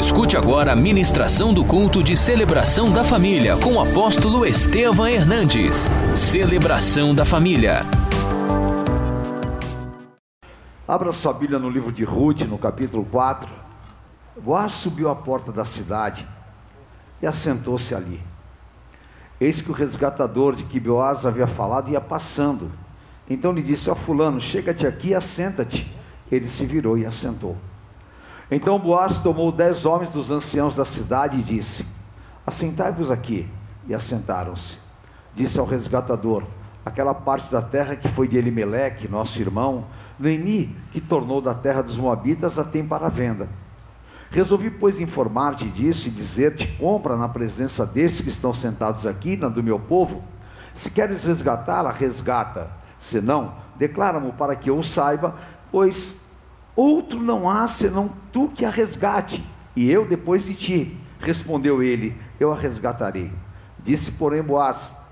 Escute 0.00 0.34
agora 0.34 0.72
a 0.72 0.74
ministração 0.74 1.52
do 1.52 1.62
culto 1.62 2.02
de 2.02 2.16
celebração 2.16 2.90
da 2.90 3.04
família 3.04 3.54
com 3.58 3.74
o 3.74 3.80
apóstolo 3.80 4.46
Estevam 4.46 5.06
Hernandes. 5.06 5.90
Celebração 6.16 7.14
da 7.14 7.26
família. 7.26 7.82
Abra 10.88 11.12
sua 11.12 11.34
Bíblia 11.34 11.58
no 11.58 11.68
livro 11.68 11.92
de 11.92 12.02
Ruth, 12.02 12.40
no 12.48 12.56
capítulo 12.56 13.04
4. 13.04 13.46
Boaz 14.42 14.72
subiu 14.72 15.10
à 15.10 15.14
porta 15.14 15.52
da 15.52 15.66
cidade 15.66 16.26
e 17.20 17.26
assentou-se 17.26 17.94
ali. 17.94 18.22
Eis 19.38 19.60
que 19.60 19.70
o 19.70 19.74
resgatador 19.74 20.56
de 20.56 20.64
que 20.64 20.80
Boaz 20.80 21.26
havia 21.26 21.46
falado 21.46 21.90
ia 21.90 22.00
passando. 22.00 22.72
Então 23.28 23.52
lhe 23.52 23.62
disse: 23.62 23.90
Ó 23.90 23.94
Fulano, 23.94 24.40
chega-te 24.40 24.86
aqui 24.86 25.08
e 25.08 25.14
assenta-te. 25.14 25.94
Ele 26.32 26.48
se 26.48 26.64
virou 26.64 26.96
e 26.96 27.04
assentou. 27.04 27.54
Então 28.50 28.78
Boaz 28.78 29.20
tomou 29.20 29.52
dez 29.52 29.86
homens 29.86 30.12
dos 30.12 30.30
anciãos 30.30 30.76
da 30.76 30.84
cidade 30.84 31.38
e 31.38 31.42
disse: 31.42 31.86
Assentai-vos 32.46 33.10
aqui. 33.10 33.48
E 33.88 33.94
assentaram-se. 33.94 34.78
Disse 35.34 35.58
ao 35.58 35.66
resgatador: 35.66 36.42
Aquela 36.84 37.14
parte 37.14 37.50
da 37.52 37.62
terra 37.62 37.94
que 37.94 38.08
foi 38.08 38.26
de 38.26 38.36
Elimeleque, 38.36 39.06
nosso 39.06 39.40
irmão, 39.40 39.84
Noemi, 40.18 40.76
que 40.92 41.00
tornou 41.00 41.40
da 41.40 41.54
terra 41.54 41.82
dos 41.82 41.96
Moabitas, 41.96 42.58
a 42.58 42.64
tem 42.64 42.84
para 42.84 43.08
venda. 43.08 43.48
Resolvi, 44.30 44.70
pois, 44.70 45.00
informar-te 45.00 45.66
disso 45.68 46.08
e 46.08 46.10
dizer-te: 46.10 46.66
compra 46.76 47.16
na 47.16 47.28
presença 47.28 47.86
desses 47.86 48.20
que 48.20 48.28
estão 48.28 48.52
sentados 48.52 49.06
aqui, 49.06 49.36
na 49.36 49.48
do 49.48 49.62
meu 49.62 49.78
povo. 49.78 50.24
Se 50.74 50.90
queres 50.90 51.24
resgatá-la, 51.24 51.92
resgata. 51.92 52.70
Se 52.98 53.20
não, 53.20 53.54
declara-mo 53.76 54.32
para 54.32 54.54
que 54.54 54.70
eu 54.70 54.82
saiba, 54.82 55.34
pois 55.70 56.19
outro 56.80 57.20
não 57.20 57.48
há 57.48 57.66
senão 57.68 58.10
tu 58.32 58.48
que 58.48 58.64
a 58.64 58.70
resgate, 58.70 59.44
e 59.76 59.90
eu 59.90 60.06
depois 60.06 60.44
de 60.44 60.54
ti. 60.54 60.96
Respondeu 61.20 61.82
ele: 61.82 62.16
Eu 62.38 62.52
a 62.52 62.56
resgatarei. 62.56 63.30
Disse, 63.78 64.12
porém, 64.12 64.42
Boaz: 64.42 65.04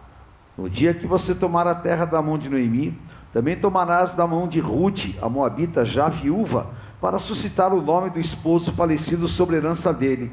No 0.56 0.68
dia 0.68 0.94
que 0.94 1.06
você 1.06 1.34
tomar 1.34 1.66
a 1.66 1.74
terra 1.74 2.04
da 2.04 2.22
mão 2.22 2.38
de 2.38 2.48
Noemi, 2.48 2.98
também 3.32 3.56
tomarás 3.56 4.14
da 4.14 4.26
mão 4.26 4.48
de 4.48 4.60
Ruth, 4.60 5.16
a 5.20 5.28
moabita 5.28 5.84
já 5.84 6.08
viúva 6.08 6.70
para 7.00 7.18
suscitar 7.18 7.72
o 7.72 7.82
nome 7.82 8.10
do 8.10 8.18
esposo 8.18 8.72
falecido 8.72 9.28
sobre 9.28 9.56
a 9.56 9.58
herança 9.58 9.92
dele. 9.92 10.32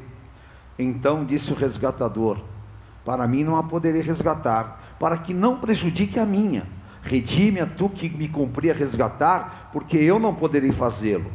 Então 0.78 1.24
disse 1.24 1.52
o 1.52 1.56
resgatador: 1.56 2.38
Para 3.04 3.26
mim 3.26 3.44
não 3.44 3.56
a 3.56 3.62
poderei 3.62 4.02
resgatar, 4.02 4.96
para 4.98 5.16
que 5.16 5.34
não 5.34 5.58
prejudique 5.58 6.18
a 6.18 6.26
minha. 6.26 6.66
Redime 7.06 7.60
a 7.60 7.66
tu 7.66 7.88
que 7.88 8.08
me 8.08 8.28
cumpria 8.28 8.74
resgatar, 8.74 9.70
porque 9.72 9.96
eu 9.96 10.18
não 10.18 10.34
poderei 10.34 10.72
fazê-lo. 10.72 11.30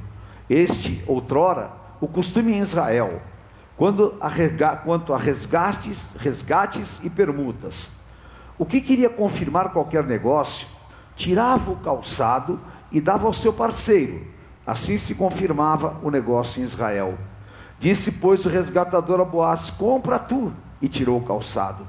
Este, 0.49 1.01
outrora, 1.07 1.71
o 2.01 2.09
costume 2.09 2.51
em 2.51 2.59
Israel, 2.59 3.21
quando 3.77 4.15
a, 4.19 4.29
quanto 4.75 5.13
a 5.13 5.17
resgates, 5.17 6.17
resgates 6.19 7.05
e 7.05 7.09
permutas. 7.09 8.01
O 8.57 8.65
que 8.65 8.81
queria 8.81 9.09
confirmar 9.09 9.71
qualquer 9.71 10.03
negócio, 10.03 10.67
tirava 11.15 11.71
o 11.71 11.77
calçado 11.77 12.59
e 12.91 12.99
dava 12.99 13.25
ao 13.25 13.33
seu 13.33 13.53
parceiro, 13.53 14.29
Assim 14.67 14.97
se 14.97 15.15
confirmava 15.15 15.97
o 16.03 16.11
negócio 16.11 16.61
em 16.61 16.65
Israel. 16.65 17.17
Disse, 17.79 18.13
pois, 18.13 18.45
o 18.45 18.49
resgatador 18.49 19.19
a 19.19 19.25
Boaz: 19.25 19.71
Compra 19.71 20.19
tu, 20.19 20.53
e 20.81 20.87
tirou 20.87 21.17
o 21.17 21.25
calçado. 21.25 21.87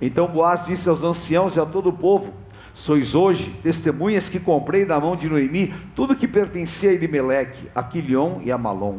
Então 0.00 0.26
Boaz 0.26 0.66
disse 0.66 0.88
aos 0.88 1.02
anciãos 1.02 1.56
e 1.56 1.60
a 1.60 1.66
todo 1.66 1.90
o 1.90 1.92
povo: 1.92 2.32
Sois 2.74 3.14
hoje 3.14 3.56
testemunhas 3.62 4.28
que 4.28 4.40
comprei 4.40 4.84
da 4.84 4.98
mão 4.98 5.14
de 5.14 5.28
Noemi 5.28 5.72
tudo 5.94 6.16
que 6.16 6.26
pertencia 6.26 6.90
a 6.90 6.92
Elimeleque, 6.92 7.70
a 7.72 7.84
Quilion 7.84 8.40
e 8.42 8.50
a 8.50 8.58
Malom. 8.58 8.98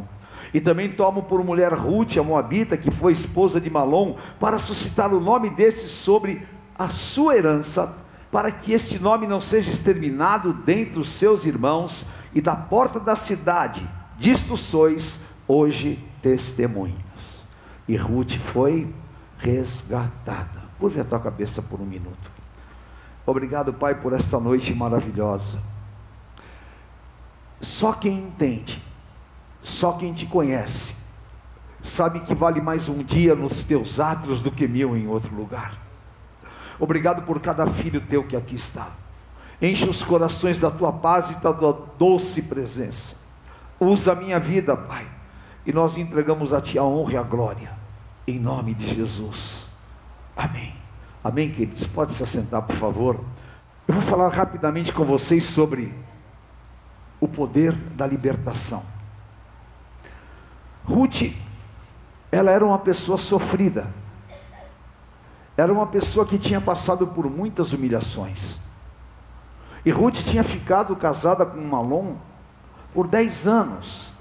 E 0.53 0.61
também 0.61 0.93
tomo 0.93 1.23
por 1.23 1.43
mulher 1.43 1.73
Ruth, 1.73 2.15
a 2.17 2.23
Moabita, 2.23 2.77
que 2.77 2.89
foi 2.89 3.11
esposa 3.11 3.59
de 3.59 3.69
Malom, 3.69 4.15
para 4.39 4.57
suscitar 4.57 5.13
o 5.13 5.19
nome 5.19 5.49
desse 5.49 5.89
sobre 5.89 6.47
a 6.79 6.87
sua 6.87 7.35
herança, 7.35 7.97
para 8.31 8.49
que 8.49 8.71
este 8.71 8.97
nome 8.97 9.27
não 9.27 9.41
seja 9.41 9.69
exterminado 9.69 10.53
dentre 10.53 10.97
os 10.97 11.09
seus 11.09 11.45
irmãos, 11.45 12.11
e 12.33 12.39
da 12.39 12.55
porta 12.55 12.97
da 12.97 13.17
cidade, 13.17 13.85
disto 14.17 14.55
sois 14.55 15.25
hoje 15.45 15.99
testemunhas. 16.21 17.43
E 17.89 17.97
Ruth 17.97 18.37
foi 18.37 18.87
resgatada. 19.37 20.63
Curve 20.79 21.01
a 21.01 21.03
tua 21.03 21.19
cabeça 21.19 21.61
por 21.61 21.81
um 21.81 21.85
minuto. 21.85 22.34
Obrigado, 23.25 23.73
Pai, 23.73 23.95
por 23.95 24.13
esta 24.13 24.39
noite 24.39 24.73
maravilhosa. 24.73 25.59
Só 27.59 27.93
quem 27.93 28.19
entende, 28.19 28.83
só 29.63 29.93
quem 29.93 30.13
te 30.13 30.27
conhece, 30.27 30.95
sabe 31.81 32.19
que 32.19 32.35
vale 32.35 32.61
mais 32.61 32.87
um 32.87 33.03
dia 33.03 33.33
nos 33.33 33.65
teus 33.65 33.99
átrios 33.99 34.43
do 34.43 34.51
que 34.51 34.67
mil 34.67 34.95
em 34.95 35.07
outro 35.07 35.35
lugar. 35.35 35.75
Obrigado 36.79 37.25
por 37.25 37.39
cada 37.39 37.65
filho 37.65 38.01
teu 38.01 38.23
que 38.23 38.35
aqui 38.35 38.55
está. 38.55 38.91
Enche 39.61 39.89
os 39.89 40.03
corações 40.03 40.59
da 40.59 40.69
tua 40.69 40.91
paz 40.91 41.31
e 41.31 41.35
da 41.35 41.53
tua 41.53 41.87
doce 41.97 42.43
presença. 42.43 43.23
Usa 43.79 44.11
a 44.11 44.15
minha 44.15 44.39
vida, 44.39 44.75
Pai. 44.75 45.07
E 45.65 45.73
nós 45.73 45.97
entregamos 45.97 46.53
a 46.53 46.61
Ti 46.61 46.77
a 46.77 46.83
honra 46.83 47.13
e 47.13 47.17
a 47.17 47.23
glória. 47.23 47.71
Em 48.27 48.39
nome 48.39 48.73
de 48.73 48.93
Jesus. 48.93 49.67
Amém. 50.35 50.84
Amém, 51.25 51.51
queridos. 51.51 51.87
Pode 51.87 52.13
se 52.13 52.21
assentar, 52.21 52.61
por 52.61 52.75
favor. 52.75 53.19
Eu 53.87 53.95
vou 53.95 54.03
falar 54.03 54.27
rapidamente 54.27 54.93
com 54.93 55.03
vocês 55.03 55.43
sobre 55.43 55.91
o 57.19 57.27
poder 57.27 57.71
da 57.73 58.05
libertação. 58.05 58.83
Ruth, 60.83 61.33
ela 62.31 62.51
era 62.51 62.63
uma 62.63 62.77
pessoa 62.77 63.17
sofrida. 63.17 63.91
Era 65.57 65.73
uma 65.73 65.87
pessoa 65.87 66.27
que 66.27 66.37
tinha 66.37 66.61
passado 66.61 67.07
por 67.07 67.27
muitas 67.27 67.73
humilhações. 67.73 68.59
E 69.83 69.89
Ruth 69.89 70.17
tinha 70.17 70.43
ficado 70.43 70.95
casada 70.95 71.43
com 71.43 71.59
Malom 71.59 72.17
por 72.93 73.07
10 73.07 73.47
anos. 73.47 74.11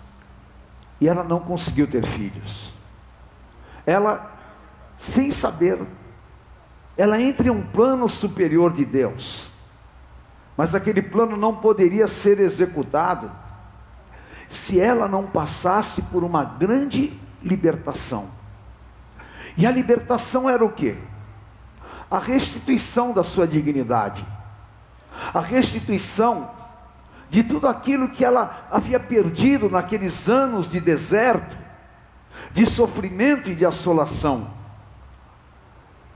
E 0.98 1.06
ela 1.06 1.22
não 1.22 1.40
conseguiu 1.40 1.86
ter 1.86 2.06
filhos. 2.06 2.72
Ela, 3.84 4.34
sem 4.96 5.30
saber, 5.30 5.78
ela 6.96 7.20
entra 7.20 7.48
em 7.48 7.50
um 7.50 7.62
plano 7.62 8.08
superior 8.08 8.72
de 8.72 8.84
Deus. 8.84 9.48
Mas 10.56 10.74
aquele 10.74 11.02
plano 11.02 11.36
não 11.36 11.54
poderia 11.54 12.06
ser 12.06 12.38
executado 12.38 13.30
se 14.48 14.80
ela 14.80 15.08
não 15.08 15.24
passasse 15.26 16.02
por 16.02 16.22
uma 16.22 16.44
grande 16.44 17.12
libertação. 17.42 18.30
E 19.56 19.66
a 19.66 19.70
libertação 19.70 20.48
era 20.48 20.64
o 20.64 20.70
que? 20.70 20.96
A 22.10 22.18
restituição 22.18 23.12
da 23.12 23.24
sua 23.24 23.46
dignidade 23.46 24.24
a 25.32 25.40
restituição 25.40 26.50
de 27.30 27.42
tudo 27.42 27.66
aquilo 27.66 28.08
que 28.08 28.24
ela 28.24 28.66
havia 28.70 29.00
perdido 29.00 29.68
naqueles 29.68 30.28
anos 30.28 30.70
de 30.70 30.80
deserto, 30.80 31.56
de 32.52 32.66
sofrimento 32.66 33.50
e 33.50 33.54
de 33.54 33.64
assolação. 33.64 34.46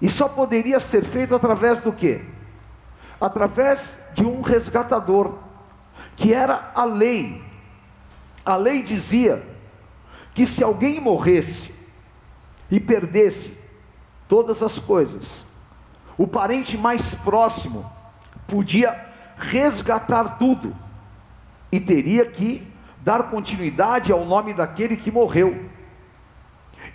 E 0.01 0.09
só 0.09 0.29
poderia 0.29 0.79
ser 0.79 1.05
feito 1.05 1.35
através 1.35 1.83
do 1.83 1.93
que? 1.93 2.25
Através 3.21 4.11
de 4.15 4.25
um 4.25 4.41
resgatador, 4.41 5.39
que 6.17 6.33
era 6.33 6.71
a 6.75 6.85
lei. 6.85 7.43
A 8.45 8.57
lei 8.57 8.83
dizia 8.83 9.43
que 10.35 10.47
se 10.47 10.63
alguém 10.63 11.01
morresse 11.01 11.89
e 12.71 12.79
perdesse 12.79 13.65
todas 14.29 14.63
as 14.63 14.79
coisas, 14.79 15.49
o 16.17 16.27
parente 16.27 16.77
mais 16.79 17.15
próximo 17.15 17.91
podia 18.47 19.07
resgatar 19.37 20.39
tudo 20.39 20.75
e 21.71 21.79
teria 21.79 22.25
que 22.25 22.67
dar 23.01 23.31
continuidade 23.31 24.13
ao 24.13 24.25
nome 24.25 24.55
daquele 24.55 24.97
que 24.97 25.11
morreu. 25.11 25.69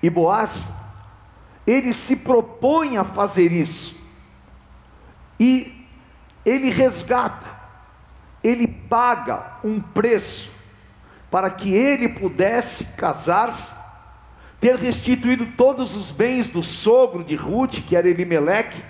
E 0.02 0.10
Boaz, 0.10 0.83
ele 1.66 1.94
se 1.94 2.18
propõe 2.18 2.98
a 2.98 3.04
fazer 3.04 3.52
isso, 3.52 4.02
e 5.40 5.88
ele 6.46 6.70
resgata, 6.70 7.50
ele 8.44 8.68
paga 8.68 9.58
um 9.64 9.80
preço 9.80 10.52
para 11.32 11.50
que 11.50 11.74
ele 11.74 12.10
pudesse 12.10 12.96
casar-se, 12.96 13.82
ter 14.60 14.76
restituído 14.76 15.46
todos 15.58 15.96
os 15.96 16.12
bens 16.12 16.50
do 16.50 16.62
sogro 16.62 17.24
de 17.24 17.36
Ruth, 17.36 17.80
que 17.88 17.96
era 17.96 18.08
Elimeleque, 18.08 18.84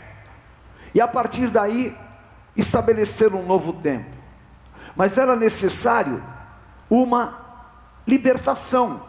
e 0.93 1.01
a 1.01 1.07
partir 1.07 1.47
daí 1.47 1.95
estabelecer 2.55 3.33
um 3.33 3.45
novo 3.45 3.73
tempo, 3.73 4.09
mas 4.95 5.17
era 5.17 5.35
necessário 5.35 6.21
uma 6.89 7.39
libertação, 8.05 9.01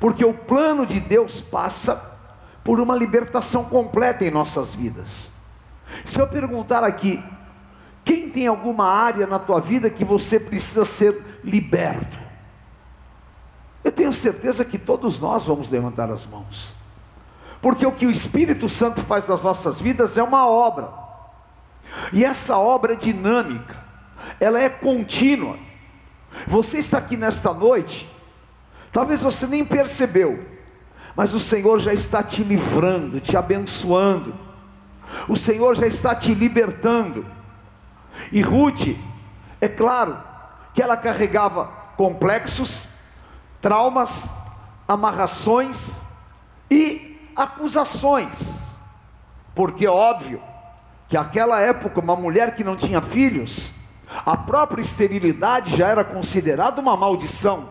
porque 0.00 0.24
o 0.24 0.34
plano 0.34 0.84
de 0.84 1.00
Deus 1.00 1.40
passa 1.40 2.11
por 2.64 2.80
uma 2.80 2.96
libertação 2.96 3.64
completa 3.64 4.24
em 4.24 4.30
nossas 4.30 4.74
vidas. 4.74 5.34
Se 6.04 6.20
eu 6.20 6.26
perguntar 6.26 6.84
aqui, 6.84 7.22
quem 8.04 8.28
tem 8.30 8.46
alguma 8.46 8.88
área 8.88 9.26
na 9.26 9.38
tua 9.38 9.60
vida 9.60 9.90
que 9.90 10.04
você 10.04 10.40
precisa 10.40 10.84
ser 10.84 11.40
liberto? 11.44 12.18
Eu 13.84 13.90
tenho 13.90 14.12
certeza 14.12 14.64
que 14.64 14.78
todos 14.78 15.20
nós 15.20 15.44
vamos 15.44 15.70
levantar 15.70 16.10
as 16.10 16.26
mãos. 16.26 16.74
Porque 17.60 17.86
o 17.86 17.92
que 17.92 18.06
o 18.06 18.10
Espírito 18.10 18.68
Santo 18.68 19.00
faz 19.02 19.28
nas 19.28 19.44
nossas 19.44 19.80
vidas 19.80 20.16
é 20.18 20.22
uma 20.22 20.46
obra. 20.46 20.92
E 22.12 22.24
essa 22.24 22.56
obra 22.58 22.94
é 22.94 22.96
dinâmica, 22.96 23.76
ela 24.40 24.60
é 24.60 24.68
contínua. 24.68 25.56
Você 26.46 26.78
está 26.78 26.98
aqui 26.98 27.16
nesta 27.16 27.52
noite, 27.52 28.10
talvez 28.92 29.22
você 29.22 29.46
nem 29.46 29.64
percebeu, 29.64 30.44
mas 31.16 31.34
o 31.34 31.40
Senhor 31.40 31.78
já 31.80 31.92
está 31.92 32.22
te 32.22 32.42
livrando, 32.42 33.20
te 33.20 33.36
abençoando. 33.36 34.34
O 35.28 35.36
Senhor 35.36 35.76
já 35.76 35.86
está 35.86 36.14
te 36.14 36.34
libertando. 36.34 37.26
E 38.30 38.40
Ruth, 38.40 38.96
é 39.60 39.68
claro 39.68 40.16
que 40.74 40.82
ela 40.82 40.96
carregava 40.96 41.66
complexos, 41.96 42.94
traumas, 43.60 44.30
amarrações 44.88 46.06
e 46.70 47.18
acusações. 47.36 48.70
Porque 49.54 49.86
é 49.86 49.90
óbvio 49.90 50.40
que 51.08 51.16
aquela 51.16 51.60
época 51.60 52.00
uma 52.00 52.16
mulher 52.16 52.54
que 52.54 52.64
não 52.64 52.74
tinha 52.74 53.02
filhos, 53.02 53.74
a 54.24 54.36
própria 54.36 54.80
esterilidade 54.80 55.76
já 55.76 55.88
era 55.88 56.04
considerada 56.04 56.80
uma 56.80 56.96
maldição. 56.96 57.68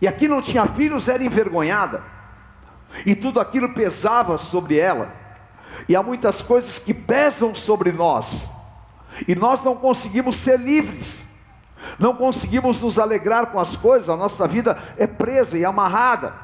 E 0.00 0.06
aqui 0.06 0.28
não 0.28 0.42
tinha 0.42 0.66
filhos, 0.66 1.08
era 1.08 1.24
envergonhada. 1.24 2.02
E 3.04 3.14
tudo 3.14 3.40
aquilo 3.40 3.74
pesava 3.74 4.38
sobre 4.38 4.78
ela. 4.78 5.12
E 5.88 5.94
há 5.94 6.02
muitas 6.02 6.42
coisas 6.42 6.78
que 6.78 6.94
pesam 6.94 7.54
sobre 7.54 7.92
nós. 7.92 8.54
E 9.26 9.34
nós 9.34 9.62
não 9.62 9.76
conseguimos 9.76 10.36
ser 10.36 10.58
livres. 10.58 11.36
Não 11.98 12.14
conseguimos 12.14 12.82
nos 12.82 12.98
alegrar 12.98 13.46
com 13.46 13.60
as 13.60 13.76
coisas, 13.76 14.08
a 14.08 14.16
nossa 14.16 14.46
vida 14.46 14.76
é 14.96 15.06
presa 15.06 15.58
e 15.58 15.64
amarrada. 15.64 16.34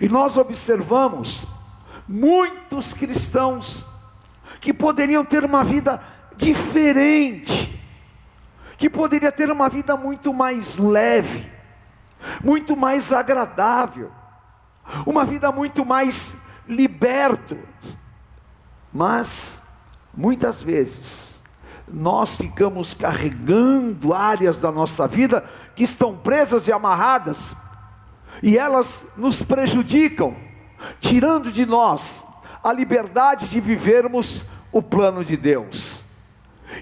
E 0.00 0.08
nós 0.08 0.36
observamos 0.36 1.48
muitos 2.08 2.92
cristãos 2.92 3.86
que 4.60 4.72
poderiam 4.72 5.24
ter 5.24 5.44
uma 5.44 5.62
vida 5.64 6.00
diferente, 6.36 7.80
que 8.76 8.88
poderia 8.90 9.32
ter 9.32 9.50
uma 9.50 9.68
vida 9.68 9.96
muito 9.96 10.32
mais 10.32 10.78
leve, 10.78 11.50
muito 12.42 12.76
mais 12.76 13.12
agradável, 13.12 14.10
uma 15.06 15.24
vida 15.24 15.50
muito 15.52 15.84
mais 15.84 16.42
liberto. 16.68 17.58
Mas 18.92 19.68
muitas 20.14 20.62
vezes 20.62 21.42
nós 21.88 22.36
ficamos 22.36 22.94
carregando 22.94 24.12
áreas 24.12 24.58
da 24.58 24.72
nossa 24.72 25.06
vida 25.06 25.44
que 25.74 25.84
estão 25.84 26.16
presas 26.16 26.66
e 26.66 26.72
amarradas, 26.72 27.56
e 28.42 28.58
elas 28.58 29.12
nos 29.16 29.42
prejudicam, 29.42 30.36
tirando 31.00 31.52
de 31.52 31.64
nós 31.64 32.26
a 32.62 32.72
liberdade 32.72 33.48
de 33.48 33.60
vivermos 33.60 34.46
o 34.72 34.82
plano 34.82 35.24
de 35.24 35.36
Deus. 35.36 36.04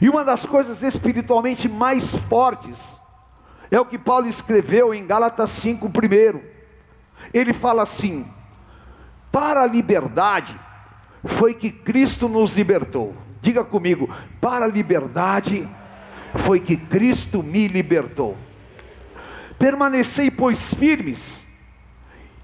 E 0.01 0.09
uma 0.09 0.25
das 0.25 0.47
coisas 0.47 0.83
espiritualmente 0.83 1.69
mais 1.69 2.15
fortes 2.15 3.01
é 3.71 3.79
o 3.79 3.85
que 3.85 3.99
Paulo 3.99 4.27
escreveu 4.27 4.95
em 4.95 5.07
Gálatas 5.07 5.51
5 5.51 5.91
primeiro. 5.91 6.54
Ele 7.33 7.53
fala 7.53 7.83
assim: 7.83 8.27
"Para 9.31 9.63
a 9.63 9.67
liberdade 9.67 10.59
foi 11.25 11.55
que 11.55 11.71
Cristo 11.71 12.29
nos 12.29 12.53
libertou". 12.53 13.15
Diga 13.41 13.65
comigo: 13.65 14.09
"Para 14.41 14.65
a 14.65 14.69
liberdade 14.69 15.69
foi 16.37 16.61
que 16.61 16.77
Cristo 16.77 17.43
me 17.43 17.69
libertou". 17.69 18.37
Permanecei 19.59 20.31
pois 20.31 20.75
firmes. 20.75 21.53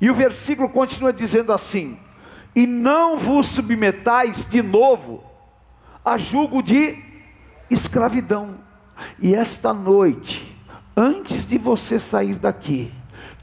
E 0.01 0.09
o 0.09 0.15
versículo 0.15 0.69
continua 0.69 1.13
dizendo 1.13 1.53
assim: 1.53 1.99
"E 2.55 2.67
não 2.67 3.17
vos 3.17 3.47
submetais 3.47 4.49
de 4.49 4.63
novo 4.63 5.25
a 6.05 6.17
julgo 6.17 6.63
de 6.63 7.11
escravidão. 7.71 8.59
E 9.19 9.35
esta 9.35 9.73
noite, 9.73 10.57
antes 10.97 11.49
de 11.49 11.57
você 11.57 11.99
sair 11.99 12.35
daqui, 12.35 12.93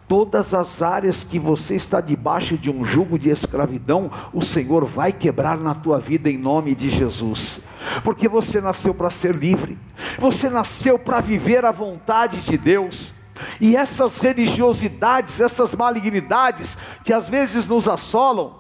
todas 0.08 0.54
as 0.54 0.82
áreas 0.82 1.24
que 1.24 1.38
você 1.38 1.76
está 1.76 2.00
debaixo 2.00 2.58
de 2.58 2.72
um 2.72 2.86
jugo 2.86 3.20
de 3.20 3.30
escravidão, 3.30 4.10
o 4.34 4.42
Senhor 4.42 4.86
vai 4.86 5.12
quebrar 5.12 5.58
na 5.58 5.76
tua 5.76 6.00
vida 6.00 6.30
em 6.30 6.38
nome 6.38 6.74
de 6.74 6.90
Jesus. 6.90 7.64
Porque 8.04 8.28
você 8.28 8.62
nasceu 8.62 8.94
para 8.94 9.12
ser 9.12 9.36
livre. 9.36 9.78
Você 10.18 10.50
nasceu 10.50 10.98
para 10.98 11.20
viver 11.20 11.66
a 11.66 11.72
vontade 11.72 12.42
de 12.42 12.58
Deus. 12.58 13.16
E 13.60 13.76
essas 13.76 14.20
religiosidades, 14.20 15.40
essas 15.40 15.76
malignidades 15.76 16.78
que 17.04 17.14
às 17.14 17.30
vezes 17.30 17.68
nos 17.68 17.88
assolam, 17.88 18.56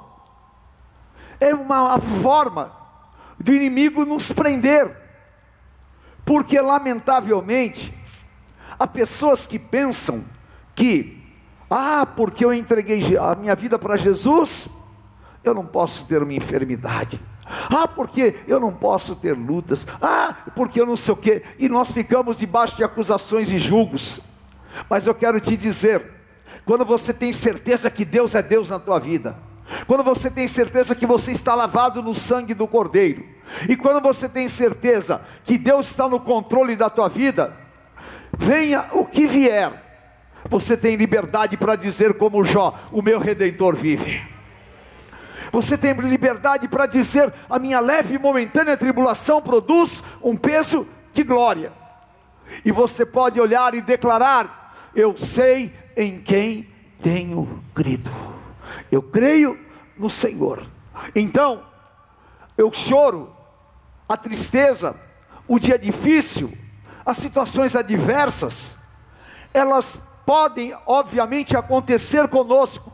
é 1.40 1.54
uma 1.54 2.00
forma 2.00 2.72
do 3.40 3.54
inimigo 3.54 4.06
nos 4.06 4.32
prender, 4.32 4.96
porque 6.26 6.60
lamentavelmente 6.60 7.94
há 8.78 8.88
pessoas 8.88 9.46
que 9.46 9.60
pensam 9.60 10.24
que, 10.76 11.17
ah, 11.70 12.06
porque 12.06 12.46
eu 12.46 12.54
entreguei 12.54 13.18
a 13.18 13.36
minha 13.36 13.56
vida 13.56 13.78
para 13.78 13.98
Jesus, 13.98 14.70
eu 15.44 15.54
não 15.54 15.66
posso 15.66 16.06
ter 16.06 16.22
uma 16.24 16.34
enfermidade. 16.34 17.20
Ah, 17.70 17.88
porque 17.88 18.36
eu 18.48 18.60
não 18.60 18.74
posso 18.74 19.16
ter 19.16 19.34
lutas. 19.34 19.88
Ah, 20.02 20.36
porque 20.56 20.80
eu 20.80 20.86
não 20.86 20.98
sei 20.98 21.14
o 21.14 21.18
quê. 21.18 21.44
E 21.58 21.70
nós 21.70 21.92
ficamos 21.92 22.40
debaixo 22.40 22.76
de 22.78 22.84
acusações 22.84 23.52
e 23.52 23.58
julgos. 23.58 24.22
Mas 24.90 25.08
eu 25.08 25.16
quero 25.16 25.40
te 25.40 25.56
dizer, 25.56 26.04
quando 26.66 26.86
você 26.86 27.14
tem 27.14 27.32
certeza 27.32 27.90
que 27.90 28.06
Deus 28.06 28.36
é 28.36 28.42
Deus 28.42 28.70
na 28.70 28.80
tua 28.80 29.00
vida, 29.00 29.38
quando 29.86 30.04
você 30.04 30.30
tem 30.30 30.48
certeza 30.48 30.96
que 30.96 31.06
você 31.06 31.32
está 31.32 31.56
lavado 31.56 32.02
no 32.02 32.14
sangue 32.14 32.54
do 32.54 32.68
Cordeiro, 32.68 33.26
e 33.68 33.76
quando 33.76 34.02
você 34.02 34.28
tem 34.28 34.48
certeza 34.48 35.26
que 35.44 35.58
Deus 35.58 35.90
está 35.90 36.08
no 36.08 36.20
controle 36.20 36.76
da 36.76 36.90
tua 36.90 37.08
vida, 37.08 37.56
venha 38.38 38.88
o 38.92 39.06
que 39.06 39.26
vier, 39.26 39.87
você 40.50 40.78
tem 40.78 40.96
liberdade 40.96 41.58
para 41.58 41.76
dizer, 41.76 42.14
como 42.18 42.46
Jó: 42.46 42.78
O 42.92 43.02
meu 43.02 43.20
redentor 43.20 43.76
vive. 43.76 44.22
Você 45.52 45.78
tem 45.78 45.94
liberdade 45.94 46.68
para 46.68 46.86
dizer: 46.86 47.34
A 47.50 47.60
minha 47.60 47.80
leve 47.80 48.16
e 48.16 48.20
momentânea 48.20 48.78
tribulação 48.78 49.42
produz 49.42 50.04
um 50.22 50.36
peso 50.36 50.88
de 51.14 51.24
glória. 51.24 51.72
E 52.64 52.72
você 52.72 53.06
pode 53.06 53.40
olhar 53.40 53.74
e 53.74 53.82
declarar: 53.82 54.92
Eu 54.96 55.16
sei 55.18 55.74
em 55.96 56.20
quem 56.22 56.68
tenho 57.02 57.64
crido. 57.74 58.12
Eu 58.92 59.02
creio 59.02 59.58
no 59.98 60.10
Senhor. 60.10 60.66
Então, 61.16 61.64
eu 62.58 62.72
choro 62.74 63.36
a 64.08 64.16
tristeza, 64.16 64.96
o 65.48 65.60
dia 65.60 65.78
difícil, 65.78 66.52
as 67.06 67.18
situações 67.18 67.76
adversas, 67.76 68.84
elas 69.54 70.17
podem, 70.28 70.76
obviamente, 70.86 71.56
acontecer 71.56 72.28
conosco, 72.28 72.92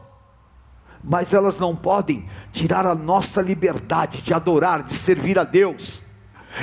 mas 1.04 1.34
elas 1.34 1.60
não 1.60 1.76
podem 1.76 2.30
tirar 2.52 2.86
a 2.86 2.94
nossa 2.94 3.42
liberdade 3.42 4.22
de 4.22 4.36
adorar, 4.36 4.84
de 4.84 4.94
servir 4.94 5.40
a 5.40 5.44
Deus, 5.44 6.04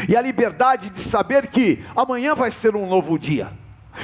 e 0.09 0.17
a 0.17 0.23
liberdade 0.23 0.89
de 0.89 1.01
saber 1.01 1.49
que 1.49 1.85
amanhã 1.97 2.37
vai 2.37 2.53
ser 2.53 2.77
um 2.77 2.87
novo 2.87 3.19
dia, 3.19 3.51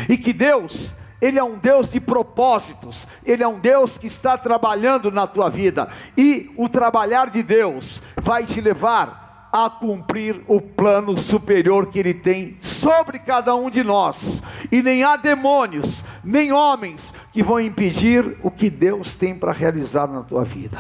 e 0.09 0.19
que 0.19 0.33
Deus 0.33 0.97
ele 1.23 1.39
é 1.39 1.45
um 1.45 1.57
Deus 1.57 1.89
de 1.89 1.99
propósitos, 1.99 3.09
Ele 3.25 3.43
é 3.43 3.49
um 3.49 3.59
Deus 3.59 3.97
que 3.97 4.07
está 4.07 4.37
trabalhando 4.37 5.11
na 5.11 5.27
tua 5.27 5.49
vida, 5.49 5.89
e 6.15 6.53
o 6.59 6.69
trabalhar 6.69 7.31
de 7.31 7.43
Deus 7.43 8.03
vai 8.17 8.45
te 8.45 8.61
levar 8.61 9.26
a 9.53 9.71
cumprir 9.71 10.43
o 10.47 10.61
plano 10.61 11.17
superior 11.17 11.87
que 11.87 11.99
Ele 11.99 12.15
tem 12.15 12.57
sobre 12.61 13.19
cada 13.19 13.55
um 13.55 13.71
de 13.71 13.83
nós, 13.83 14.43
e 14.71 14.83
nem 14.83 15.03
há 15.03 15.17
demônios, 15.17 16.05
nem 16.23 16.53
homens 16.53 17.15
que 17.33 17.43
vão 17.43 17.61
impedir 17.61 18.37
o 18.43 18.51
que 18.51 18.69
Deus 18.69 19.15
tem 19.15 19.35
para 19.35 19.53
realizar 19.53 20.07
na 20.07 20.23
tua 20.23 20.45
vida. 20.45 20.79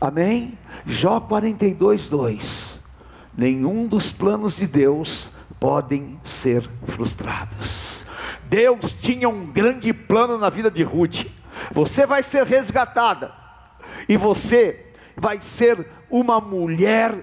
Amém? 0.00 0.58
Jó 0.86 1.20
42, 1.20 2.08
2: 2.08 2.80
Nenhum 3.36 3.86
dos 3.86 4.12
planos 4.12 4.56
de 4.56 4.66
Deus 4.66 5.32
podem 5.58 6.18
ser 6.24 6.68
frustrados. 6.86 8.06
Deus 8.48 8.92
tinha 8.92 9.28
um 9.28 9.46
grande 9.46 9.92
plano 9.92 10.38
na 10.38 10.48
vida 10.48 10.70
de 10.70 10.82
Ruth. 10.82 11.26
Você 11.72 12.06
vai 12.06 12.22
ser 12.22 12.44
resgatada, 12.46 13.32
e 14.08 14.16
você 14.16 14.86
vai 15.16 15.40
ser 15.40 15.86
uma 16.10 16.40
mulher 16.40 17.14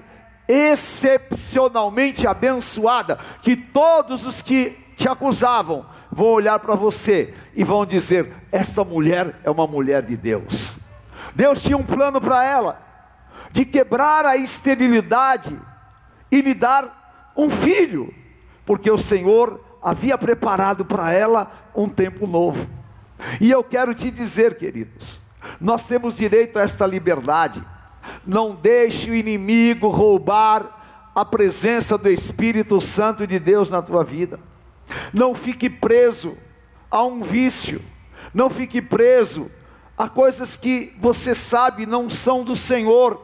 excepcionalmente 0.48 2.26
abençoada, 2.26 3.20
que 3.42 3.56
todos 3.56 4.26
os 4.26 4.42
que 4.42 4.78
te 4.96 5.08
acusavam 5.08 5.86
vão 6.12 6.28
olhar 6.28 6.60
para 6.60 6.76
você 6.76 7.34
e 7.56 7.64
vão 7.64 7.86
dizer: 7.86 8.32
Esta 8.52 8.84
mulher 8.84 9.40
é 9.44 9.50
uma 9.50 9.68
mulher 9.68 10.04
de 10.04 10.16
Deus. 10.16 10.80
Deus 11.36 11.62
tinha 11.62 11.78
um 11.78 11.84
plano 11.84 12.20
para 12.20 12.44
ela, 12.44 12.82
de 13.52 13.66
quebrar 13.66 14.26
a 14.26 14.38
esterilidade 14.38 15.60
e 16.32 16.42
lhe 16.42 16.54
dar 16.54 17.32
um 17.36 17.50
filho, 17.50 18.14
porque 18.66 18.90
o 18.90 18.98
Senhor 18.98 19.64
havia 19.82 20.18
preparado 20.18 20.84
para 20.84 21.12
ela 21.12 21.52
um 21.76 21.88
tempo 21.88 22.26
novo. 22.26 22.68
E 23.40 23.50
eu 23.52 23.64
quero 23.64 23.94
te 23.94 24.12
dizer, 24.12 24.58
queridos, 24.58 25.22
nós 25.60 25.86
temos 25.86 26.18
direito 26.18 26.58
a 26.58 26.64
esta 26.64 26.86
liberdade. 26.86 27.64
Não 28.26 28.56
deixe 28.56 29.10
o 29.10 29.16
inimigo 29.16 29.90
roubar 29.90 31.10
a 31.16 31.26
presença 31.26 31.98
do 31.98 32.10
Espírito 32.10 32.80
Santo 32.80 33.26
de 33.26 33.40
Deus 33.40 33.72
na 33.72 33.82
tua 33.82 34.04
vida. 34.04 34.40
Não 35.14 35.34
fique 35.34 35.70
preso 35.70 36.38
a 36.92 37.04
um 37.04 37.22
vício. 37.22 37.82
Não 38.34 38.50
fique 38.50 38.82
preso 38.82 39.50
a 39.98 40.08
coisas 40.08 40.56
que 40.56 40.96
você 41.00 41.34
sabe 41.34 41.86
não 41.86 42.10
são 42.10 42.44
do 42.44 42.56
Senhor. 42.56 43.20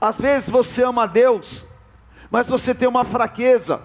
Às 0.00 0.20
vezes 0.20 0.48
você 0.48 0.84
ama 0.84 1.08
Deus, 1.08 1.66
mas 2.30 2.48
você 2.48 2.74
tem 2.74 2.86
uma 2.86 3.04
fraqueza. 3.04 3.82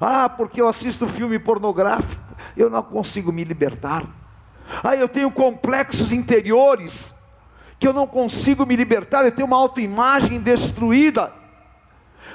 Ah, 0.00 0.28
porque 0.28 0.60
eu 0.60 0.68
assisto 0.68 1.06
filme 1.06 1.38
pornográfico, 1.38 2.22
eu 2.56 2.68
não 2.68 2.82
consigo 2.82 3.32
me 3.32 3.44
libertar. 3.44 4.04
Ah, 4.82 4.96
eu 4.96 5.08
tenho 5.08 5.30
complexos 5.30 6.12
interiores 6.12 7.17
que 7.78 7.86
eu 7.86 7.92
não 7.92 8.06
consigo 8.06 8.66
me 8.66 8.74
libertar, 8.76 9.24
eu 9.24 9.32
tenho 9.32 9.46
uma 9.46 9.56
autoimagem 9.56 10.40
destruída. 10.40 11.32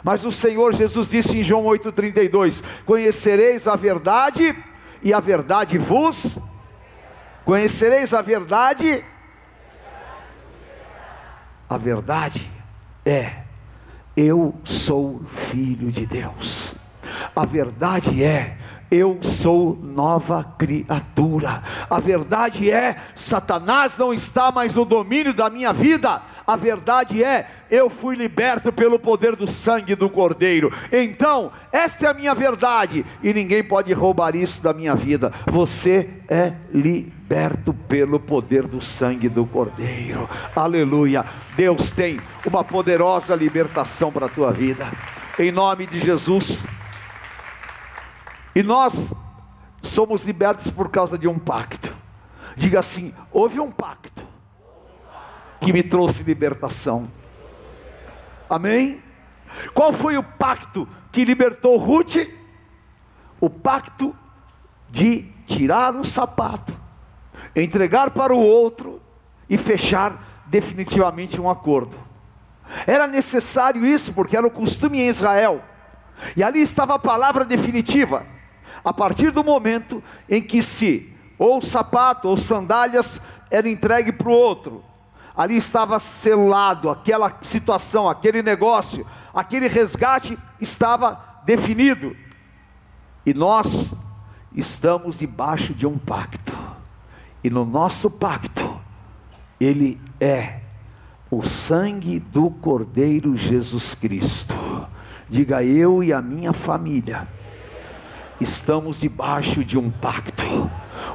Mas 0.03 0.25
o 0.25 0.31
Senhor 0.31 0.73
Jesus 0.73 1.09
disse 1.09 1.39
em 1.39 1.43
João 1.43 1.63
8,32: 1.63 2.63
Conhecereis 2.85 3.67
a 3.67 3.75
verdade, 3.75 4.55
e 5.01 5.13
a 5.13 5.19
verdade 5.19 5.77
vos. 5.77 6.37
Conhecereis 7.45 8.13
a 8.13 8.21
verdade. 8.21 9.03
A 11.69 11.77
verdade 11.77 12.49
é: 13.05 13.43
eu 14.15 14.55
sou 14.63 15.21
filho 15.25 15.91
de 15.91 16.05
Deus. 16.05 16.75
A 17.35 17.45
verdade 17.45 18.23
é: 18.23 18.57
eu 18.93 19.17
sou 19.23 19.75
nova 19.81 20.43
criatura. 20.55 21.63
A 21.89 21.99
verdade 21.99 22.69
é: 22.69 22.95
Satanás 23.15 23.97
não 23.97 24.13
está 24.13 24.51
mais 24.51 24.75
no 24.75 24.85
domínio 24.85 25.33
da 25.33 25.49
minha 25.49 25.73
vida. 25.73 26.21
A 26.45 26.55
verdade 26.55 27.23
é: 27.23 27.49
eu 27.71 27.89
fui 27.89 28.15
liberto 28.15 28.71
pelo 28.71 28.99
poder 28.99 29.35
do 29.35 29.47
sangue 29.47 29.95
do 29.95 30.11
Cordeiro. 30.11 30.71
Então, 30.91 31.51
esta 31.71 32.05
é 32.05 32.09
a 32.09 32.13
minha 32.13 32.35
verdade 32.35 33.03
e 33.23 33.33
ninguém 33.33 33.63
pode 33.63 33.91
roubar 33.93 34.35
isso 34.35 34.61
da 34.61 34.73
minha 34.73 34.93
vida. 34.93 35.33
Você 35.47 36.07
é 36.29 36.53
liberto 36.71 37.73
pelo 37.73 38.19
poder 38.19 38.67
do 38.67 38.79
sangue 38.79 39.27
do 39.27 39.43
Cordeiro. 39.43 40.29
Aleluia. 40.55 41.25
Deus 41.57 41.91
tem 41.93 42.19
uma 42.45 42.63
poderosa 42.63 43.33
libertação 43.33 44.11
para 44.11 44.27
a 44.27 44.29
tua 44.29 44.51
vida. 44.51 44.85
Em 45.39 45.51
nome 45.51 45.87
de 45.87 45.99
Jesus. 45.99 46.67
E 48.55 48.61
nós 48.61 49.13
somos 49.81 50.23
libertos 50.23 50.69
por 50.69 50.89
causa 50.89 51.17
de 51.17 51.27
um 51.27 51.39
pacto. 51.39 51.93
Diga 52.55 52.79
assim: 52.79 53.13
houve 53.31 53.59
um 53.59 53.71
pacto 53.71 54.23
que 55.59 55.73
me 55.73 55.81
trouxe 55.81 56.23
libertação. 56.23 57.09
Amém? 58.49 59.01
Qual 59.73 59.91
foi 59.91 60.17
o 60.17 60.23
pacto 60.23 60.87
que 61.11 61.25
libertou 61.25 61.77
Ruth? 61.77 62.17
O 63.39 63.49
pacto 63.49 64.15
de 64.89 65.23
tirar 65.47 65.95
o 65.95 66.05
sapato, 66.05 66.73
entregar 67.55 68.11
para 68.11 68.33
o 68.33 68.39
outro 68.39 69.01
e 69.49 69.57
fechar 69.57 70.43
definitivamente 70.45 71.41
um 71.41 71.49
acordo. 71.49 71.97
Era 72.87 73.07
necessário 73.07 73.85
isso 73.85 74.13
porque 74.13 74.37
era 74.37 74.47
o 74.47 74.51
costume 74.51 75.01
em 75.01 75.09
Israel. 75.09 75.63
E 76.37 76.43
ali 76.43 76.61
estava 76.61 76.95
a 76.95 76.99
palavra 76.99 77.43
definitiva 77.43 78.25
a 78.83 78.91
partir 78.93 79.31
do 79.31 79.43
momento 79.43 80.03
em 80.29 80.41
que 80.41 80.61
se 80.61 81.13
ou 81.37 81.61
sapato 81.61 82.27
ou 82.27 82.37
sandálias 82.37 83.21
era 83.49 83.69
entregue 83.69 84.11
para 84.11 84.29
o 84.29 84.33
outro, 84.33 84.83
ali 85.35 85.55
estava 85.55 85.99
selado 85.99 86.89
aquela 86.89 87.31
situação, 87.41 88.09
aquele 88.09 88.41
negócio, 88.41 89.05
aquele 89.33 89.67
resgate 89.67 90.37
estava 90.59 91.41
definido. 91.45 92.15
E 93.25 93.33
nós 93.33 93.93
estamos 94.53 95.19
debaixo 95.19 95.73
de 95.73 95.87
um 95.87 95.97
pacto. 95.97 96.53
E 97.43 97.49
no 97.49 97.65
nosso 97.65 98.11
pacto, 98.11 98.79
ele 99.59 99.99
é 100.19 100.59
o 101.31 101.41
sangue 101.43 102.19
do 102.19 102.49
Cordeiro 102.49 103.35
Jesus 103.35 103.95
Cristo. 103.95 104.53
Diga 105.29 105.63
eu 105.63 106.03
e 106.03 106.13
a 106.13 106.21
minha 106.21 106.53
família 106.53 107.27
estamos 108.43 108.99
debaixo 108.99 109.63
de 109.63 109.77
um 109.77 109.89
pacto, 109.89 110.69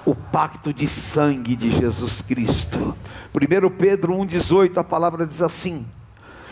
o 0.05 0.15
pacto 0.15 0.73
de 0.73 0.89
sangue 0.89 1.55
de 1.55 1.71
Jesus 1.71 2.23
Cristo. 2.23 2.97
1 3.35 3.71
Pedro 3.77 4.15
1,18, 4.15 4.79
a 4.79 4.85
palavra 4.85 5.27
diz 5.27 5.41
assim: 5.41 5.87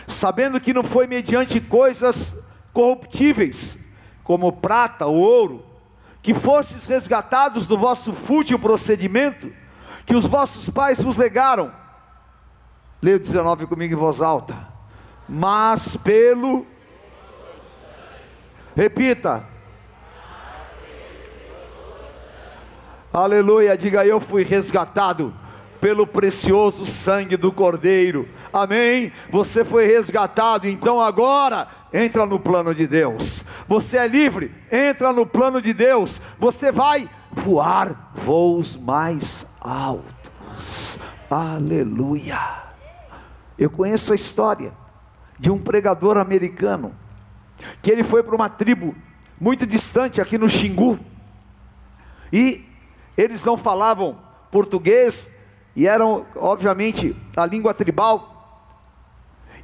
sabendo 0.07 0.61
que 0.61 0.73
não 0.73 0.83
foi 0.83 1.05
mediante 1.05 1.59
coisas 1.59 2.45
corruptíveis, 2.71 3.87
como 4.23 4.53
prata 4.53 5.05
ou 5.05 5.17
ouro, 5.17 5.65
que 6.21 6.33
fostes 6.33 6.85
resgatados 6.85 7.67
do 7.67 7.77
vosso 7.77 8.13
fútil 8.13 8.57
procedimento, 8.57 9.51
que 10.05 10.15
os 10.15 10.25
vossos 10.25 10.69
pais 10.69 11.01
vos 11.01 11.17
legaram. 11.17 11.71
Leia 13.01 13.17
o 13.17 13.19
19 13.19 13.67
comigo 13.67 13.93
em 13.93 13.97
voz 13.97 14.21
alta. 14.21 14.55
Mas 15.27 15.97
pelo. 15.97 16.65
Repita 18.75 19.56
Aleluia, 23.17 23.75
diga 23.75 24.05
eu 24.05 24.19
fui 24.19 24.43
resgatado 24.43 25.33
pelo 25.81 26.05
precioso 26.05 26.85
sangue 26.85 27.35
do 27.35 27.51
Cordeiro. 27.51 28.29
Amém? 28.53 29.11
Você 29.31 29.65
foi 29.65 29.87
resgatado, 29.87 30.67
então 30.67 31.01
agora 31.01 31.67
entra 31.91 32.27
no 32.27 32.39
plano 32.39 32.75
de 32.75 32.85
Deus. 32.85 33.45
Você 33.67 33.97
é 33.97 34.07
livre, 34.07 34.53
entra 34.71 35.11
no 35.11 35.25
plano 35.25 35.59
de 35.59 35.73
Deus. 35.73 36.21
Você 36.37 36.71
vai 36.71 37.09
voar 37.31 38.11
voos 38.13 38.77
mais 38.77 39.51
altos. 39.61 40.99
Aleluia. 41.27 42.39
Eu 43.57 43.71
conheço 43.71 44.13
a 44.13 44.15
história 44.15 44.71
de 45.39 45.49
um 45.49 45.57
pregador 45.57 46.17
americano 46.17 46.93
que 47.81 47.89
ele 47.89 48.03
foi 48.03 48.21
para 48.21 48.35
uma 48.35 48.47
tribo 48.47 48.93
muito 49.41 49.65
distante 49.65 50.21
aqui 50.21 50.37
no 50.37 50.47
Xingu. 50.47 50.99
E 52.31 52.66
eles 53.17 53.43
não 53.43 53.57
falavam 53.57 54.19
português 54.51 55.35
e 55.75 55.87
eram, 55.87 56.25
obviamente, 56.35 57.15
a 57.35 57.45
língua 57.45 57.73
tribal. 57.73 58.35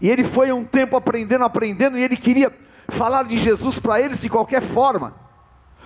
E 0.01 0.09
ele 0.09 0.23
foi 0.23 0.51
um 0.51 0.65
tempo 0.65 0.97
aprendendo, 0.97 1.43
aprendendo, 1.45 1.97
e 1.97 2.03
ele 2.03 2.17
queria 2.17 2.51
falar 2.89 3.23
de 3.23 3.37
Jesus 3.37 3.79
para 3.79 4.01
eles 4.01 4.21
de 4.21 4.29
qualquer 4.29 4.61
forma, 4.61 5.15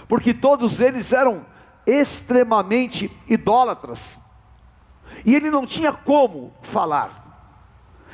porque 0.08 0.34
todos 0.34 0.80
eles 0.80 1.14
eram 1.14 1.46
extremamente 1.86 3.12
idólatras, 3.28 4.22
e 5.26 5.36
ele 5.36 5.52
não 5.52 5.66
tinha 5.66 5.94
como 5.94 6.54
falar. 6.62 7.26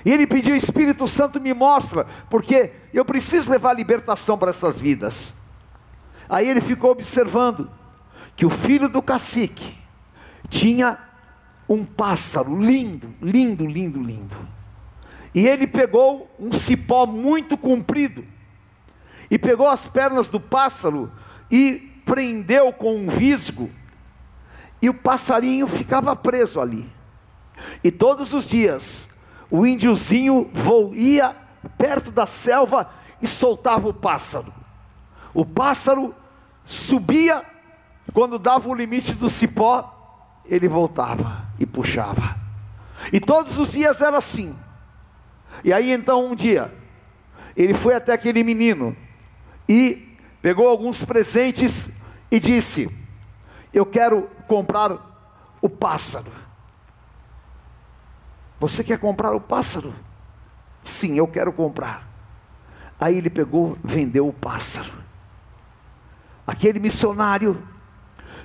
E 0.06 0.12
ele 0.12 0.28
pediu: 0.28 0.56
Espírito 0.56 1.08
Santo, 1.08 1.40
me 1.40 1.54
mostra, 1.54 2.06
porque 2.30 2.72
eu 2.94 3.06
preciso 3.06 3.50
levar 3.50 3.74
libertação 3.74 4.38
para 4.38 4.50
essas 4.50 4.80
vidas. 4.80 5.36
Aí 6.30 6.50
ele 6.50 6.62
ficou 6.62 6.92
observando, 6.92 7.70
que 8.36 8.46
o 8.46 8.50
filho 8.50 8.90
do 8.90 9.02
cacique 9.02 9.78
tinha 10.50 10.98
um 11.68 11.84
pássaro 11.86 12.60
lindo, 12.60 13.14
lindo, 13.22 13.66
lindo, 13.66 14.02
lindo. 14.02 14.36
E 15.34 15.48
ele 15.48 15.66
pegou 15.66 16.30
um 16.40 16.52
cipó 16.52 17.06
muito 17.06 17.58
comprido 17.58 18.26
e 19.30 19.40
pegou 19.40 19.68
as 19.68 19.88
pernas 19.88 20.30
do 20.30 20.40
pássaro 20.40 21.12
e 21.50 21.92
prendeu 22.06 22.72
com 22.72 22.96
um 22.96 23.08
visgo. 23.08 23.70
E 24.82 24.90
o 24.90 24.94
passarinho 24.94 25.66
ficava 25.66 26.16
preso 26.16 26.60
ali. 26.60 26.92
E 27.84 27.92
todos 27.92 28.34
os 28.34 28.48
dias 28.48 29.18
o 29.50 29.66
índiozinho 29.66 30.52
ia 30.94 31.36
perto 31.78 32.12
da 32.12 32.26
selva 32.26 32.92
e 33.22 33.28
soltava 33.28 33.88
o 33.88 33.94
pássaro. 33.94 34.54
O 35.34 35.46
pássaro 35.46 36.14
subia 36.66 37.44
quando 38.14 38.38
dava 38.38 38.70
o 38.70 38.76
limite 38.76 39.14
do 39.14 39.30
cipó, 39.30 39.90
ele 40.46 40.68
voltava 40.68 41.48
e 41.60 41.66
puxava. 41.66 42.38
E 43.12 43.20
todos 43.20 43.58
os 43.58 43.72
dias 43.72 44.02
era 44.02 44.18
assim. 44.18 44.56
E 45.64 45.74
aí 45.74 45.92
então 45.92 46.28
um 46.28 46.36
dia, 46.36 46.74
ele 47.56 47.74
foi 47.74 47.96
até 47.96 48.14
aquele 48.14 48.44
menino 48.44 48.96
e 49.68 50.16
pegou 50.42 50.68
alguns 50.68 51.04
presentes 51.04 52.02
e 52.30 52.40
disse: 52.40 52.90
Eu 53.74 53.86
quero 53.86 54.30
comprar 54.48 54.92
o 55.62 55.68
pássaro. 55.70 56.32
Você 58.60 58.84
quer 58.84 59.00
comprar 59.00 59.34
o 59.34 59.42
pássaro? 59.42 59.94
Sim, 60.82 61.16
eu 61.16 61.28
quero 61.28 61.52
comprar. 61.52 62.08
Aí 63.00 63.18
ele 63.18 63.30
pegou, 63.30 63.78
vendeu 63.84 64.28
o 64.28 64.34
pássaro. 64.34 64.92
Aquele 66.46 66.80
missionário 66.80 67.62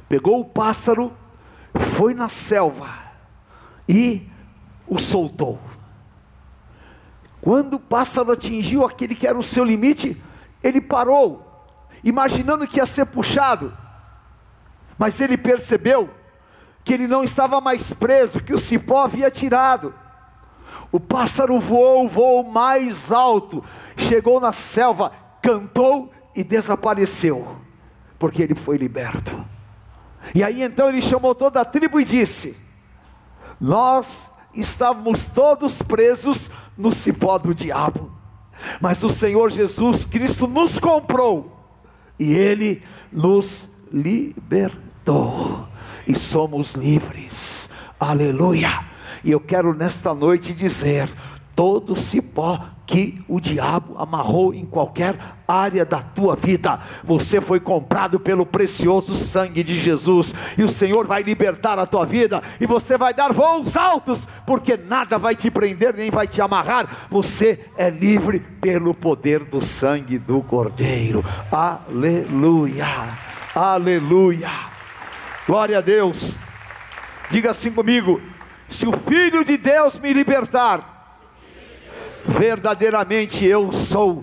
pegou 0.08 0.40
o 0.40 0.44
pássaro, 0.44 1.12
foi 1.74 2.14
na 2.14 2.28
selva 2.28 2.88
e 3.88 4.28
o 4.86 4.98
soltou. 4.98 5.60
Quando 7.40 7.74
o 7.74 7.80
pássaro 7.80 8.32
atingiu 8.32 8.84
aquele 8.84 9.14
que 9.14 9.26
era 9.26 9.38
o 9.38 9.42
seu 9.42 9.64
limite, 9.64 10.20
ele 10.62 10.80
parou, 10.80 11.66
imaginando 12.02 12.66
que 12.66 12.78
ia 12.78 12.86
ser 12.86 13.06
puxado, 13.06 13.76
mas 14.98 15.20
ele 15.20 15.36
percebeu 15.36 16.10
que 16.84 16.92
ele 16.92 17.06
não 17.06 17.22
estava 17.22 17.60
mais 17.60 17.92
preso, 17.92 18.40
que 18.40 18.52
o 18.52 18.58
cipó 18.58 19.02
havia 19.02 19.30
tirado. 19.30 19.94
O 20.90 20.98
pássaro 20.98 21.60
voou, 21.60 22.08
voou 22.08 22.42
mais 22.42 23.12
alto, 23.12 23.62
chegou 23.96 24.40
na 24.40 24.52
selva, 24.52 25.12
cantou 25.42 26.10
e 26.34 26.42
desapareceu, 26.42 27.56
porque 28.18 28.42
ele 28.42 28.54
foi 28.54 28.76
liberto. 28.76 29.44
E 30.34 30.42
aí 30.42 30.62
então 30.62 30.88
ele 30.88 31.02
chamou 31.02 31.34
toda 31.34 31.60
a 31.60 31.64
tribo 31.64 32.00
e 32.00 32.04
disse: 32.04 32.56
Nós 33.60 34.32
estávamos 34.54 35.26
todos 35.26 35.82
presos 35.82 36.50
no 36.76 36.92
cipó 36.92 37.38
do 37.38 37.54
diabo, 37.54 38.10
mas 38.80 39.02
o 39.02 39.10
Senhor 39.10 39.50
Jesus 39.50 40.04
Cristo 40.04 40.46
nos 40.46 40.78
comprou 40.78 41.56
e 42.18 42.32
ele 42.32 42.82
nos 43.12 43.76
libertou, 43.92 45.66
e 46.06 46.14
somos 46.14 46.74
livres, 46.74 47.70
aleluia. 47.98 48.86
E 49.24 49.30
eu 49.30 49.40
quero 49.40 49.74
nesta 49.74 50.14
noite 50.14 50.52
dizer: 50.52 51.10
todo 51.54 51.96
cipó 51.96 52.77
que 52.88 53.22
o 53.28 53.38
diabo 53.38 53.96
amarrou 53.98 54.54
em 54.54 54.64
qualquer 54.64 55.14
área 55.46 55.84
da 55.84 56.00
tua 56.00 56.34
vida. 56.34 56.80
Você 57.04 57.38
foi 57.38 57.60
comprado 57.60 58.18
pelo 58.18 58.46
precioso 58.46 59.14
sangue 59.14 59.62
de 59.62 59.78
Jesus, 59.78 60.34
e 60.56 60.64
o 60.64 60.68
Senhor 60.70 61.06
vai 61.06 61.22
libertar 61.22 61.78
a 61.78 61.84
tua 61.84 62.06
vida, 62.06 62.42
e 62.58 62.64
você 62.64 62.96
vai 62.96 63.12
dar 63.12 63.30
voos 63.30 63.76
altos, 63.76 64.26
porque 64.46 64.74
nada 64.74 65.18
vai 65.18 65.36
te 65.36 65.50
prender 65.50 65.94
nem 65.94 66.10
vai 66.10 66.26
te 66.26 66.40
amarrar. 66.40 67.08
Você 67.10 67.62
é 67.76 67.90
livre 67.90 68.40
pelo 68.58 68.94
poder 68.94 69.44
do 69.44 69.60
sangue 69.60 70.18
do 70.18 70.40
Cordeiro. 70.40 71.22
Aleluia! 71.52 72.86
Aleluia! 73.54 74.50
Glória 75.46 75.76
a 75.76 75.82
Deus. 75.82 76.38
Diga 77.30 77.50
assim 77.50 77.70
comigo: 77.70 78.18
se 78.66 78.86
o 78.86 78.92
Filho 78.92 79.44
de 79.44 79.58
Deus 79.58 79.98
me 79.98 80.10
libertar, 80.14 80.97
verdadeiramente 82.28 83.44
eu 83.46 83.72
sou 83.72 84.22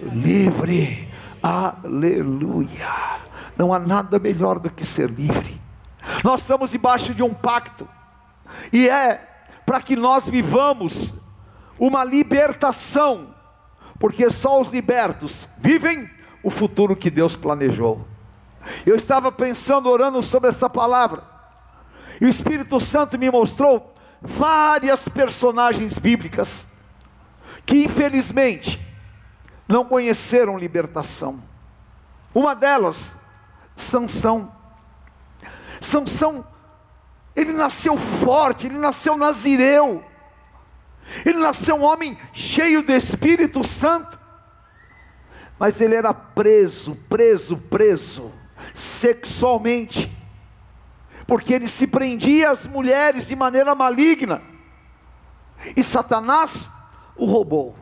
livre. 0.00 1.08
Aleluia. 1.42 3.18
Não 3.56 3.74
há 3.74 3.78
nada 3.78 4.18
melhor 4.18 4.58
do 4.58 4.70
que 4.70 4.86
ser 4.86 5.10
livre. 5.10 5.60
Nós 6.22 6.42
estamos 6.42 6.70
debaixo 6.70 7.12
de 7.12 7.22
um 7.22 7.34
pacto, 7.34 7.86
e 8.72 8.88
é 8.88 9.28
para 9.66 9.80
que 9.80 9.94
nós 9.94 10.28
vivamos 10.28 11.20
uma 11.78 12.02
libertação, 12.04 13.34
porque 13.98 14.30
só 14.30 14.60
os 14.60 14.72
libertos 14.72 15.48
vivem 15.58 16.08
o 16.42 16.50
futuro 16.50 16.96
que 16.96 17.10
Deus 17.10 17.36
planejou. 17.36 18.06
Eu 18.86 18.96
estava 18.96 19.30
pensando, 19.30 19.88
orando 19.88 20.22
sobre 20.22 20.48
essa 20.48 20.70
palavra, 20.70 21.22
e 22.20 22.24
o 22.24 22.28
Espírito 22.28 22.80
Santo 22.80 23.18
me 23.18 23.30
mostrou 23.30 23.94
várias 24.22 25.08
personagens 25.08 25.98
bíblicas 25.98 26.79
que 27.64 27.84
infelizmente 27.84 28.80
não 29.68 29.84
conheceram 29.84 30.58
libertação. 30.58 31.42
Uma 32.34 32.54
delas, 32.54 33.22
Sansão. 33.76 34.52
Sansão, 35.80 36.44
ele 37.34 37.52
nasceu 37.52 37.96
forte, 37.96 38.66
ele 38.66 38.78
nasceu 38.78 39.16
nazireu. 39.16 40.04
Ele 41.24 41.38
nasceu 41.38 41.76
um 41.76 41.82
homem 41.82 42.16
cheio 42.32 42.82
do 42.82 42.92
Espírito 42.92 43.64
Santo. 43.64 44.18
Mas 45.58 45.80
ele 45.80 45.94
era 45.94 46.14
preso, 46.14 46.96
preso, 47.08 47.56
preso 47.56 48.32
sexualmente. 48.74 50.10
Porque 51.26 51.54
ele 51.54 51.66
se 51.66 51.86
prendia 51.86 52.50
às 52.50 52.66
mulheres 52.66 53.26
de 53.26 53.36
maneira 53.36 53.74
maligna. 53.74 54.42
E 55.76 55.82
Satanás 55.82 56.72
o 57.20 57.26
roubou. 57.26 57.76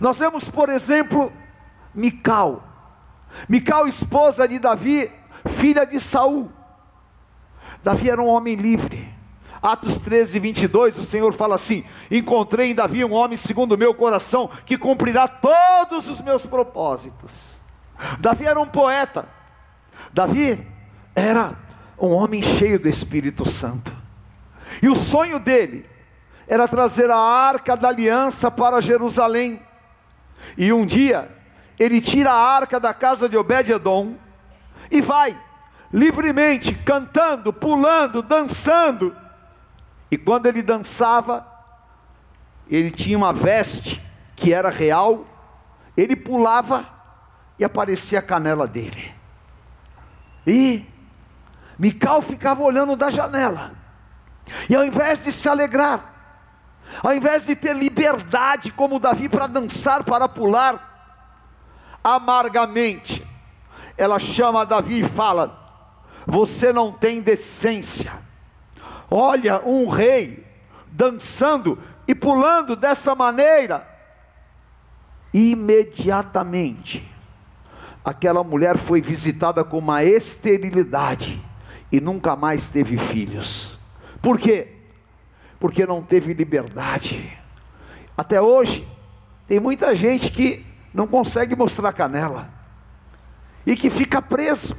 Nós 0.00 0.18
vemos, 0.18 0.48
por 0.48 0.68
exemplo, 0.68 1.32
Mical. 1.94 2.62
Mical, 3.48 3.86
esposa 3.86 4.46
de 4.48 4.58
Davi, 4.58 5.10
filha 5.48 5.86
de 5.86 6.00
Saul. 6.00 6.50
Davi 7.82 8.10
era 8.10 8.20
um 8.20 8.26
homem 8.26 8.56
livre. 8.56 9.14
Atos 9.62 9.98
13, 9.98 10.38
22, 10.38 10.98
o 10.98 11.04
Senhor 11.04 11.32
fala 11.32 11.54
assim: 11.54 11.84
Encontrei 12.10 12.70
em 12.70 12.74
Davi 12.74 13.04
um 13.04 13.12
homem 13.12 13.36
segundo 13.36 13.72
o 13.72 13.78
meu 13.78 13.94
coração, 13.94 14.50
que 14.64 14.76
cumprirá 14.76 15.28
todos 15.28 16.08
os 16.08 16.20
meus 16.20 16.44
propósitos. 16.44 17.58
Davi 18.18 18.44
era 18.44 18.60
um 18.60 18.66
poeta. 18.66 19.28
Davi 20.12 20.66
era 21.14 21.56
um 21.98 22.08
homem 22.08 22.42
cheio 22.42 22.78
do 22.78 22.88
Espírito 22.88 23.48
Santo. 23.48 23.92
E 24.82 24.88
o 24.88 24.96
sonho 24.96 25.38
dele 25.38 25.86
era 26.46 26.68
trazer 26.68 27.10
a 27.10 27.16
arca 27.16 27.76
da 27.76 27.88
aliança 27.88 28.50
para 28.50 28.80
Jerusalém. 28.80 29.60
E 30.56 30.72
um 30.72 30.86
dia, 30.86 31.30
ele 31.78 32.00
tira 32.00 32.30
a 32.30 32.56
arca 32.56 32.78
da 32.78 32.94
casa 32.94 33.28
de 33.28 33.36
Obed-Edom 33.36 34.14
e 34.90 35.00
vai 35.00 35.38
livremente 35.92 36.74
cantando, 36.74 37.52
pulando, 37.52 38.22
dançando. 38.22 39.16
E 40.10 40.16
quando 40.16 40.46
ele 40.46 40.62
dançava, 40.62 41.46
ele 42.68 42.90
tinha 42.90 43.16
uma 43.16 43.32
veste 43.32 44.00
que 44.34 44.52
era 44.52 44.68
real, 44.68 45.26
ele 45.96 46.14
pulava 46.14 46.86
e 47.58 47.64
aparecia 47.64 48.18
a 48.18 48.22
canela 48.22 48.66
dele. 48.66 49.14
E 50.46 50.84
Mical 51.78 52.22
ficava 52.22 52.62
olhando 52.62 52.96
da 52.96 53.10
janela. 53.10 53.72
E 54.68 54.76
ao 54.76 54.84
invés 54.84 55.24
de 55.24 55.32
se 55.32 55.48
alegrar, 55.48 56.15
ao 57.02 57.14
invés 57.14 57.46
de 57.46 57.56
ter 57.56 57.74
liberdade 57.74 58.72
como 58.72 58.98
Davi 58.98 59.28
para 59.28 59.46
dançar, 59.46 60.04
para 60.04 60.28
pular, 60.28 60.96
amargamente, 62.02 63.26
ela 63.96 64.18
chama 64.18 64.64
Davi 64.64 65.00
e 65.00 65.08
fala: 65.08 65.84
Você 66.26 66.72
não 66.72 66.92
tem 66.92 67.20
decência. 67.20 68.12
Olha, 69.10 69.60
um 69.64 69.88
rei 69.88 70.46
dançando 70.86 71.78
e 72.06 72.14
pulando 72.14 72.76
dessa 72.76 73.14
maneira. 73.14 73.86
Imediatamente, 75.32 77.06
aquela 78.04 78.42
mulher 78.42 78.78
foi 78.78 79.00
visitada 79.02 79.62
com 79.62 79.78
uma 79.78 80.02
esterilidade 80.02 81.42
e 81.90 82.00
nunca 82.00 82.34
mais 82.34 82.68
teve 82.68 82.96
filhos. 82.96 83.78
Por 84.22 84.38
quê? 84.38 84.75
Porque 85.58 85.86
não 85.86 86.02
teve 86.02 86.32
liberdade. 86.32 87.38
Até 88.16 88.40
hoje, 88.40 88.86
tem 89.46 89.60
muita 89.60 89.94
gente 89.94 90.30
que 90.30 90.64
não 90.92 91.06
consegue 91.06 91.54
mostrar 91.54 91.92
canela 91.92 92.48
e 93.64 93.76
que 93.76 93.90
fica 93.90 94.22
preso 94.22 94.76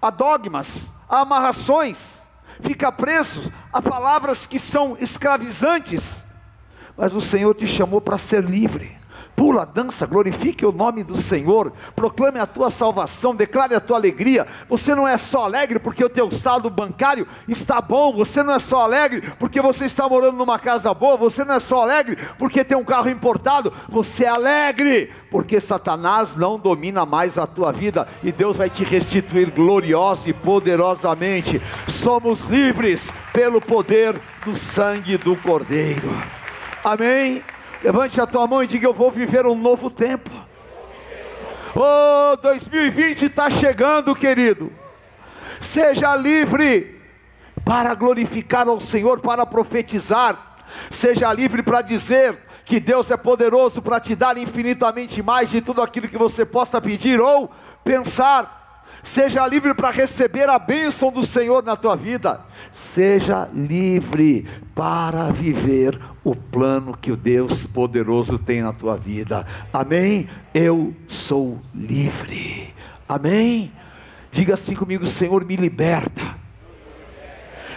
a 0.00 0.10
dogmas, 0.10 0.94
a 1.08 1.20
amarrações, 1.20 2.26
fica 2.60 2.90
preso 2.90 3.52
a 3.72 3.80
palavras 3.80 4.46
que 4.46 4.58
são 4.58 4.96
escravizantes. 4.98 6.26
Mas 6.96 7.14
o 7.14 7.20
Senhor 7.20 7.54
te 7.54 7.66
chamou 7.66 8.00
para 8.00 8.18
ser 8.18 8.42
livre 8.42 9.01
pula, 9.34 9.66
dança, 9.66 10.06
glorifique 10.06 10.64
o 10.64 10.72
nome 10.72 11.02
do 11.02 11.16
Senhor, 11.16 11.72
proclame 11.96 12.38
a 12.38 12.46
tua 12.46 12.70
salvação, 12.70 13.34
declare 13.34 13.74
a 13.74 13.80
tua 13.80 13.96
alegria. 13.96 14.46
Você 14.68 14.94
não 14.94 15.06
é 15.06 15.16
só 15.18 15.44
alegre 15.44 15.78
porque 15.78 16.04
o 16.04 16.08
teu 16.08 16.30
saldo 16.30 16.70
bancário 16.70 17.26
está 17.48 17.80
bom, 17.80 18.12
você 18.12 18.42
não 18.42 18.54
é 18.54 18.58
só 18.58 18.82
alegre 18.82 19.22
porque 19.38 19.60
você 19.60 19.86
está 19.86 20.08
morando 20.08 20.36
numa 20.36 20.58
casa 20.58 20.92
boa, 20.94 21.16
você 21.16 21.44
não 21.44 21.54
é 21.54 21.60
só 21.60 21.82
alegre 21.82 22.16
porque 22.38 22.64
tem 22.64 22.76
um 22.76 22.84
carro 22.84 23.10
importado, 23.10 23.72
você 23.88 24.24
é 24.24 24.28
alegre 24.28 25.10
porque 25.30 25.60
Satanás 25.60 26.36
não 26.36 26.58
domina 26.58 27.06
mais 27.06 27.38
a 27.38 27.46
tua 27.46 27.72
vida 27.72 28.06
e 28.22 28.30
Deus 28.30 28.56
vai 28.56 28.68
te 28.68 28.84
restituir 28.84 29.50
gloriosa 29.50 30.28
e 30.28 30.32
poderosamente. 30.32 31.60
Somos 31.88 32.44
livres 32.44 33.12
pelo 33.32 33.60
poder 33.60 34.20
do 34.44 34.54
sangue 34.54 35.16
do 35.16 35.34
Cordeiro. 35.36 36.12
Amém. 36.84 37.42
Levante 37.82 38.20
a 38.20 38.26
tua 38.26 38.46
mão 38.46 38.62
e 38.62 38.66
diga: 38.66 38.86
Eu 38.86 38.94
vou 38.94 39.10
viver 39.10 39.44
um 39.44 39.54
novo 39.54 39.90
tempo. 39.90 40.30
Oh, 41.74 42.36
2020 42.36 43.24
está 43.24 43.50
chegando, 43.50 44.14
querido. 44.14 44.72
Seja 45.60 46.14
livre 46.14 47.00
para 47.64 47.94
glorificar 47.94 48.68
ao 48.68 48.78
Senhor, 48.78 49.20
para 49.20 49.44
profetizar. 49.46 50.56
Seja 50.90 51.32
livre 51.32 51.62
para 51.62 51.82
dizer 51.82 52.38
que 52.64 52.78
Deus 52.78 53.10
é 53.10 53.16
poderoso 53.16 53.82
para 53.82 53.98
te 53.98 54.14
dar 54.14 54.36
infinitamente 54.36 55.22
mais 55.22 55.50
de 55.50 55.60
tudo 55.60 55.82
aquilo 55.82 56.08
que 56.08 56.18
você 56.18 56.46
possa 56.46 56.80
pedir 56.80 57.20
ou 57.20 57.50
pensar. 57.82 58.61
Seja 59.02 59.44
livre 59.48 59.74
para 59.74 59.90
receber 59.90 60.48
a 60.48 60.60
bênção 60.60 61.10
do 61.10 61.26
Senhor 61.26 61.62
na 61.64 61.74
tua 61.74 61.96
vida. 61.96 62.40
Seja 62.70 63.48
livre 63.52 64.46
para 64.76 65.32
viver 65.32 66.00
o 66.22 66.36
plano 66.36 66.96
que 66.96 67.10
o 67.10 67.16
Deus 67.16 67.66
poderoso 67.66 68.38
tem 68.38 68.62
na 68.62 68.72
tua 68.72 68.96
vida. 68.96 69.44
Amém? 69.72 70.28
Eu 70.54 70.94
sou 71.08 71.60
livre. 71.74 72.72
Amém? 73.08 73.72
Diga 74.30 74.54
assim 74.54 74.76
comigo: 74.76 75.04
Senhor, 75.04 75.44
me 75.44 75.56
liberta, 75.56 76.38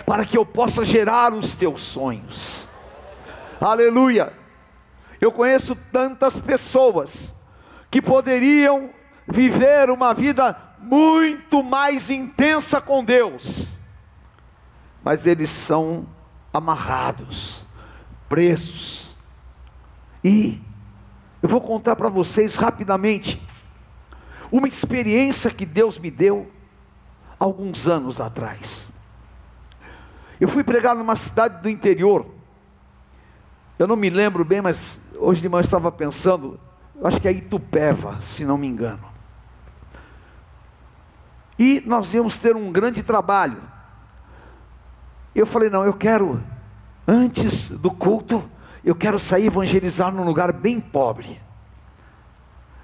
para 0.05 0.23
que 0.25 0.38
eu 0.38 0.45
possa 0.45 0.85
gerar 0.85 1.33
os 1.33 1.55
teus 1.55 1.81
sonhos. 1.81 2.69
Aleluia. 3.59 4.31
Eu 5.19 5.31
conheço 5.31 5.75
tantas 5.91 6.38
pessoas 6.38 7.41
que 7.89 7.99
poderiam 7.99 8.91
viver 9.27 9.89
uma 9.89 10.13
vida 10.13 10.55
muito 10.86 11.63
mais 11.63 12.10
intensa 12.10 12.80
com 12.80 13.04
Deus, 13.04 13.78
mas 15.04 15.26
eles 15.26 15.50
são 15.50 16.08
amarrados, 16.54 17.63
presos. 18.30 19.15
E 20.24 20.62
eu 21.41 21.50
vou 21.50 21.62
contar 21.62 21.95
para 21.95 22.10
vocês 22.10 22.56
rapidamente 22.56 23.41
uma 24.52 24.67
experiência 24.67 25.52
que 25.52 25.65
Deus 25.65 25.98
me 25.98 26.12
deu 26.12 26.52
alguns 27.39 27.88
anos 27.88 28.21
atrás. 28.21 28.91
Eu 30.39 30.48
fui 30.48 30.63
pregar 30.63 30.95
numa 30.95 31.15
cidade 31.15 31.62
do 31.62 31.69
interior. 31.69 32.30
Eu 33.78 33.88
não 33.88 33.95
me 33.95 34.10
lembro 34.10 34.45
bem, 34.45 34.62
mas 34.62 35.02
hoje 35.15 35.41
de 35.41 35.50
manhã 35.50 35.62
eu 35.62 35.65
estava 35.65 35.91
pensando, 35.91 36.60
eu 36.95 37.08
acho 37.08 37.19
que 37.19 37.28
é 37.28 37.32
Itupeva, 37.32 38.19
se 38.21 38.45
não 38.45 38.58
me 38.58 38.67
engano. 38.67 39.14
E 41.58 41.82
nós 41.86 42.13
íamos 42.13 42.39
ter 42.39 42.56
um 42.56 42.72
grande 42.72 43.02
trabalho. 43.04 43.62
Eu 45.34 45.46
falei: 45.46 45.70
não, 45.70 45.84
eu 45.86 45.94
quero, 45.94 46.41
antes 47.08 47.72
do 47.72 47.89
culto, 47.91 48.44
eu 48.84 48.96
quero 48.96 49.20
sair 49.20 49.48
evangelizar 49.48 50.12
num 50.12 50.24
lugar 50.24 50.52
bem 50.52 50.80
pobre. 50.80 51.41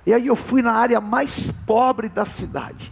E 0.05 0.13
aí 0.13 0.27
eu 0.27 0.35
fui 0.35 0.61
na 0.61 0.73
área 0.73 0.99
mais 0.99 1.51
pobre 1.51 2.09
da 2.09 2.25
cidade. 2.25 2.91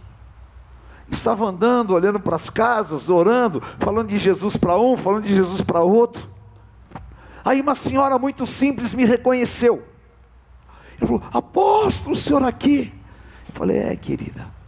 Estava 1.10 1.44
andando, 1.44 1.92
olhando 1.92 2.20
para 2.20 2.36
as 2.36 2.48
casas, 2.48 3.10
orando, 3.10 3.60
falando 3.80 4.08
de 4.08 4.18
Jesus 4.18 4.56
para 4.56 4.78
um, 4.78 4.96
falando 4.96 5.24
de 5.24 5.34
Jesus 5.34 5.60
para 5.60 5.80
outro. 5.80 6.30
Aí 7.44 7.60
uma 7.60 7.74
senhora 7.74 8.16
muito 8.16 8.46
simples 8.46 8.94
me 8.94 9.04
reconheceu. 9.04 9.82
Ela 10.98 11.06
falou: 11.06 11.22
Apóstolo, 11.32 12.14
o 12.14 12.18
senhor 12.18 12.44
aqui? 12.44 12.94
Eu 13.48 13.54
falei: 13.54 13.78
É, 13.78 13.96
querida. 13.96 14.59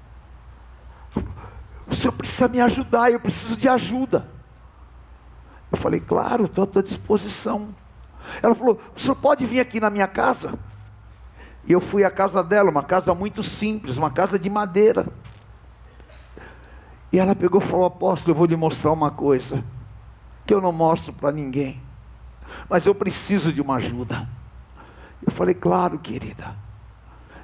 O 1.93 1.95
senhor 1.95 2.13
precisa 2.15 2.49
me 2.49 2.59
ajudar, 2.59 3.13
eu 3.13 3.21
preciso 3.21 3.55
de 3.55 3.69
ajuda. 3.69 4.27
Eu 5.71 5.77
falei, 5.77 6.01
claro, 6.01 6.47
estou 6.47 6.65
à 6.65 6.67
tua 6.67 6.83
disposição. 6.83 7.69
Ela 8.43 8.55
falou, 8.55 8.81
o 8.97 8.99
senhor 8.99 9.17
pode 9.17 9.45
vir 9.45 9.61
aqui 9.61 9.79
na 9.79 9.91
minha 9.91 10.09
casa? 10.09 10.59
E 11.67 11.73
eu 11.73 11.83
fui 11.83 12.03
à 12.03 12.11
casa 12.11 12.43
dela, 12.43 12.71
uma 12.71 12.83
casa 12.83 13.15
muito 13.15 13.43
simples, 13.43 13.99
uma 13.99 14.11
casa 14.11 14.39
de 14.39 14.49
madeira. 14.49 15.07
E 17.13 17.19
ela 17.19 17.35
pegou 17.35 17.61
e 17.61 17.65
falou: 17.65 17.85
Apóstolo, 17.85 18.33
eu 18.33 18.39
vou 18.39 18.47
lhe 18.47 18.57
mostrar 18.57 18.91
uma 18.91 19.11
coisa 19.11 19.63
que 20.47 20.55
eu 20.55 20.63
não 20.63 20.73
mostro 20.73 21.13
para 21.13 21.31
ninguém, 21.31 21.79
mas 22.71 22.87
eu 22.87 22.95
preciso 22.95 23.53
de 23.53 23.61
uma 23.61 23.77
ajuda. 23.77 24.27
Eu 25.25 25.31
falei: 25.31 25.55
Claro, 25.55 25.99
querida. 25.99 26.57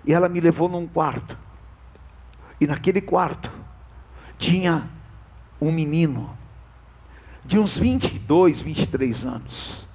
E 0.06 0.12
ela 0.14 0.26
me 0.26 0.40
levou 0.40 0.70
num 0.70 0.86
quarto, 0.86 1.38
e 2.58 2.66
naquele 2.66 3.02
quarto 3.02 3.67
tinha 4.38 4.88
um 5.60 5.72
menino 5.72 6.38
de 7.44 7.58
uns 7.58 7.76
22, 7.76 8.60
23 8.60 9.26
anos, 9.26 9.88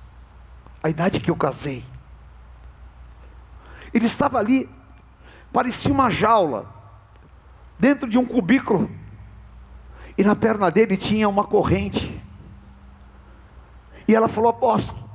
a 0.84 0.90
idade 0.90 1.20
que 1.20 1.32
eu 1.32 1.36
casei. 1.36 1.84
Ele 3.94 4.06
estava 4.06 4.38
ali, 4.38 4.70
parecia 5.52 5.94
uma 5.94 6.10
jaula, 6.10 6.72
dentro 7.80 8.10
de 8.10 8.18
um 8.18 8.26
cubículo, 8.26 8.92
e 10.18 10.24
na 10.24 10.36
perna 10.36 10.70
dele 10.70 10.98
tinha 10.98 11.30
uma 11.30 11.46
corrente. 11.46 12.22
E 14.08 14.14
ela 14.14 14.28
falou: 14.28 14.50
Apóstolo, 14.50 15.10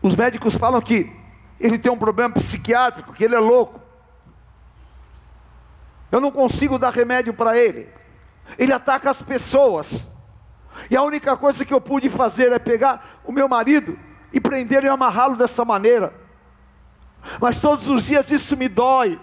os 0.00 0.14
médicos 0.14 0.56
falam 0.56 0.80
que 0.80 1.12
ele 1.60 1.78
tem 1.78 1.92
um 1.92 1.98
problema 1.98 2.34
psiquiátrico, 2.34 3.12
que 3.12 3.24
ele 3.24 3.34
é 3.34 3.38
louco. 3.38 3.80
Eu 6.10 6.20
não 6.20 6.30
consigo 6.30 6.78
dar 6.78 6.90
remédio 6.90 7.34
para 7.34 7.58
ele 7.58 7.88
ele 8.58 8.72
ataca 8.72 9.10
as 9.10 9.22
pessoas. 9.22 10.12
E 10.90 10.96
a 10.96 11.02
única 11.02 11.36
coisa 11.36 11.64
que 11.64 11.72
eu 11.72 11.80
pude 11.80 12.08
fazer 12.08 12.52
é 12.52 12.58
pegar 12.58 13.20
o 13.24 13.32
meu 13.32 13.48
marido 13.48 13.98
e 14.32 14.40
prender 14.40 14.84
e 14.84 14.88
amarrá-lo 14.88 15.36
dessa 15.36 15.64
maneira. 15.64 16.12
Mas 17.40 17.60
todos 17.60 17.88
os 17.88 18.04
dias 18.04 18.30
isso 18.30 18.56
me 18.56 18.68
dói, 18.68 19.20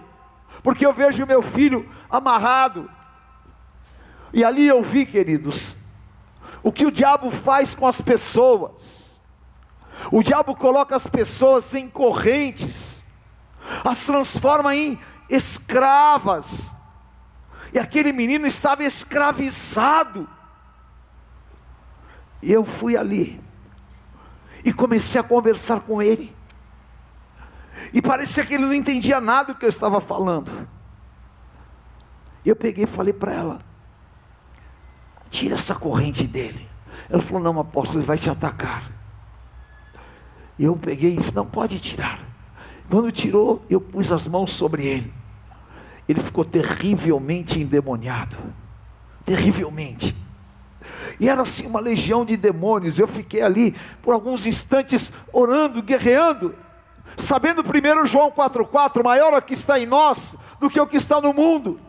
porque 0.62 0.86
eu 0.86 0.92
vejo 0.92 1.26
meu 1.26 1.42
filho 1.42 1.88
amarrado. 2.08 2.90
E 4.32 4.44
ali 4.44 4.66
eu 4.66 4.82
vi, 4.82 5.04
queridos, 5.04 5.82
o 6.62 6.72
que 6.72 6.86
o 6.86 6.92
diabo 6.92 7.30
faz 7.30 7.74
com 7.74 7.86
as 7.86 8.00
pessoas. 8.00 9.20
O 10.10 10.22
diabo 10.22 10.54
coloca 10.56 10.96
as 10.96 11.06
pessoas 11.06 11.74
em 11.74 11.88
correntes, 11.88 13.04
as 13.84 14.06
transforma 14.06 14.74
em 14.74 14.98
escravas 15.28 16.79
e 17.72 17.78
aquele 17.78 18.12
menino 18.12 18.46
estava 18.46 18.84
escravizado. 18.84 20.28
E 22.42 22.50
eu 22.50 22.64
fui 22.64 22.96
ali 22.96 23.40
e 24.64 24.72
comecei 24.72 25.20
a 25.20 25.24
conversar 25.24 25.80
com 25.80 26.02
ele. 26.02 26.34
E 27.92 28.02
parecia 28.02 28.44
que 28.44 28.54
ele 28.54 28.64
não 28.64 28.74
entendia 28.74 29.20
nada 29.20 29.52
do 29.52 29.58
que 29.58 29.64
eu 29.64 29.68
estava 29.68 30.00
falando. 30.00 30.68
E 32.44 32.48
eu 32.48 32.56
peguei 32.56 32.84
e 32.84 32.88
falei 32.88 33.12
para 33.12 33.32
ela: 33.32 33.58
tira 35.30 35.54
essa 35.54 35.74
corrente 35.74 36.26
dele. 36.26 36.68
Ela 37.08 37.22
falou: 37.22 37.42
não, 37.42 37.60
apóstolo, 37.60 38.00
ele 38.00 38.06
vai 38.06 38.18
te 38.18 38.28
atacar. 38.28 38.90
E 40.58 40.64
eu 40.64 40.76
peguei 40.76 41.12
e 41.12 41.16
falei: 41.16 41.34
não, 41.34 41.46
pode 41.46 41.78
tirar. 41.78 42.20
Quando 42.88 43.12
tirou, 43.12 43.64
eu 43.70 43.80
pus 43.80 44.10
as 44.10 44.26
mãos 44.26 44.50
sobre 44.50 44.84
ele 44.84 45.19
ele 46.10 46.20
ficou 46.20 46.44
terrivelmente 46.44 47.60
endemoniado. 47.60 48.36
Terrivelmente. 49.24 50.16
E 51.20 51.28
era 51.28 51.42
assim 51.42 51.66
uma 51.66 51.78
legião 51.78 52.24
de 52.24 52.36
demônios. 52.36 52.98
Eu 52.98 53.06
fiquei 53.06 53.42
ali 53.42 53.76
por 54.02 54.12
alguns 54.12 54.44
instantes 54.44 55.12
orando, 55.32 55.80
guerreando, 55.82 56.54
sabendo 57.16 57.62
primeiro 57.62 58.06
João 58.06 58.30
4,4: 58.32 59.04
maior 59.04 59.34
é 59.34 59.38
o 59.38 59.42
que 59.42 59.54
está 59.54 59.78
em 59.78 59.86
nós 59.86 60.36
do 60.58 60.68
que 60.68 60.80
o 60.80 60.86
que 60.86 60.96
está 60.96 61.20
no 61.20 61.32
mundo. 61.32 61.80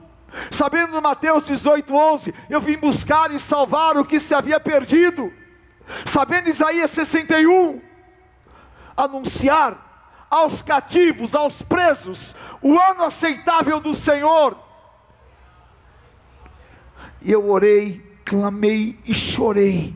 Sabendo 0.51 1.01
Mateus 1.01 1.49
18,11: 1.49 2.34
eu 2.47 2.62
vim 2.62 2.77
buscar 2.77 3.34
e 3.34 3.39
salvar 3.39 3.97
o 3.97 4.05
que 4.05 4.19
se 4.19 4.36
havia 4.36 4.60
perdido. 4.60 5.34
Sabendo 6.05 6.47
Isaías 6.47 6.91
61, 6.91 7.81
anunciar 8.95 9.90
aos 10.32 10.62
cativos, 10.62 11.36
aos 11.36 11.62
presos, 11.62 12.38
o 12.62 12.80
ano 12.80 13.04
aceitável 13.04 13.82
do 13.82 13.94
Senhor. 13.94 14.58
E 17.22 17.30
eu 17.30 17.50
orei, 17.50 18.02
clamei 18.24 18.98
e 19.06 19.13
chorei. 19.13 19.94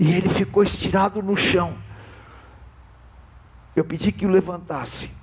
E 0.00 0.12
ele 0.12 0.28
ficou 0.28 0.64
estirado 0.64 1.22
no 1.22 1.36
chão. 1.36 1.72
Eu 3.76 3.84
pedi 3.84 4.10
que 4.10 4.26
o 4.26 4.30
levantasse. 4.30 5.16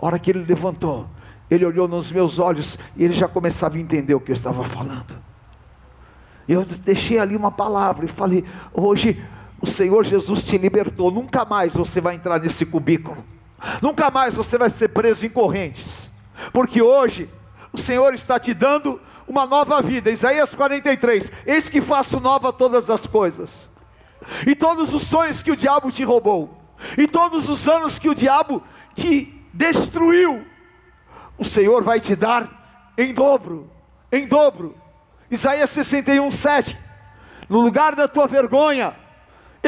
A 0.00 0.06
hora 0.06 0.18
que 0.18 0.30
ele 0.30 0.44
levantou, 0.44 1.08
ele 1.50 1.64
olhou 1.64 1.88
nos 1.88 2.12
meus 2.12 2.38
olhos 2.38 2.78
e 2.96 3.02
ele 3.02 3.12
já 3.12 3.26
começava 3.26 3.76
a 3.76 3.80
entender 3.80 4.14
o 4.14 4.20
que 4.20 4.30
eu 4.30 4.34
estava 4.34 4.64
falando. 4.64 5.16
Eu 6.48 6.64
deixei 6.64 7.18
ali 7.18 7.34
uma 7.34 7.50
palavra 7.50 8.04
e 8.04 8.08
falei: 8.08 8.44
hoje 8.72 9.20
o 9.60 9.66
Senhor 9.66 10.04
Jesus 10.04 10.44
te 10.44 10.58
libertou, 10.58 11.10
nunca 11.10 11.44
mais 11.44 11.74
você 11.74 12.00
vai 12.00 12.14
entrar 12.14 12.38
nesse 12.38 12.66
cubículo, 12.66 13.24
nunca 13.80 14.10
mais 14.10 14.34
você 14.34 14.58
vai 14.58 14.70
ser 14.70 14.88
preso 14.88 15.26
em 15.26 15.30
correntes, 15.30 16.12
porque 16.52 16.82
hoje 16.82 17.28
o 17.72 17.78
Senhor 17.78 18.14
está 18.14 18.38
te 18.38 18.52
dando 18.52 19.00
uma 19.26 19.46
nova 19.46 19.80
vida. 19.82 20.10
Isaías 20.10 20.54
43: 20.54 21.32
Eis 21.46 21.68
que 21.68 21.80
faço 21.80 22.20
nova 22.20 22.52
todas 22.52 22.90
as 22.90 23.06
coisas, 23.06 23.70
e 24.46 24.54
todos 24.54 24.92
os 24.92 25.02
sonhos 25.04 25.42
que 25.42 25.50
o 25.50 25.56
diabo 25.56 25.90
te 25.90 26.04
roubou, 26.04 26.56
e 26.96 27.06
todos 27.06 27.48
os 27.48 27.66
anos 27.66 27.98
que 27.98 28.08
o 28.08 28.14
diabo 28.14 28.62
te 28.94 29.32
destruiu, 29.52 30.44
o 31.38 31.44
Senhor 31.44 31.82
vai 31.82 32.00
te 32.00 32.14
dar 32.14 32.92
em 32.96 33.12
dobro, 33.12 33.70
em 34.12 34.26
dobro. 34.26 34.74
Isaías 35.30 35.70
61, 35.70 36.30
7. 36.30 36.78
No 37.48 37.60
lugar 37.60 37.94
da 37.94 38.08
tua 38.08 38.26
vergonha, 38.26 38.94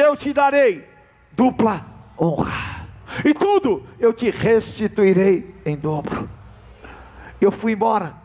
eu 0.01 0.15
te 0.15 0.33
darei 0.33 0.87
dupla 1.31 1.85
honra, 2.19 2.87
e 3.23 3.33
tudo 3.33 3.85
eu 3.99 4.13
te 4.13 4.29
restituirei 4.29 5.55
em 5.65 5.75
dobro. 5.75 6.29
Eu 7.39 7.51
fui 7.51 7.71
embora, 7.71 8.19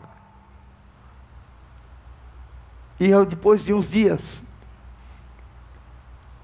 E 2.99 3.09
eu, 3.09 3.25
depois 3.25 3.63
de 3.65 3.73
uns 3.73 3.91
dias, 3.91 4.47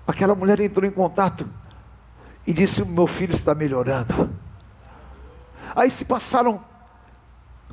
aquela 0.06 0.36
mulher 0.36 0.60
entrou 0.60 0.88
em 0.88 0.92
contato 0.92 1.48
e 2.46 2.54
disse: 2.54 2.86
Meu 2.86 3.08
filho 3.08 3.34
está 3.34 3.56
melhorando. 3.56 4.30
Aí 5.76 5.90
se 5.90 6.04
passaram 6.04 6.62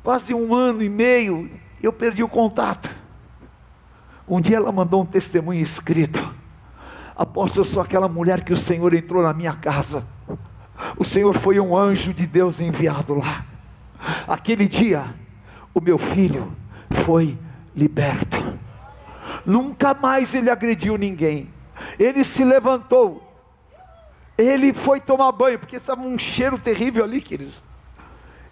quase 0.01 0.33
um 0.33 0.55
ano 0.55 0.81
e 0.81 0.87
meio, 0.87 1.51
eu 1.83 1.91
perdi 1.91 2.23
o 2.23 2.29
contato. 2.29 2.89
Um 4.27 4.39
dia 4.39 4.57
ela 4.57 4.71
mandou 4.71 5.01
um 5.01 5.05
testemunho 5.05 5.61
escrito. 5.61 6.38
Apóstolo, 7.19 7.65
eu 7.65 7.69
sou 7.69 7.81
aquela 7.81 8.07
mulher 8.07 8.45
que 8.45 8.53
o 8.53 8.55
Senhor 8.55 8.93
entrou 8.93 9.21
na 9.21 9.33
minha 9.33 9.51
casa. 9.51 10.07
O 10.97 11.03
Senhor 11.03 11.37
foi 11.37 11.59
um 11.59 11.75
anjo 11.75 12.13
de 12.13 12.25
Deus 12.25 12.61
enviado 12.61 13.13
lá. 13.13 13.43
Aquele 14.25 14.69
dia, 14.69 15.13
o 15.73 15.81
meu 15.81 15.97
filho 15.97 16.55
foi 17.03 17.37
liberto. 17.75 18.37
Nunca 19.45 19.93
mais 19.93 20.33
ele 20.33 20.49
agrediu 20.49 20.97
ninguém. 20.97 21.49
Ele 21.99 22.23
se 22.23 22.45
levantou. 22.45 23.21
Ele 24.37 24.73
foi 24.73 25.01
tomar 25.01 25.33
banho, 25.33 25.59
porque 25.59 25.75
estava 25.75 25.99
um 25.99 26.17
cheiro 26.17 26.57
terrível 26.57 27.03
ali, 27.03 27.19
queridos. 27.19 27.61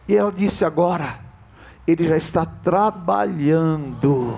E 0.09 0.13
ela 0.13 0.29
disse 0.29 0.65
agora: 0.65 1.17
ele 1.87 2.03
já 2.03 2.17
está 2.17 2.45
trabalhando, 2.45 4.37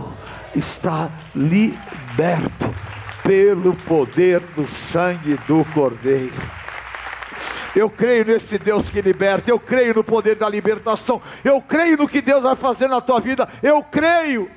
está 0.54 1.10
liberto 1.34 2.72
pelo 3.30 3.76
poder 3.76 4.39
do 4.39 4.68
sangue 4.68 5.36
do 5.46 5.63
Cordeiro. 5.65 6.34
Eu 7.76 7.88
creio 7.88 8.26
nesse 8.26 8.58
Deus 8.58 8.89
que 8.89 9.04
liberta, 9.04 9.52
eu 9.52 9.60
creio 9.60 9.94
no 9.94 10.04
poder 10.04 10.36
da 10.36 10.50
libertação, 10.50 11.22
eu 11.44 11.62
creio 11.62 11.96
no 11.96 12.08
que 12.08 12.24
Deus 12.24 12.42
vai 12.42 12.56
fazer 12.56 12.88
na 12.88 13.00
tua 13.00 13.20
vida, 13.20 13.48
eu 13.62 13.84
creio 13.84 14.50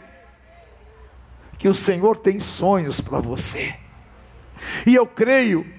que 1.59 1.69
o 1.69 1.75
Senhor 1.75 2.17
tem 2.17 2.41
sonhos 2.41 2.99
para 2.99 3.21
você, 3.21 3.75
e 4.87 4.95
eu 4.95 5.07
creio 5.07 5.71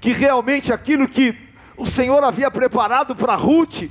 que 0.00 0.14
realmente 0.14 0.72
aquilo 0.72 1.06
que 1.06 1.36
o 1.76 1.84
Senhor 1.84 2.24
havia 2.24 2.50
preparado 2.50 3.14
para 3.14 3.34
Ruth, 3.34 3.82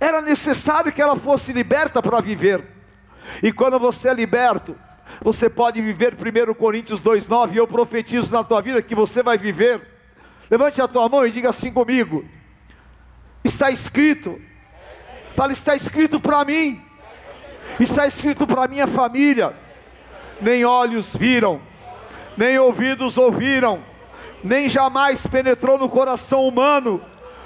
era 0.00 0.22
necessário 0.22 0.90
que 0.90 1.02
ela 1.02 1.16
fosse 1.16 1.52
liberta 1.52 2.00
para 2.00 2.18
viver. 2.22 2.64
E 3.42 3.52
quando 3.52 3.78
você 3.78 4.08
é 4.08 4.14
liberto, 4.14 4.74
você 5.20 5.50
pode 5.50 5.80
viver 5.80 6.14
1 6.14 6.54
Coríntios 6.54 7.02
2,9, 7.02 7.54
e 7.54 7.56
eu 7.56 7.66
profetizo 7.66 8.32
na 8.32 8.44
tua 8.44 8.60
vida 8.60 8.82
que 8.82 8.94
você 8.94 9.22
vai 9.22 9.36
viver. 9.36 9.80
Levante 10.50 10.80
a 10.80 10.88
tua 10.88 11.08
mão 11.08 11.26
e 11.26 11.30
diga 11.30 11.50
assim 11.50 11.72
comigo: 11.72 12.24
está 13.44 13.70
escrito, 13.70 14.40
fala, 15.36 15.52
está 15.52 15.74
escrito 15.74 16.18
para 16.20 16.44
mim, 16.44 16.80
está 17.78 18.06
escrito 18.06 18.46
para 18.46 18.68
minha 18.68 18.86
família, 18.86 19.54
nem 20.40 20.64
olhos 20.64 21.14
viram, 21.16 21.60
nem 22.36 22.58
ouvidos 22.58 23.18
ouviram, 23.18 23.82
nem 24.42 24.68
jamais 24.68 25.26
penetrou 25.26 25.78
no 25.78 25.88
coração 25.88 26.46
humano 26.46 27.02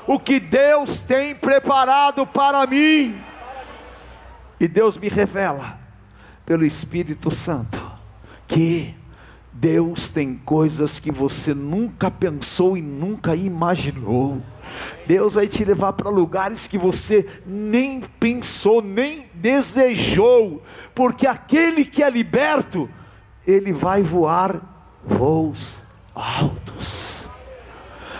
o 0.06 0.18
que 0.18 0.38
Deus 0.38 1.00
tem 1.00 1.34
preparado 1.34 2.26
para 2.26 2.66
mim. 2.66 3.20
E 4.60 4.68
Deus 4.68 4.96
me 4.96 5.08
revela, 5.08 5.78
pelo 6.44 6.64
Espírito 6.64 7.30
Santo, 7.30 7.80
que 8.46 8.94
Deus 9.52 10.08
tem 10.08 10.34
coisas 10.34 10.98
que 10.98 11.10
você 11.10 11.54
nunca 11.54 12.10
pensou 12.10 12.76
e 12.76 12.82
nunca 12.82 13.34
imaginou. 13.36 14.42
Deus 15.06 15.34
vai 15.34 15.46
te 15.46 15.64
levar 15.64 15.92
para 15.92 16.10
lugares 16.10 16.66
que 16.66 16.78
você 16.78 17.28
nem 17.46 18.00
pensou, 18.18 18.80
nem 18.82 19.30
desejou, 19.34 20.62
porque 20.94 21.26
aquele 21.26 21.84
que 21.84 22.02
é 22.02 22.10
liberto, 22.10 22.88
ele 23.46 23.72
vai 23.72 24.02
voar 24.02 24.60
voos 25.04 25.82
altos 26.14 27.12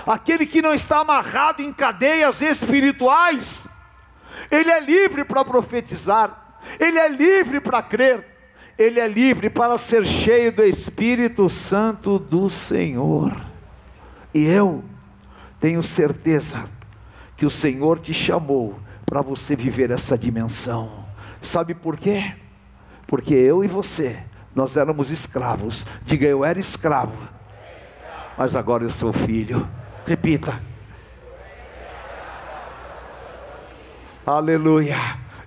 aquele 0.07 0.47
que 0.47 0.63
não 0.63 0.75
está 0.75 1.01
amarrado 1.01 1.63
em 1.63 1.73
cadeias 1.73 2.41
espirituais, 2.41 3.69
ele 4.51 4.71
é 4.71 4.81
livre 4.81 5.25
para 5.25 5.45
profetizar, 5.45 6.42
ele 6.79 6.99
é 6.99 7.09
livre 7.09 7.61
para 7.61 7.83
crer, 7.83 8.25
ele 8.79 8.99
é 8.99 9.07
livre 9.07 9.51
para 9.51 9.77
ser 9.79 10.05
cheio 10.05 10.53
do 10.53 10.63
Espírito 10.63 11.49
Santo 11.49 12.19
do 12.19 12.49
Senhor. 12.49 13.35
E 14.35 14.45
eu 14.45 14.83
tenho 15.61 15.83
certeza 15.83 16.65
que 17.37 17.47
o 17.47 17.51
Senhor 17.51 17.99
te 17.99 18.15
chamou 18.15 18.79
para 19.05 19.21
você 19.21 19.55
viver 19.55 19.91
essa 19.91 20.17
dimensão. 20.17 21.05
Sabe 21.41 21.75
por 21.75 21.99
quê? 21.99 22.35
Porque 23.07 23.35
eu 23.35 23.63
e 23.63 23.69
você, 23.69 24.19
nós 24.55 24.77
éramos 24.77 25.11
escravos. 25.11 25.87
Diga, 26.05 26.27
eu 26.27 26.45
era 26.45 26.59
escravo, 26.59 27.17
mas 28.39 28.57
agora 28.57 28.85
eu 28.85 28.91
sou 28.91 29.13
filho. 29.13 29.69
Repita. 30.07 30.61
Aleluia. 34.25 34.97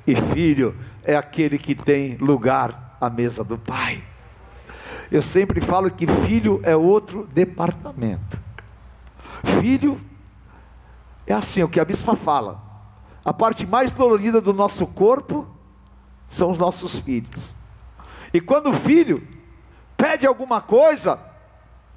E 0.06 0.16
filho 0.16 0.76
é 1.06 1.16
aquele 1.16 1.58
que 1.58 1.76
tem 1.76 2.18
lugar 2.18 2.98
à 3.00 3.10
mesa 3.10 3.44
do 3.44 3.58
pai. 3.58 4.04
Eu 5.12 5.22
sempre 5.22 5.62
falo 5.62 5.90
que 5.92 6.08
filho 6.08 6.60
é 6.64 6.76
outro 6.76 7.28
departamento. 7.28 8.40
Filho 9.62 10.00
é 11.28 11.34
assim, 11.34 11.64
o 11.64 11.70
que 11.70 11.80
a 11.80 11.86
bispa 11.86 12.16
fala. 12.16 12.62
A 13.24 13.32
parte 13.32 13.66
mais 13.66 13.94
dolorida 13.94 14.42
do 14.42 14.54
nosso 14.54 14.86
corpo 14.88 15.48
são 16.28 16.50
os 16.50 16.60
nossos 16.60 16.98
filhos. 16.98 17.56
E 18.34 18.42
quando 18.42 18.72
o 18.72 18.74
filho 18.74 19.26
pede 19.96 20.28
alguma 20.28 20.60
coisa, 20.60 21.20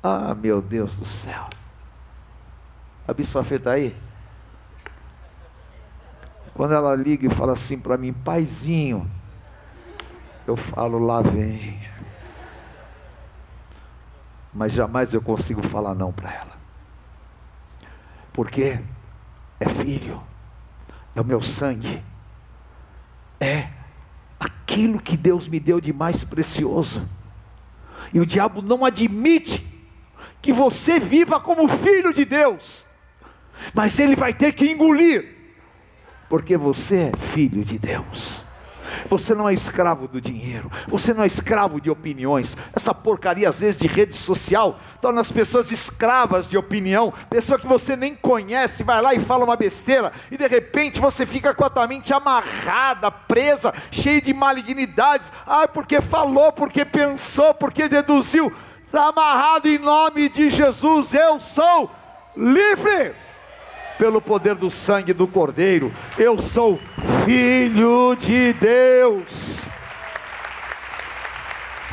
ah, 0.03 0.35
meu 0.35 0.63
Deus 0.63 0.99
do 0.99 1.05
céu. 1.05 1.49
A 3.07 3.13
bispa 3.13 3.43
Fê 3.43 3.57
está 3.57 3.73
aí? 3.73 3.97
Quando 6.59 6.75
ela 6.75 6.93
liga 6.97 7.25
e 7.25 7.31
fala 7.31 7.53
assim 7.53 7.79
para 7.79 7.97
mim, 7.97 8.13
paizinho, 8.13 9.09
eu 10.45 10.57
falo, 10.57 10.99
lá 10.99 11.23
vem. 11.23 11.81
Mas 14.53 14.73
jamais 14.73 15.15
eu 15.15 15.23
consigo 15.23 15.63
falar 15.63 15.95
não 15.95 16.13
para 16.13 16.35
ela. 16.35 16.59
Porque 18.33 18.81
é 19.61 19.69
filho, 19.69 20.21
é 21.15 21.21
o 21.21 21.25
meu 21.25 21.41
sangue, 21.41 22.03
é 23.39 23.69
aquilo 24.41 25.01
que 25.01 25.17
Deus 25.17 25.47
me 25.47 25.61
deu 25.61 25.81
de 25.81 25.93
mais 25.93 26.25
precioso. 26.25 27.09
E 28.13 28.19
o 28.19 28.27
diabo 28.27 28.63
não 28.63 28.85
admite 28.85 29.65
que 30.43 30.53
você 30.53 30.99
viva 30.99 31.39
como 31.39 31.69
filho 31.69 32.13
de 32.13 32.25
Deus 32.25 32.89
mas 33.75 33.99
ele 33.99 34.17
vai 34.17 34.33
ter 34.33 34.53
que 34.53 34.71
engolir, 34.71 35.38
porque 36.29 36.57
você 36.57 37.11
é 37.13 37.17
filho 37.17 37.65
de 37.65 37.79
Deus. 37.79 38.49
Você 39.09 39.35
não 39.35 39.49
é 39.49 39.55
escravo 39.55 40.09
do 40.09 40.21
dinheiro, 40.21 40.71
você 40.87 41.15
não 41.15 41.23
é 41.23 41.27
escravo 41.27 41.81
de 41.81 41.91
opiniões. 41.91 42.57
Essa 42.75 42.95
porcaria, 42.95 43.49
às 43.49 43.59
vezes, 43.59 43.81
de 43.81 43.87
rede 43.87 44.15
social, 44.15 44.79
torna 45.01 45.21
as 45.21 45.31
pessoas 45.31 45.71
escravas 45.71 46.49
de 46.49 46.57
opinião. 46.57 47.13
Pessoa 47.31 47.59
que 47.59 47.67
você 47.67 47.97
nem 47.97 48.15
conhece, 48.15 48.83
vai 48.83 49.01
lá 49.01 49.15
e 49.15 49.21
fala 49.21 49.45
uma 49.45 49.57
besteira, 49.57 50.13
e 50.31 50.37
de 50.37 50.47
repente 50.47 51.01
você 51.01 51.25
fica 51.27 51.55
com 51.55 51.65
a 51.65 51.71
tua 51.71 51.87
mente 51.87 52.13
amarrada, 52.13 53.11
presa, 53.11 53.75
cheia 53.91 54.21
de 54.21 54.33
malignidades. 54.35 55.31
Ah, 55.47 55.69
porque 55.69 56.01
falou, 56.01 56.53
porque 56.53 56.85
pensou, 56.85 57.55
porque 57.55 57.89
deduziu. 57.89 58.53
Está 58.85 59.09
amarrado 59.09 59.69
em 59.69 59.79
nome 59.79 60.29
de 60.31 60.49
Jesus. 60.49 61.13
Eu 61.13 61.39
sou 61.41 61.91
livre 62.35 63.15
pelo 63.99 64.23
poder 64.23 64.55
do 64.55 64.71
sangue 64.71 65.13
do 65.13 65.27
Cordeiro. 65.27 65.93
Eu 66.17 66.39
sou 66.39 66.79
filho 67.25 68.15
de 68.15 68.53
Deus. 68.55 69.69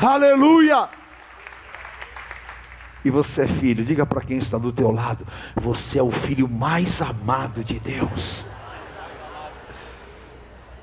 Aleluia! 0.00 0.88
E 3.04 3.10
você 3.10 3.42
é 3.42 3.48
filho, 3.48 3.84
diga 3.84 4.06
para 4.06 4.20
quem 4.20 4.36
está 4.36 4.58
do 4.58 4.72
teu 4.72 4.90
lado, 4.90 5.26
você 5.54 5.98
é 5.98 6.02
o 6.02 6.10
filho 6.10 6.48
mais 6.48 7.00
amado 7.00 7.62
de 7.62 7.78
Deus. 7.78 8.48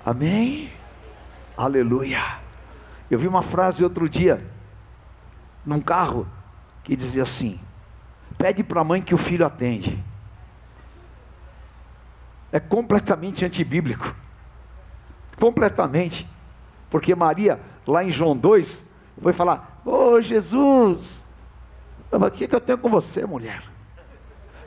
Amém? 0.06 0.72
Aleluia. 1.58 2.22
Eu 3.10 3.20
vi 3.20 3.28
uma 3.28 3.44
frase 3.44 3.84
outro 3.84 4.10
dia, 4.10 4.46
num 5.66 5.80
carro, 5.80 6.28
que 6.84 6.96
dizia 6.96 7.24
assim: 7.24 7.60
pede 8.38 8.64
para 8.64 8.82
a 8.82 8.86
mãe 8.86 9.02
que 9.02 9.14
o 9.14 9.18
filho 9.18 9.46
atende 9.46 10.04
é 12.54 12.60
completamente 12.60 13.44
antibíblico. 13.44 14.16
Completamente. 15.40 16.30
Porque 16.88 17.16
Maria, 17.16 17.60
lá 17.86 18.04
em 18.04 18.12
João 18.12 18.38
2, 18.38 18.92
foi 19.20 19.34
falar: 19.34 19.82
Ô 19.84 20.14
oh, 20.14 20.22
Jesus, 20.22 21.28
o 22.12 22.32
que, 22.32 22.48
que 22.48 22.56
eu 22.56 22.62
tenho 22.62 22.78
com 22.78 22.90
você, 22.90 23.26
mulher? 23.26 23.64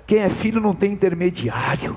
Quem 0.04 0.18
é 0.18 0.28
filho 0.28 0.60
não 0.60 0.74
tem 0.74 0.92
intermediário. 0.92 1.96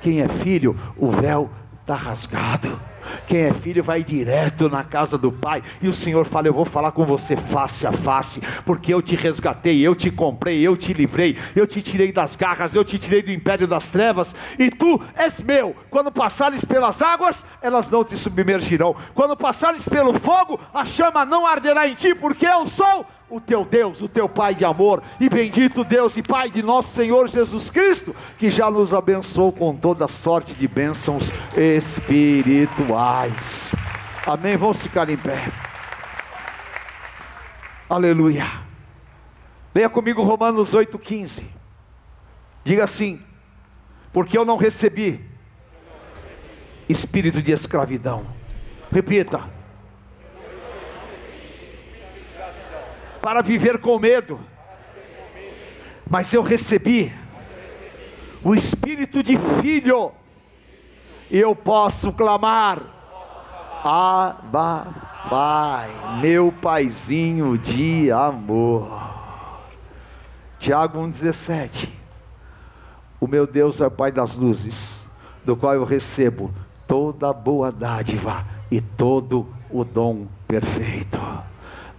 Quem 0.00 0.20
é 0.20 0.28
filho, 0.28 0.76
o 0.96 1.10
véu 1.10 1.50
está 1.90 1.94
rasgado. 1.96 2.80
Quem 3.26 3.40
é 3.40 3.52
filho 3.52 3.82
vai 3.82 4.04
direto 4.04 4.68
na 4.68 4.84
casa 4.84 5.18
do 5.18 5.32
pai, 5.32 5.62
e 5.82 5.88
o 5.88 5.92
Senhor 5.92 6.24
fala: 6.24 6.46
Eu 6.46 6.54
vou 6.54 6.64
falar 6.64 6.92
com 6.92 7.04
você 7.04 7.36
face 7.36 7.86
a 7.86 7.92
face, 7.92 8.40
porque 8.64 8.94
eu 8.94 9.02
te 9.02 9.16
resgatei, 9.16 9.80
eu 9.80 9.96
te 9.96 10.10
comprei, 10.10 10.60
eu 10.60 10.76
te 10.76 10.92
livrei, 10.92 11.36
eu 11.56 11.66
te 11.66 11.82
tirei 11.82 12.12
das 12.12 12.36
garras, 12.36 12.74
eu 12.74 12.84
te 12.84 12.98
tirei 12.98 13.22
do 13.22 13.32
império 13.32 13.66
das 13.66 13.88
trevas, 13.88 14.36
e 14.58 14.70
tu 14.70 15.00
és 15.16 15.42
meu. 15.42 15.74
Quando 15.88 16.12
passares 16.12 16.64
pelas 16.64 17.02
águas, 17.02 17.44
elas 17.60 17.90
não 17.90 18.04
te 18.04 18.16
submergirão, 18.16 18.94
quando 19.14 19.36
passares 19.36 19.88
pelo 19.88 20.12
fogo, 20.12 20.60
a 20.72 20.84
chama 20.84 21.24
não 21.24 21.46
arderá 21.46 21.88
em 21.88 21.94
ti, 21.94 22.14
porque 22.14 22.46
eu 22.46 22.66
sou 22.66 23.06
o 23.30 23.40
teu 23.40 23.64
Deus, 23.64 24.02
o 24.02 24.08
teu 24.08 24.28
Pai 24.28 24.54
de 24.54 24.64
amor, 24.64 25.02
e 25.18 25.28
bendito 25.28 25.84
Deus 25.84 26.16
e 26.16 26.22
Pai 26.22 26.50
de 26.50 26.62
nosso 26.62 26.90
Senhor 26.90 27.28
Jesus 27.28 27.70
Cristo, 27.70 28.14
que 28.38 28.50
já 28.50 28.70
nos 28.70 28.92
abençoou 28.92 29.52
com 29.52 29.74
toda 29.74 30.08
sorte 30.08 30.54
de 30.54 30.66
bênçãos 30.66 31.32
espirituais. 31.56 33.74
Amém? 34.26 34.56
Vamos 34.56 34.82
ficar 34.82 35.08
em 35.08 35.16
pé. 35.16 35.48
Aleluia. 37.88 38.46
Leia 39.74 39.88
comigo 39.88 40.22
Romanos 40.22 40.74
8,15. 40.74 41.42
Diga 42.64 42.84
assim: 42.84 43.20
porque 44.12 44.36
eu 44.36 44.44
não 44.44 44.56
recebi 44.56 45.24
espírito 46.88 47.40
de 47.40 47.52
escravidão. 47.52 48.24
Repita 48.90 49.59
para 53.20 53.42
viver 53.42 53.78
com 53.78 53.98
medo. 53.98 54.40
Mas 56.08 56.32
eu 56.32 56.42
recebi 56.42 57.12
o 58.42 58.54
espírito 58.54 59.22
de 59.22 59.36
filho, 59.62 60.12
e 61.30 61.38
eu 61.38 61.54
posso 61.54 62.12
clamar: 62.12 62.80
Abba, 63.84 64.88
Pai, 65.28 65.90
meu 66.20 66.50
paizinho 66.50 67.56
de 67.56 68.10
amor. 68.10 69.08
Tiago 70.58 70.98
1,17. 71.00 71.88
O 73.20 73.26
meu 73.26 73.46
Deus 73.46 73.80
é 73.80 73.86
o 73.86 73.90
Pai 73.90 74.10
das 74.10 74.34
luzes, 74.34 75.06
do 75.44 75.54
qual 75.56 75.74
eu 75.74 75.84
recebo 75.84 76.50
toda 76.86 77.32
boa 77.32 77.70
dádiva 77.70 78.44
e 78.70 78.80
todo 78.80 79.46
o 79.70 79.84
dom 79.84 80.26
perfeito. 80.48 81.18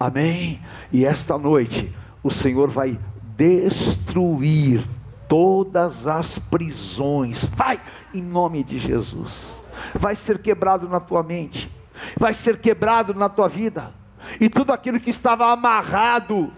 Amém? 0.01 0.59
E 0.91 1.05
esta 1.05 1.37
noite 1.37 1.95
o 2.23 2.31
Senhor 2.31 2.69
vai 2.69 2.99
destruir 3.37 4.83
todas 5.27 6.07
as 6.07 6.39
prisões. 6.39 7.45
Vai, 7.45 7.79
em 8.11 8.21
nome 8.21 8.63
de 8.63 8.79
Jesus. 8.79 9.61
Vai 9.93 10.15
ser 10.15 10.41
quebrado 10.41 10.89
na 10.89 10.99
tua 10.99 11.21
mente, 11.21 11.71
vai 12.17 12.33
ser 12.33 12.59
quebrado 12.59 13.13
na 13.13 13.29
tua 13.29 13.47
vida. 13.47 13.93
E 14.39 14.49
tudo 14.49 14.73
aquilo 14.73 14.99
que 14.99 15.11
estava 15.11 15.51
amarrado, 15.51 16.51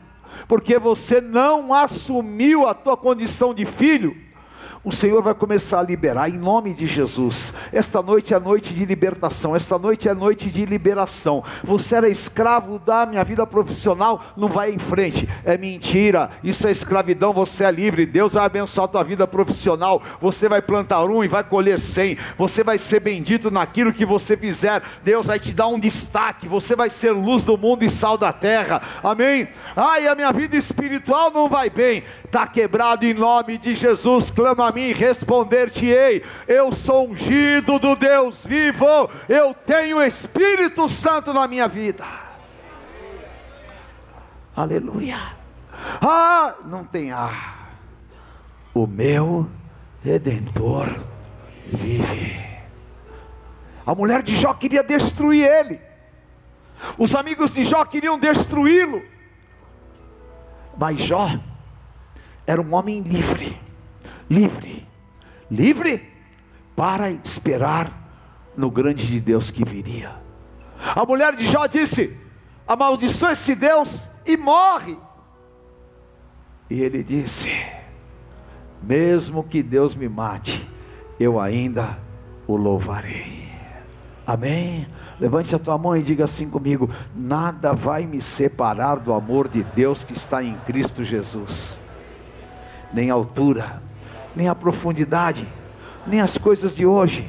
porque 0.48 0.80
você 0.80 1.20
não 1.20 1.74
assumiu 1.74 2.66
a 2.66 2.74
tua 2.74 2.96
condição 2.96 3.54
de 3.54 3.66
filho, 3.66 4.16
o 4.84 4.92
Senhor 4.92 5.22
vai 5.22 5.34
começar 5.34 5.80
a 5.80 5.84
liberar 5.84 6.30
em 6.30 6.38
nome 6.38 6.74
de 6.74 6.86
Jesus. 6.86 7.54
Esta 7.72 8.02
noite 8.02 8.34
é 8.34 8.40
noite 8.40 8.74
de 8.74 8.84
libertação, 8.84 9.56
esta 9.56 9.80
noite 9.80 10.10
é 10.10 10.14
noite 10.14 10.50
de 10.50 10.66
liberação. 10.66 11.42
Você 11.64 11.96
era 11.96 12.10
escravo 12.10 12.80
da 12.80 13.06
minha 13.06 13.24
vida 13.24 13.48
profissional, 13.48 14.22
não 14.36 14.50
vai 14.50 14.74
em 14.74 14.78
frente, 14.78 15.30
é 15.46 15.58
mentira, 15.58 16.32
isso 16.44 16.68
é 16.68 16.72
escravidão, 16.72 17.32
você 17.32 17.64
é 17.64 17.72
livre. 17.72 18.06
Deus 18.06 18.34
vai 18.34 18.46
abençoar 18.46 18.86
a 18.86 18.92
tua 18.92 19.04
vida 19.04 19.26
profissional. 19.26 20.02
Você 20.20 20.50
vai 20.50 20.62
plantar 20.62 21.06
um 21.06 21.24
e 21.24 21.30
vai 21.30 21.46
colher 21.46 21.80
cem. 21.80 22.18
Você 22.38 22.62
vai 22.64 22.78
ser 22.78 23.00
bendito 23.00 23.50
naquilo 23.50 23.94
que 23.94 24.06
você 24.06 24.36
fizer. 24.36 24.82
Deus 25.04 25.28
vai 25.28 25.40
te 25.40 25.54
dar 25.54 25.68
um 25.68 25.80
destaque. 25.80 26.48
Você 26.48 26.76
vai 26.76 26.90
ser 26.90 27.12
luz 27.12 27.46
do 27.46 27.58
mundo 27.58 27.84
e 27.84 27.90
sal 27.90 28.18
da 28.18 28.34
terra. 28.34 28.82
Amém? 29.02 29.48
Ai, 29.76 30.08
a 30.08 30.16
minha 30.16 30.32
vida 30.34 30.58
espiritual 30.58 31.32
não 31.32 31.48
vai 31.48 31.70
bem 31.70 32.04
está 32.34 32.48
quebrado 32.48 33.06
em 33.06 33.14
nome 33.14 33.60
de 33.60 33.76
Jesus. 33.76 34.32
Clama 34.32 34.68
a 34.68 34.72
mim, 34.72 34.92
responder-te-ei. 34.92 36.24
Eu 36.48 36.72
sou 36.72 37.12
ungido 37.12 37.78
do 37.78 37.96
Deus 37.96 38.44
vivo, 38.44 38.88
eu 39.30 39.54
tenho 39.54 39.98
o 39.98 40.04
Espírito 40.04 40.90
Santo 40.90 41.32
na 41.32 41.48
minha 41.48 41.68
vida. 41.68 42.04
Aleluia. 44.56 45.20
Ah, 46.02 46.56
não 46.66 46.84
tem 46.84 47.12
ah. 47.12 47.30
O 48.74 48.88
meu 48.88 49.48
redentor 50.04 50.88
vive. 51.68 52.42
A 53.86 53.94
mulher 53.94 54.24
de 54.24 54.36
Jó 54.36 54.56
queria 54.56 54.82
destruir 54.82 55.46
ele. 55.46 55.80
Os 56.98 57.14
amigos 57.14 57.54
de 57.54 57.64
Jó 57.64 57.86
queriam 57.86 58.18
destruí-lo. 58.18 59.04
Mas 60.76 61.00
Jó 61.00 61.30
era 62.46 62.62
um 62.62 62.74
homem 62.74 63.02
livre, 63.02 63.58
livre, 64.30 64.86
livre 65.50 66.10
para 66.76 67.10
esperar 67.12 67.92
no 68.56 68.70
grande 68.70 69.08
de 69.08 69.20
Deus 69.20 69.50
que 69.50 69.64
viria. 69.64 70.16
A 70.96 71.06
mulher 71.06 71.36
de 71.36 71.48
Jó 71.48 71.66
disse: 71.66 72.20
amaldiçoa 72.68 73.32
esse 73.32 73.56
Deus 73.56 74.08
e 74.26 74.36
morre. 74.36 74.98
E 76.70 76.82
ele 76.82 77.04
disse: 77.04 77.50
mesmo 78.82 79.44
que 79.44 79.64
Deus 79.64 79.96
me 79.96 80.10
mate, 80.10 80.68
eu 81.20 81.40
ainda 81.40 81.98
o 82.46 82.58
louvarei. 82.58 83.44
Amém? 84.26 84.88
Levante 85.20 85.54
a 85.56 85.60
tua 85.60 85.78
mão 85.78 85.96
e 85.96 86.04
diga 86.04 86.26
assim 86.26 86.50
comigo: 86.50 86.90
nada 87.16 87.74
vai 87.74 88.06
me 88.06 88.22
separar 88.22 89.00
do 89.00 89.14
amor 89.14 89.48
de 89.48 89.64
Deus 89.64 90.04
que 90.04 90.14
está 90.14 90.44
em 90.44 90.58
Cristo 90.66 91.06
Jesus 91.06 91.83
nem 92.94 93.10
a 93.10 93.14
altura, 93.14 93.82
nem 94.36 94.48
a 94.48 94.56
profundidade, 94.56 95.48
nem 96.06 96.22
as 96.22 96.38
coisas 96.38 96.76
de 96.76 96.86
hoje, 96.86 97.28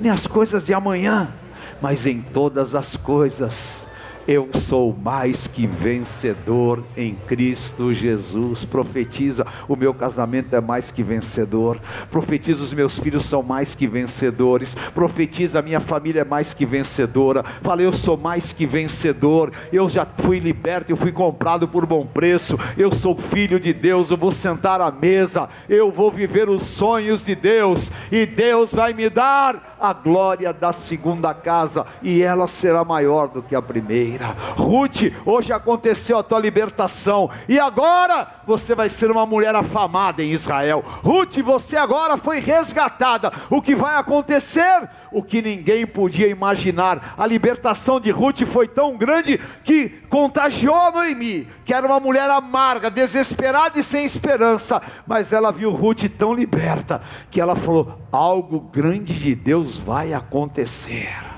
nem 0.00 0.10
as 0.10 0.26
coisas 0.26 0.64
de 0.64 0.74
amanhã, 0.74 1.32
mas 1.80 2.06
em 2.06 2.20
todas 2.20 2.74
as 2.74 2.96
coisas 2.96 3.86
eu 4.26 4.48
sou 4.54 4.96
mais 5.02 5.46
que 5.46 5.66
vencedor 5.66 6.82
em 6.96 7.14
Cristo 7.14 7.92
Jesus. 7.92 8.64
Profetiza: 8.64 9.46
o 9.68 9.76
meu 9.76 9.92
casamento 9.92 10.54
é 10.56 10.60
mais 10.60 10.90
que 10.90 11.02
vencedor. 11.02 11.78
Profetiza: 12.10 12.64
os 12.64 12.72
meus 12.72 12.98
filhos 12.98 13.24
são 13.24 13.42
mais 13.42 13.74
que 13.74 13.86
vencedores. 13.86 14.74
Profetiza: 14.94 15.58
a 15.58 15.62
minha 15.62 15.80
família 15.80 16.22
é 16.22 16.24
mais 16.24 16.54
que 16.54 16.64
vencedora. 16.64 17.44
Fala: 17.62 17.82
eu 17.82 17.92
sou 17.92 18.16
mais 18.16 18.52
que 18.52 18.64
vencedor. 18.64 19.52
Eu 19.72 19.88
já 19.88 20.06
fui 20.16 20.38
liberto, 20.38 20.90
eu 20.90 20.96
fui 20.96 21.12
comprado 21.12 21.68
por 21.68 21.84
bom 21.84 22.06
preço. 22.06 22.58
Eu 22.78 22.90
sou 22.92 23.14
filho 23.16 23.60
de 23.60 23.72
Deus. 23.72 24.10
Eu 24.10 24.16
vou 24.16 24.32
sentar 24.32 24.80
à 24.80 24.90
mesa. 24.90 25.48
Eu 25.68 25.90
vou 25.90 26.10
viver 26.10 26.48
os 26.48 26.62
sonhos 26.62 27.24
de 27.24 27.34
Deus. 27.34 27.90
E 28.10 28.24
Deus 28.24 28.72
vai 28.74 28.94
me 28.94 29.10
dar 29.10 29.76
a 29.78 29.92
glória 29.92 30.52
da 30.52 30.72
segunda 30.72 31.34
casa. 31.34 31.84
E 32.02 32.22
ela 32.22 32.48
será 32.48 32.84
maior 32.84 33.28
do 33.28 33.42
que 33.42 33.54
a 33.54 33.60
primeira. 33.60 34.13
Ruth, 34.22 35.12
hoje 35.24 35.52
aconteceu 35.52 36.18
a 36.18 36.22
tua 36.22 36.38
libertação, 36.38 37.30
e 37.48 37.58
agora 37.58 38.26
você 38.46 38.74
vai 38.74 38.88
ser 38.88 39.10
uma 39.10 39.26
mulher 39.26 39.54
afamada 39.54 40.22
em 40.22 40.30
Israel. 40.30 40.84
Ruth, 41.02 41.38
você 41.38 41.76
agora 41.76 42.16
foi 42.16 42.40
resgatada. 42.40 43.32
O 43.50 43.60
que 43.60 43.74
vai 43.74 43.96
acontecer? 43.96 44.88
O 45.10 45.22
que 45.22 45.40
ninguém 45.40 45.86
podia 45.86 46.28
imaginar. 46.28 47.14
A 47.16 47.26
libertação 47.26 48.00
de 48.00 48.10
Ruth 48.10 48.42
foi 48.42 48.68
tão 48.68 48.96
grande 48.96 49.40
que 49.62 49.88
contagiou 50.08 50.92
Noemi, 50.92 51.48
que 51.64 51.72
era 51.72 51.86
uma 51.86 52.00
mulher 52.00 52.28
amarga, 52.30 52.90
desesperada 52.90 53.78
e 53.78 53.82
sem 53.82 54.04
esperança, 54.04 54.80
mas 55.06 55.32
ela 55.32 55.50
viu 55.50 55.70
Ruth 55.70 56.04
tão 56.18 56.32
liberta 56.32 57.00
que 57.30 57.40
ela 57.40 57.56
falou: 57.56 57.98
algo 58.12 58.60
grande 58.60 59.14
de 59.14 59.34
Deus 59.34 59.78
vai 59.78 60.12
acontecer. 60.12 61.33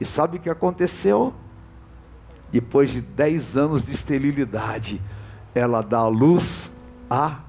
E 0.00 0.04
sabe 0.04 0.36
o 0.36 0.40
que 0.40 0.50
aconteceu? 0.50 1.34
Depois 2.50 2.90
de 2.90 3.00
dez 3.00 3.56
anos 3.56 3.84
de 3.86 3.92
esterilidade, 3.92 5.00
ela 5.54 5.82
dá 5.82 5.98
a 5.98 6.08
luz 6.08 6.76
a 7.10 7.40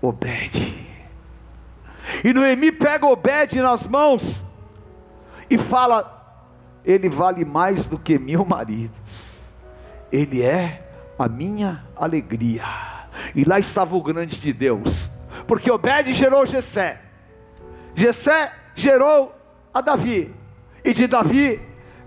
Obed. 0.00 0.86
E 2.22 2.32
Noemi 2.32 2.70
pega 2.70 3.06
Obed 3.06 3.56
nas 3.56 3.86
mãos 3.86 4.50
e 5.50 5.58
fala: 5.58 6.44
Ele 6.84 7.08
vale 7.08 7.44
mais 7.44 7.88
do 7.88 7.98
que 7.98 8.18
mil 8.18 8.44
maridos, 8.44 9.46
ele 10.12 10.42
é 10.42 10.86
a 11.18 11.28
minha 11.28 11.84
alegria. 11.96 12.64
E 13.34 13.44
lá 13.44 13.58
estava 13.58 13.96
o 13.96 14.02
grande 14.02 14.38
de 14.38 14.52
Deus, 14.52 15.10
porque 15.46 15.70
Obed 15.70 16.12
gerou 16.12 16.46
Jessé, 16.46 17.00
Jessé 17.94 18.52
gerou 18.74 19.34
a 19.72 19.80
Davi, 19.80 20.32
e 20.84 20.92
de 20.92 21.06
Davi 21.06 21.60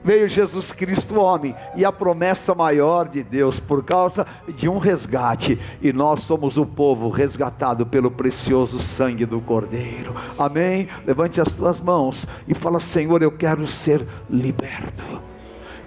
veio 0.09 0.27
Jesus 0.27 0.71
Cristo 0.71 1.19
homem 1.19 1.55
e 1.75 1.85
a 1.85 1.91
promessa 1.91 2.55
maior 2.55 3.07
de 3.07 3.21
Deus 3.21 3.59
por 3.59 3.83
causa 3.83 4.25
de 4.55 4.67
um 4.67 4.79
resgate 4.79 5.61
e 5.83 5.93
nós 5.93 6.23
somos 6.23 6.57
o 6.57 6.65
povo 6.65 7.09
resgatado 7.09 7.85
pelo 7.85 8.09
precioso 8.09 8.79
sangue 8.79 9.23
do 9.23 9.39
Cordeiro. 9.39 10.15
Amém. 10.35 10.87
Levante 11.05 11.39
as 11.39 11.53
tuas 11.53 11.79
mãos 11.79 12.25
e 12.47 12.55
fala: 12.55 12.79
Senhor, 12.79 13.21
eu 13.21 13.31
quero 13.31 13.67
ser 13.67 14.03
liberto 14.27 15.28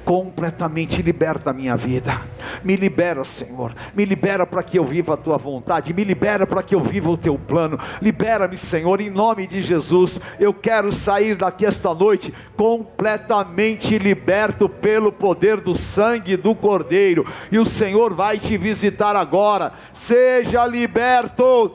completamente 0.04 1.02
liberta 1.02 1.50
a 1.50 1.52
minha 1.52 1.76
vida. 1.76 2.20
Me 2.62 2.76
libera, 2.76 3.24
Senhor. 3.24 3.74
Me 3.94 4.04
libera 4.04 4.46
para 4.46 4.62
que 4.62 4.78
eu 4.78 4.84
viva 4.84 5.14
a 5.14 5.16
tua 5.16 5.36
vontade. 5.36 5.92
Me 5.92 6.04
libera 6.04 6.46
para 6.46 6.62
que 6.62 6.74
eu 6.74 6.80
viva 6.80 7.10
o 7.10 7.16
teu 7.16 7.38
plano. 7.38 7.78
Libera-me, 8.00 8.56
Senhor, 8.56 9.00
em 9.00 9.10
nome 9.10 9.46
de 9.46 9.60
Jesus. 9.60 10.20
Eu 10.38 10.52
quero 10.52 10.92
sair 10.92 11.36
daqui 11.36 11.64
esta 11.64 11.94
noite 11.94 12.34
completamente 12.56 13.98
liberto 13.98 14.68
pelo 14.68 15.12
poder 15.12 15.60
do 15.60 15.76
sangue 15.76 16.36
do 16.36 16.54
Cordeiro. 16.54 17.26
E 17.50 17.58
o 17.58 17.66
Senhor 17.66 18.14
vai 18.14 18.38
te 18.38 18.56
visitar 18.56 19.16
agora. 19.16 19.72
Seja 19.92 20.66
liberto. 20.66 21.72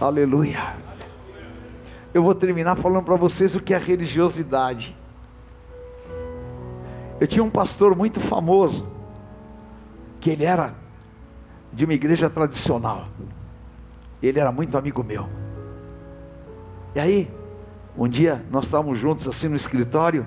Aleluia. 0.00 0.74
Eu 2.12 2.22
vou 2.22 2.34
terminar 2.34 2.76
falando 2.76 3.04
para 3.04 3.16
vocês 3.16 3.54
o 3.54 3.60
que 3.60 3.74
é 3.74 3.78
religiosidade. 3.78 4.96
Eu 7.20 7.26
tinha 7.26 7.42
um 7.42 7.50
pastor 7.50 7.96
muito 7.96 8.20
famoso, 8.20 8.86
que 10.20 10.30
ele 10.30 10.44
era 10.44 10.74
de 11.72 11.84
uma 11.84 11.94
igreja 11.94 12.28
tradicional. 12.28 13.06
Ele 14.22 14.38
era 14.38 14.52
muito 14.52 14.76
amigo 14.76 15.02
meu. 15.02 15.28
E 16.94 17.00
aí, 17.00 17.30
um 17.96 18.08
dia 18.08 18.44
nós 18.50 18.66
estávamos 18.66 18.98
juntos 18.98 19.26
assim 19.26 19.48
no 19.48 19.56
escritório, 19.56 20.26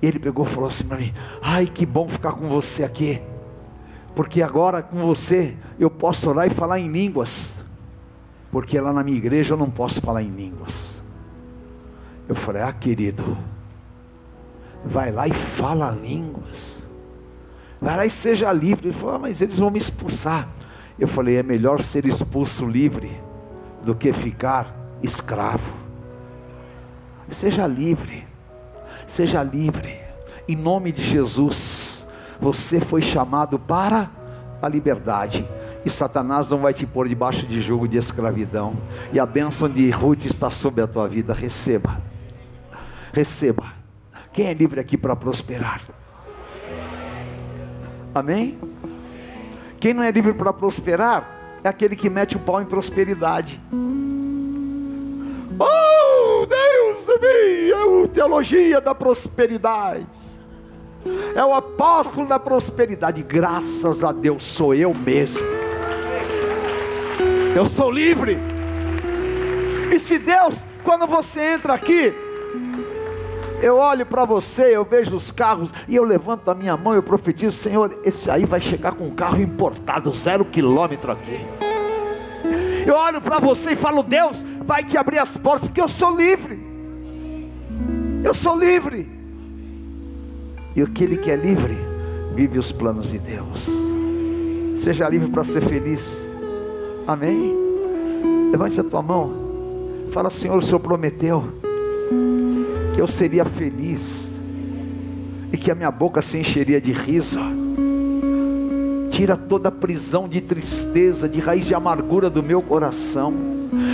e 0.00 0.06
ele 0.06 0.18
pegou 0.18 0.44
e 0.44 0.48
falou 0.48 0.68
assim 0.68 0.86
para 0.86 0.98
mim: 0.98 1.12
Ai, 1.42 1.66
que 1.66 1.86
bom 1.86 2.08
ficar 2.08 2.32
com 2.32 2.48
você 2.48 2.84
aqui, 2.84 3.20
porque 4.14 4.42
agora 4.42 4.82
com 4.82 5.06
você 5.06 5.56
eu 5.78 5.90
posso 5.90 6.28
orar 6.30 6.46
e 6.46 6.50
falar 6.50 6.78
em 6.78 6.88
línguas, 6.88 7.58
porque 8.50 8.78
lá 8.78 8.92
na 8.92 9.02
minha 9.02 9.16
igreja 9.16 9.54
eu 9.54 9.58
não 9.58 9.70
posso 9.70 10.00
falar 10.00 10.22
em 10.22 10.30
línguas. 10.30 10.96
Eu 12.28 12.34
falei: 12.34 12.62
Ah, 12.62 12.72
querido, 12.72 13.36
vai 14.84 15.10
lá 15.10 15.26
e 15.26 15.32
fala 15.32 15.90
línguas. 15.90 16.78
Vai 17.80 17.96
lá 17.96 18.06
e 18.06 18.10
seja 18.10 18.52
livre. 18.52 18.88
Ele 18.88 18.96
falou, 18.96 19.16
ah, 19.16 19.18
mas 19.18 19.40
eles 19.40 19.58
vão 19.58 19.70
me 19.70 19.78
expulsar. 19.78 20.48
Eu 20.98 21.06
falei, 21.06 21.36
é 21.36 21.42
melhor 21.42 21.82
ser 21.82 22.04
expulso 22.06 22.66
livre 22.66 23.20
do 23.84 23.94
que 23.94 24.12
ficar 24.12 24.74
escravo. 25.02 25.72
Seja 27.30 27.66
livre, 27.66 28.26
seja 29.06 29.42
livre, 29.42 30.00
em 30.48 30.56
nome 30.56 30.90
de 30.90 31.02
Jesus. 31.02 32.06
Você 32.40 32.80
foi 32.80 33.02
chamado 33.02 33.58
para 33.58 34.10
a 34.62 34.68
liberdade, 34.68 35.46
e 35.84 35.90
Satanás 35.90 36.50
não 36.50 36.58
vai 36.58 36.72
te 36.72 36.86
pôr 36.86 37.08
debaixo 37.08 37.46
de 37.46 37.60
jogo 37.60 37.86
de 37.86 37.96
escravidão, 37.96 38.74
e 39.12 39.20
a 39.20 39.26
bênção 39.26 39.68
de 39.68 39.90
Ruth 39.90 40.24
está 40.24 40.50
sobre 40.50 40.82
a 40.82 40.86
tua 40.86 41.06
vida. 41.06 41.34
Receba, 41.34 42.00
receba. 43.12 43.77
Quem 44.38 44.46
é 44.46 44.54
livre 44.54 44.78
aqui 44.78 44.96
para 44.96 45.16
prosperar? 45.16 45.82
Amém? 48.14 48.56
Quem 49.80 49.92
não 49.92 50.00
é 50.00 50.12
livre 50.12 50.32
para 50.32 50.52
prosperar 50.52 51.58
é 51.64 51.68
aquele 51.68 51.96
que 51.96 52.08
mete 52.08 52.36
o 52.36 52.38
pau 52.38 52.62
em 52.62 52.64
prosperidade. 52.64 53.60
Oh, 55.58 56.46
Deus 56.46 57.08
é 57.08 58.04
a 58.04 58.08
teologia 58.14 58.80
da 58.80 58.94
prosperidade. 58.94 60.06
É 61.34 61.44
o 61.44 61.52
apóstolo 61.52 62.28
da 62.28 62.38
prosperidade. 62.38 63.24
Graças 63.24 64.04
a 64.04 64.12
Deus 64.12 64.44
sou 64.44 64.72
eu 64.72 64.94
mesmo. 64.94 65.48
Eu 67.56 67.66
sou 67.66 67.90
livre. 67.90 68.38
E 69.92 69.98
se 69.98 70.16
Deus, 70.16 70.64
quando 70.84 71.08
você 71.08 71.54
entra 71.54 71.74
aqui, 71.74 72.14
eu 73.60 73.76
olho 73.76 74.06
para 74.06 74.24
você, 74.24 74.76
eu 74.76 74.84
vejo 74.84 75.16
os 75.16 75.30
carros 75.30 75.74
e 75.88 75.96
eu 75.96 76.04
levanto 76.04 76.48
a 76.48 76.54
minha 76.54 76.76
mão 76.76 76.94
e 76.94 76.96
eu 76.96 77.02
profetizo: 77.02 77.56
Senhor, 77.56 78.00
esse 78.04 78.30
aí 78.30 78.44
vai 78.44 78.60
chegar 78.60 78.92
com 78.92 79.04
um 79.04 79.10
carro 79.10 79.40
importado, 79.40 80.12
zero 80.14 80.44
quilômetro 80.44 81.10
aqui. 81.10 81.44
Eu 82.86 82.94
olho 82.94 83.20
para 83.20 83.40
você 83.40 83.72
e 83.72 83.76
falo: 83.76 84.02
Deus 84.02 84.44
vai 84.64 84.84
te 84.84 84.96
abrir 84.96 85.18
as 85.18 85.36
portas, 85.36 85.68
porque 85.68 85.80
eu 85.80 85.88
sou 85.88 86.16
livre. 86.16 86.58
Eu 88.22 88.32
sou 88.32 88.56
livre. 88.56 89.10
E 90.76 90.82
aquele 90.82 91.16
que 91.16 91.30
é 91.30 91.36
livre, 91.36 91.76
vive 92.34 92.58
os 92.58 92.70
planos 92.70 93.10
de 93.10 93.18
Deus. 93.18 93.66
Seja 94.76 95.08
livre 95.08 95.30
para 95.30 95.42
ser 95.42 95.62
feliz. 95.62 96.30
Amém? 97.06 97.56
Levante 98.52 98.80
a 98.80 98.84
tua 98.84 99.02
mão. 99.02 99.48
Fala, 100.12 100.30
Senhor, 100.30 100.56
o 100.56 100.62
Senhor 100.62 100.78
prometeu 100.78 101.52
eu 102.98 103.06
seria 103.06 103.44
feliz 103.44 104.34
e 105.52 105.56
que 105.56 105.70
a 105.70 105.74
minha 105.74 105.90
boca 105.90 106.20
se 106.20 106.36
encheria 106.36 106.80
de 106.80 106.92
riso. 106.92 107.38
Tira 109.10 109.36
toda 109.36 109.68
a 109.68 109.72
prisão 109.72 110.28
de 110.28 110.40
tristeza, 110.40 111.28
de 111.28 111.38
raiz 111.38 111.66
de 111.66 111.74
amargura 111.74 112.28
do 112.28 112.42
meu 112.42 112.60
coração. 112.60 113.32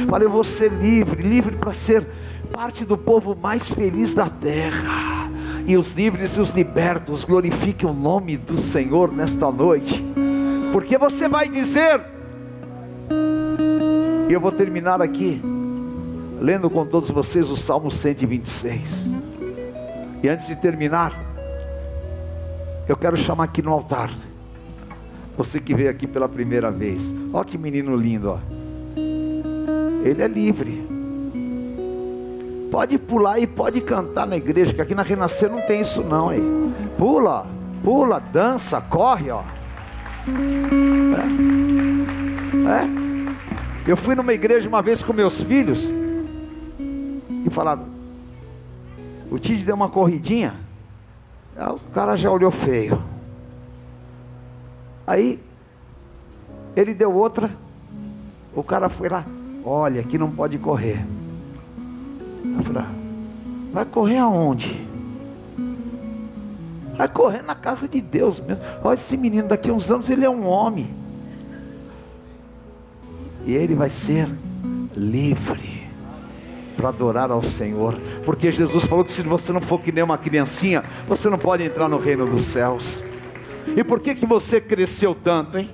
Falei, 0.09 0.27
eu 0.27 0.31
vou 0.31 0.43
ser 0.43 0.73
livre, 0.73 1.23
livre 1.23 1.57
para 1.57 1.75
ser 1.75 2.07
parte 2.51 2.85
do 2.85 2.97
povo 2.97 3.37
mais 3.41 3.73
feliz 3.73 4.15
da 4.15 4.29
terra. 4.29 5.31
E 5.67 5.77
os 5.77 5.93
livres 5.93 6.37
e 6.37 6.41
os 6.41 6.51
libertos 6.51 7.25
glorifiquem 7.25 7.89
o 7.89 7.93
nome 7.93 8.37
do 8.37 8.59
Senhor 8.59 9.13
nesta 9.13 9.51
noite, 9.51 10.03
porque 10.73 10.99
você 10.99 11.27
vai 11.27 11.49
dizer, 11.49 12.03
e 14.29 14.33
eu 14.33 14.41
vou 14.41 14.53
terminar 14.53 15.01
aqui 15.01 15.41
lendo 16.41 16.69
com 16.69 16.85
todos 16.85 17.11
vocês 17.11 17.51
o 17.51 17.57
Salmo 17.57 17.91
126. 17.91 19.13
E 20.23 20.29
antes 20.29 20.47
de 20.47 20.57
terminar, 20.57 21.13
eu 22.89 22.97
quero 22.97 23.17
chamar 23.17 23.45
aqui 23.45 23.63
no 23.63 23.71
altar. 23.71 24.11
Você 25.37 25.61
que 25.61 25.75
veio 25.75 25.91
aqui 25.91 26.07
pela 26.07 26.29
primeira 26.29 26.71
vez. 26.71 27.13
Olha 27.33 27.45
que 27.45 27.59
menino 27.59 27.97
lindo, 27.97 28.31
ó. 28.31 28.39
Ele 30.05 30.23
é 30.23 30.29
livre. 30.29 30.87
Pode 32.71 32.99
pular 32.99 33.39
e 33.39 33.47
pode 33.47 33.81
cantar 33.81 34.27
na 34.27 34.37
igreja, 34.37 34.73
que 34.73 34.81
aqui 34.81 34.95
na 34.95 35.03
Renascer 35.03 35.51
não 35.51 35.61
tem 35.63 35.81
isso 35.81 36.03
não, 36.03 36.29
aí. 36.29 36.43
Pula, 36.99 37.47
pula, 37.83 38.21
dança, 38.21 38.81
corre, 38.81 39.31
ó. 39.31 39.43
É. 42.67 42.83
é. 42.83 43.05
Eu 43.87 43.97
fui 43.97 44.15
numa 44.15 44.33
igreja 44.33 44.69
uma 44.69 44.83
vez 44.83 45.03
com 45.03 45.13
meus 45.13 45.43
filhos 45.43 45.93
e 47.45 47.51
falaram: 47.51 47.85
o 49.31 49.39
Tite 49.39 49.65
deu 49.65 49.75
uma 49.75 49.89
corridinha, 49.89 50.55
o 51.57 51.93
cara 51.93 52.17
já 52.17 52.31
olhou 52.31 52.51
feio. 52.51 53.03
Aí 55.07 55.39
ele 56.75 56.95
deu 56.95 57.13
outra, 57.13 57.51
o 58.55 58.63
cara 58.63 58.89
foi 58.89 59.09
lá, 59.09 59.25
olha, 59.65 60.01
aqui 60.01 60.17
não 60.17 60.31
pode 60.31 60.59
correr. 60.59 61.05
Eu 62.57 62.63
falei, 62.63 62.83
ah, 62.83 62.91
vai 63.73 63.85
correr 63.85 64.19
aonde? 64.19 64.87
Vai 66.97 67.09
correr 67.09 67.43
na 67.43 67.55
casa 67.55 67.89
de 67.89 68.01
Deus 68.01 68.39
mesmo. 68.41 68.63
Olha 68.83 68.95
esse 68.95 69.17
menino, 69.17 69.49
daqui 69.49 69.69
a 69.69 69.73
uns 69.73 69.91
anos 69.91 70.09
ele 70.09 70.25
é 70.25 70.31
um 70.31 70.47
homem. 70.47 70.89
E 73.45 73.53
ele 73.53 73.75
vai 73.75 73.91
ser 73.91 74.29
livre 74.95 75.74
para 76.77 76.89
adorar 76.89 77.31
ao 77.31 77.43
Senhor, 77.43 77.99
porque 78.25 78.51
Jesus 78.51 78.85
falou 78.85 79.05
que 79.05 79.13
se 79.13 79.23
você 79.23 79.53
não 79.53 79.61
for 79.61 79.81
que 79.81 79.93
nem 79.93 80.05
uma 80.05 80.19
criancinha, 80.19 80.85
você 81.07 81.31
não 81.31 81.39
pode 81.39 81.63
entrar 81.63 81.89
no 81.89 81.99
reino 81.99 82.27
dos 82.27 82.43
céus. 82.43 83.05
E 83.77 83.83
por 83.83 84.01
que 84.01 84.15
que 84.15 84.27
você 84.27 84.61
cresceu 84.61 85.15
tanto, 85.15 85.59
hein? 85.59 85.71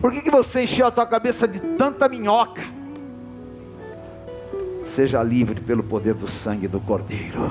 Por 0.00 0.12
que 0.12 0.22
que 0.22 0.30
você 0.30 0.62
encheu 0.64 0.86
a 0.86 0.90
tua 0.90 1.06
cabeça 1.06 1.46
de 1.46 1.60
tanta 1.60 2.08
minhoca? 2.08 2.62
Seja 4.84 5.22
livre 5.22 5.60
pelo 5.60 5.82
poder 5.82 6.14
do 6.14 6.28
sangue 6.28 6.68
do 6.68 6.78
Cordeiro. 6.78 7.50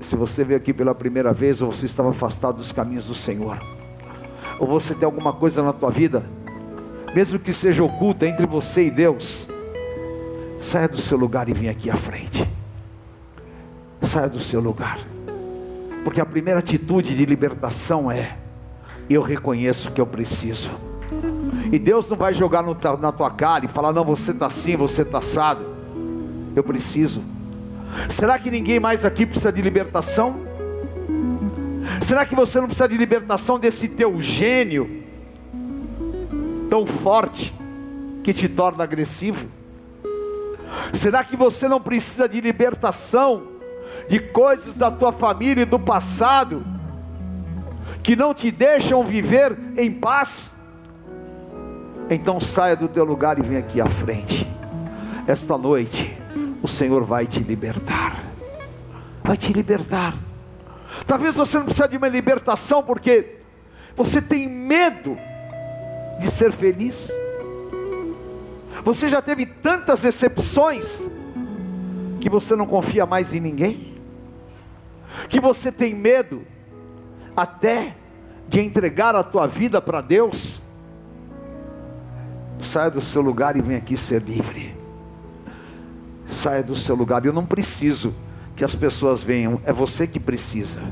Se 0.00 0.16
você 0.16 0.44
veio 0.44 0.58
aqui 0.58 0.72
pela 0.72 0.94
primeira 0.94 1.32
vez, 1.32 1.62
ou 1.62 1.72
você 1.72 1.86
estava 1.86 2.10
afastado 2.10 2.56
dos 2.56 2.72
caminhos 2.72 3.06
do 3.06 3.14
Senhor, 3.14 3.60
ou 4.58 4.66
você 4.66 4.94
tem 4.94 5.06
alguma 5.06 5.32
coisa 5.32 5.62
na 5.62 5.72
tua 5.72 5.90
vida, 5.90 6.24
mesmo 7.14 7.38
que 7.38 7.52
seja 7.52 7.82
oculta 7.82 8.26
entre 8.26 8.44
você 8.44 8.86
e 8.86 8.90
Deus, 8.90 9.48
Saia 10.64 10.88
do 10.88 10.96
seu 10.96 11.18
lugar 11.18 11.46
e 11.50 11.52
venha 11.52 11.72
aqui 11.72 11.90
à 11.90 11.94
frente. 11.94 12.50
Saia 14.00 14.30
do 14.30 14.40
seu 14.40 14.62
lugar. 14.62 14.98
Porque 16.02 16.22
a 16.22 16.24
primeira 16.24 16.60
atitude 16.60 17.14
de 17.14 17.26
libertação 17.26 18.10
é: 18.10 18.38
eu 19.10 19.20
reconheço 19.20 19.92
que 19.92 20.00
eu 20.00 20.06
preciso. 20.06 20.70
E 21.70 21.78
Deus 21.78 22.08
não 22.08 22.16
vai 22.16 22.32
jogar 22.32 22.62
no, 22.62 22.74
na 22.98 23.12
tua 23.12 23.30
cara 23.30 23.66
e 23.66 23.68
falar: 23.68 23.92
não, 23.92 24.06
você 24.06 24.30
está 24.30 24.46
assim, 24.46 24.74
você 24.74 25.02
está 25.02 25.18
assado. 25.18 25.66
Eu 26.56 26.64
preciso. 26.64 27.22
Será 28.08 28.38
que 28.38 28.50
ninguém 28.50 28.80
mais 28.80 29.04
aqui 29.04 29.26
precisa 29.26 29.52
de 29.52 29.60
libertação? 29.60 30.46
Será 32.00 32.24
que 32.24 32.34
você 32.34 32.58
não 32.58 32.68
precisa 32.68 32.88
de 32.88 32.96
libertação 32.96 33.58
desse 33.58 33.90
teu 33.90 34.18
gênio 34.18 35.04
tão 36.70 36.86
forte 36.86 37.52
que 38.22 38.32
te 38.32 38.48
torna 38.48 38.82
agressivo? 38.82 39.46
Será 40.92 41.24
que 41.24 41.36
você 41.36 41.68
não 41.68 41.80
precisa 41.80 42.28
de 42.28 42.40
libertação 42.40 43.48
de 44.08 44.18
coisas 44.18 44.76
da 44.76 44.90
tua 44.90 45.12
família 45.12 45.62
e 45.62 45.66
do 45.66 45.78
passado 45.78 46.64
que 48.02 48.14
não 48.14 48.34
te 48.34 48.50
deixam 48.50 49.02
viver 49.04 49.56
em 49.76 49.90
paz? 49.90 50.56
Então 52.10 52.38
saia 52.38 52.76
do 52.76 52.88
teu 52.88 53.04
lugar 53.04 53.38
e 53.38 53.42
vem 53.42 53.56
aqui 53.56 53.80
à 53.80 53.88
frente. 53.88 54.46
Esta 55.26 55.56
noite 55.56 56.16
o 56.62 56.68
Senhor 56.68 57.02
vai 57.04 57.26
te 57.26 57.40
libertar. 57.40 58.22
Vai 59.22 59.36
te 59.36 59.52
libertar. 59.52 60.14
Talvez 61.06 61.36
você 61.36 61.58
não 61.58 61.64
precise 61.64 61.88
de 61.88 61.96
uma 61.96 62.08
libertação 62.08 62.82
porque 62.82 63.36
você 63.96 64.20
tem 64.20 64.48
medo 64.48 65.16
de 66.20 66.30
ser 66.30 66.52
feliz. 66.52 67.10
Você 68.84 69.08
já 69.08 69.22
teve 69.22 69.46
tantas 69.46 70.02
decepções 70.02 71.10
que 72.20 72.28
você 72.28 72.54
não 72.54 72.66
confia 72.66 73.06
mais 73.06 73.34
em 73.34 73.40
ninguém, 73.40 73.94
que 75.28 75.40
você 75.40 75.72
tem 75.72 75.94
medo 75.94 76.42
até 77.34 77.96
de 78.48 78.60
entregar 78.60 79.16
a 79.16 79.22
tua 79.22 79.46
vida 79.46 79.80
para 79.80 80.02
Deus. 80.02 80.62
Saia 82.58 82.90
do 82.90 83.00
seu 83.00 83.22
lugar 83.22 83.56
e 83.56 83.62
vem 83.62 83.76
aqui 83.76 83.96
ser 83.96 84.22
livre. 84.22 84.76
Saia 86.26 86.62
do 86.62 86.76
seu 86.76 86.94
lugar. 86.94 87.24
Eu 87.24 87.32
não 87.32 87.44
preciso 87.44 88.14
que 88.54 88.64
as 88.64 88.74
pessoas 88.74 89.22
venham, 89.22 89.60
é 89.64 89.72
você 89.72 90.06
que 90.06 90.20
precisa. 90.20 90.82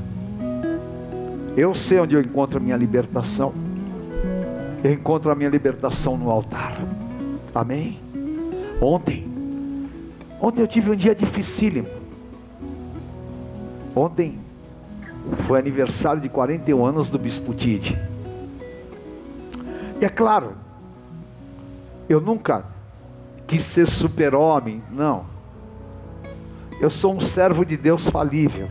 Eu 1.55 1.75
sei 1.75 1.99
onde 1.99 2.15
eu 2.15 2.21
encontro 2.21 2.57
a 2.57 2.59
minha 2.59 2.75
libertação. 2.75 3.53
Eu 4.83 4.91
encontro 4.91 5.31
a 5.31 5.35
minha 5.35 5.49
libertação 5.49 6.17
no 6.17 6.29
altar. 6.29 6.75
Amém? 7.53 7.99
Ontem, 8.81 9.27
ontem 10.41 10.61
eu 10.61 10.67
tive 10.67 10.91
um 10.91 10.95
dia 10.95 11.13
dificílimo. 11.13 11.87
Ontem 13.95 14.39
foi 15.45 15.59
aniversário 15.59 16.19
de 16.19 16.29
41 16.29 16.83
anos 16.83 17.09
do 17.09 17.19
Bispo 17.19 17.53
Tide. 17.53 17.97
E 20.01 20.05
é 20.05 20.09
claro, 20.09 20.53
eu 22.09 22.19
nunca 22.19 22.65
quis 23.45 23.63
ser 23.63 23.87
super-homem, 23.87 24.81
não. 24.91 25.25
Eu 26.81 26.89
sou 26.89 27.13
um 27.13 27.21
servo 27.21 27.63
de 27.63 27.77
Deus 27.77 28.09
falível. 28.09 28.67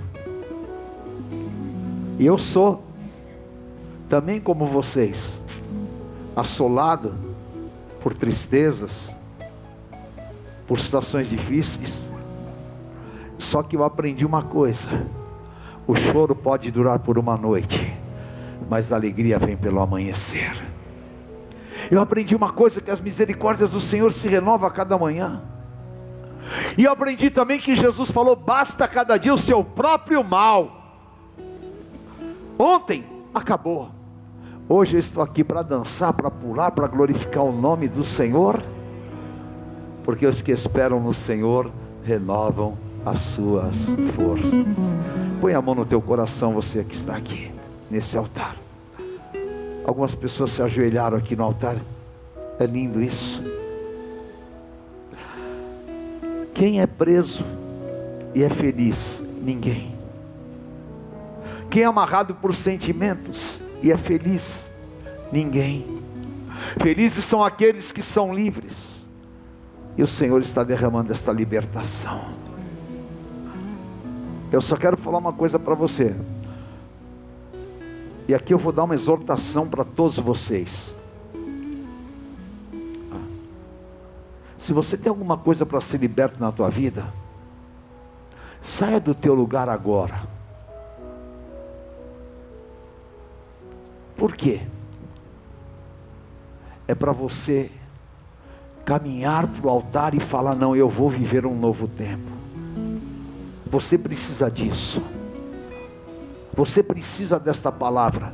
E 2.19 2.27
eu 2.27 2.37
sou, 2.37 2.83
também 4.09 4.41
como 4.41 4.67
vocês, 4.67 5.41
assolado 6.37 7.32
por 8.03 8.15
tristezas, 8.15 9.15
por 10.67 10.79
situações 10.81 11.29
difíceis. 11.29 12.11
Só 13.39 13.63
que 13.63 13.77
eu 13.77 13.85
aprendi 13.85 14.27
uma 14.27 14.43
coisa: 14.43 14.89
o 15.87 15.95
choro 15.95 16.35
pode 16.35 16.71
durar 16.71 16.99
por 16.99 17.19
uma 17.19 17.37
noite, 17.37 17.97
mas 18.69 18.93
a 18.93 18.97
alegria 18.97 19.39
vem 19.39 19.57
pelo 19.57 19.81
amanhecer. 19.81 20.53
Eu 21.91 22.01
aprendi 22.01 22.35
uma 22.35 22.53
coisa: 22.53 22.81
que 22.81 22.91
as 22.91 23.01
misericórdias 23.01 23.71
do 23.71 23.81
Senhor 23.81 24.13
se 24.13 24.29
renovam 24.29 24.69
a 24.69 24.71
cada 24.71 24.99
manhã. 24.99 25.43
E 26.77 26.85
eu 26.85 26.93
aprendi 26.93 27.31
também 27.31 27.61
que 27.61 27.75
Jesus 27.75 28.11
falou: 28.11 28.35
basta 28.35 28.89
cada 28.89 29.17
dia 29.17 29.33
o 29.33 29.39
seu 29.39 29.63
próprio 29.63 30.25
mal. 30.25 30.81
Ontem 32.59 33.05
acabou. 33.35 34.02
Hoje 34.69 34.97
eu 34.97 35.01
estou 35.01 35.23
aqui 35.23 35.43
para 35.43 35.63
dançar, 35.63 36.13
para 36.13 36.31
pular, 36.31 36.71
para 36.71 36.87
glorificar 36.87 37.45
o 37.45 37.53
nome 37.53 37.89
do 37.89 38.05
Senhor. 38.05 38.63
Porque 40.05 40.27
os 40.27 40.41
que 40.41 40.53
esperam 40.53 41.01
no 41.01 41.13
Senhor 41.13 41.71
renovam 42.05 42.77
as 43.05 43.21
suas 43.21 43.89
forças. 44.15 44.77
Põe 45.41 45.55
a 45.55 45.61
mão 45.61 45.75
no 45.75 45.85
teu 45.85 46.01
coração, 46.01 46.55
você 46.55 46.85
que 46.85 46.95
está 46.95 47.17
aqui, 47.17 47.51
nesse 47.91 48.17
altar. 48.17 48.57
Algumas 49.85 50.15
pessoas 50.15 50.53
se 50.53 50.63
ajoelharam 50.63 51.19
aqui 51.19 51.35
no 51.35 51.43
altar. 51.43 51.77
É 52.59 52.65
lindo 52.65 53.03
isso. 53.03 53.43
Quem 56.55 56.81
é 56.81 56.87
preso 56.87 57.45
e 58.35 58.43
é 58.45 58.49
feliz? 58.49 59.27
Ninguém. 59.43 59.93
Quem 61.69 61.83
é 61.83 61.87
amarrado 61.87 62.35
por 62.35 62.55
sentimentos 62.55 63.62
e 63.83 63.91
é 63.91 63.97
feliz? 63.97 64.69
Ninguém. 65.31 66.01
Felizes 66.81 67.25
são 67.25 67.43
aqueles 67.43 67.91
que 67.91 68.03
são 68.03 68.35
livres. 68.35 69.09
E 69.97 70.03
o 70.03 70.07
Senhor 70.07 70.41
está 70.41 70.63
derramando 70.63 71.13
esta 71.13 71.33
libertação. 71.33 72.35
Eu 74.51 74.61
só 74.61 74.77
quero 74.77 74.97
falar 74.97 75.19
uma 75.19 75.33
coisa 75.33 75.59
para 75.59 75.75
você. 75.75 76.15
E 78.29 78.35
aqui 78.35 78.55
eu 78.55 78.59
vou 78.59 78.73
dar 78.73 78.85
uma 78.85 78.95
exortação 78.95 79.69
para 79.69 79.85
todos 79.85 80.19
vocês. 80.19 80.95
Se 84.57 84.73
você 84.73 84.97
tem 84.97 85.11
alguma 85.11 85.37
coisa 85.37 85.67
para 85.67 85.81
ser 85.81 85.99
liberto 85.99 86.39
na 86.39 86.53
tua 86.53 86.71
vida, 86.71 87.05
saia 88.61 89.01
do 89.01 89.15
teu 89.15 89.35
lugar 89.35 89.69
agora. 89.69 90.32
Por 94.23 94.37
quê? 94.37 94.61
É 96.87 96.95
para 96.95 97.11
você 97.11 97.73
caminhar 98.85 99.49
para 99.49 99.67
o 99.67 99.69
altar 99.69 100.15
e 100.15 100.21
falar: 100.21 100.55
Não, 100.55 100.77
eu 100.77 100.89
vou 100.89 101.09
viver 101.09 101.45
um 101.45 101.59
novo 101.59 101.89
tempo. 101.89 102.31
Você 103.67 103.99
precisa 103.99 104.49
disso. 104.49 105.03
Você 106.55 106.85
precisa 106.85 107.37
desta 107.41 107.73
palavra. 107.73 108.33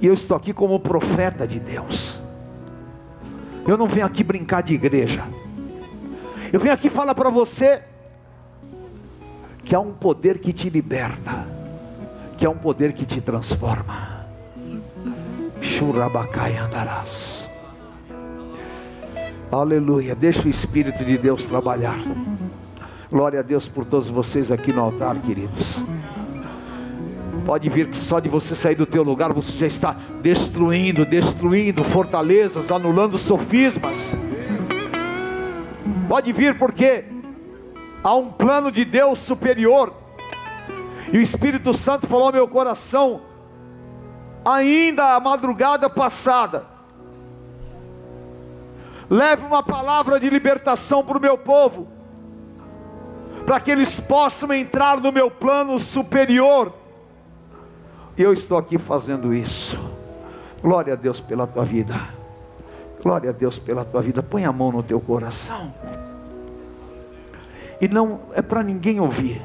E 0.00 0.06
eu 0.06 0.14
estou 0.14 0.38
aqui 0.38 0.54
como 0.54 0.80
profeta 0.80 1.46
de 1.46 1.60
Deus. 1.60 2.18
Eu 3.68 3.76
não 3.76 3.86
venho 3.86 4.06
aqui 4.06 4.24
brincar 4.24 4.62
de 4.62 4.72
igreja. 4.72 5.22
Eu 6.50 6.58
venho 6.58 6.72
aqui 6.72 6.88
falar 6.88 7.14
para 7.14 7.28
você 7.28 7.82
que 9.62 9.74
há 9.74 9.80
um 9.80 9.92
poder 9.92 10.38
que 10.38 10.54
te 10.54 10.70
liberta, 10.70 11.46
que 12.38 12.46
há 12.46 12.48
um 12.48 12.56
poder 12.56 12.94
que 12.94 13.04
te 13.04 13.20
transforma. 13.20 14.15
Churabacai 15.66 16.56
andarás. 16.56 17.50
Aleluia. 19.50 20.14
Deixa 20.14 20.42
o 20.42 20.48
Espírito 20.48 21.04
de 21.04 21.18
Deus 21.18 21.44
trabalhar. 21.44 21.98
Glória 23.10 23.40
a 23.40 23.42
Deus 23.42 23.68
por 23.68 23.84
todos 23.84 24.08
vocês 24.08 24.52
aqui 24.52 24.72
no 24.72 24.80
altar, 24.80 25.16
queridos. 25.20 25.84
Pode 27.44 27.68
vir 27.68 27.88
que 27.88 27.96
só 27.96 28.20
de 28.20 28.28
você 28.28 28.56
sair 28.56 28.74
do 28.74 28.86
teu 28.86 29.02
lugar 29.02 29.32
você 29.32 29.56
já 29.56 29.66
está 29.66 29.96
destruindo, 30.22 31.04
destruindo 31.04 31.84
fortalezas, 31.84 32.72
anulando 32.72 33.18
sofismas. 33.18 34.16
Pode 36.08 36.32
vir 36.32 36.58
porque 36.58 37.04
há 38.02 38.14
um 38.14 38.30
plano 38.30 38.70
de 38.70 38.84
Deus 38.84 39.18
superior. 39.18 39.92
E 41.12 41.18
o 41.18 41.22
Espírito 41.22 41.74
Santo 41.74 42.06
falou 42.06 42.26
ao 42.26 42.32
meu 42.32 42.48
coração, 42.48 43.20
ainda 44.46 45.16
a 45.16 45.20
madrugada 45.20 45.90
passada. 45.90 46.64
Leve 49.10 49.44
uma 49.44 49.62
palavra 49.62 50.20
de 50.20 50.30
libertação 50.30 51.04
para 51.04 51.18
o 51.18 51.20
meu 51.20 51.36
povo, 51.36 51.88
para 53.44 53.58
que 53.58 53.70
eles 53.72 53.98
possam 53.98 54.52
entrar 54.52 55.00
no 55.00 55.10
meu 55.10 55.30
plano 55.30 55.78
superior. 55.80 56.72
E 58.16 58.22
eu 58.22 58.32
estou 58.32 58.56
aqui 58.56 58.78
fazendo 58.78 59.34
isso. 59.34 59.78
Glória 60.62 60.92
a 60.92 60.96
Deus 60.96 61.20
pela 61.20 61.46
tua 61.46 61.64
vida. 61.64 61.94
Glória 63.02 63.30
a 63.30 63.32
Deus 63.32 63.58
pela 63.58 63.84
tua 63.84 64.00
vida. 64.00 64.22
Põe 64.22 64.44
a 64.44 64.52
mão 64.52 64.72
no 64.72 64.82
teu 64.82 65.00
coração. 65.00 65.72
E 67.80 67.86
não 67.86 68.20
é 68.32 68.40
para 68.40 68.62
ninguém 68.62 69.00
ouvir, 69.00 69.42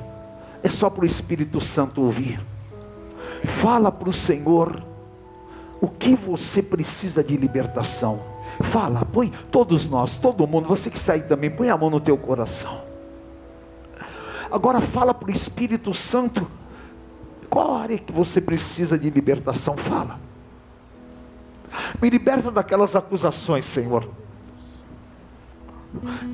é 0.64 0.70
só 0.70 0.90
para 0.90 1.04
o 1.04 1.06
Espírito 1.06 1.60
Santo 1.60 2.02
ouvir. 2.02 2.40
Fala 3.44 3.92
para 3.92 4.08
o 4.08 4.14
Senhor 4.14 4.91
o 5.82 5.88
que 5.88 6.16
você 6.16 6.62
precisa 6.62 7.24
de 7.24 7.36
libertação. 7.36 8.22
Fala, 8.62 9.04
põe 9.04 9.34
todos 9.52 9.90
nós, 9.90 10.18
todo 10.18 10.46
mundo, 10.46 10.68
você 10.68 10.90
que 10.92 10.98
está 10.98 11.14
aí 11.14 11.22
também, 11.22 11.50
põe 11.50 11.70
a 11.70 11.76
mão 11.76 11.90
no 11.90 12.00
teu 12.00 12.18
coração. 12.18 12.82
Agora 14.52 14.80
fala 14.80 15.14
para 15.14 15.30
o 15.30 15.32
Espírito 15.32 15.94
Santo 15.94 16.48
qual 17.52 17.76
área 17.76 17.98
que 17.98 18.14
você 18.14 18.40
precisa 18.40 18.98
de 18.98 19.10
libertação? 19.10 19.76
Fala. 19.76 20.18
Me 22.02 22.10
liberta 22.10 22.50
daquelas 22.50 22.96
acusações, 22.96 23.66
Senhor. 23.66 24.08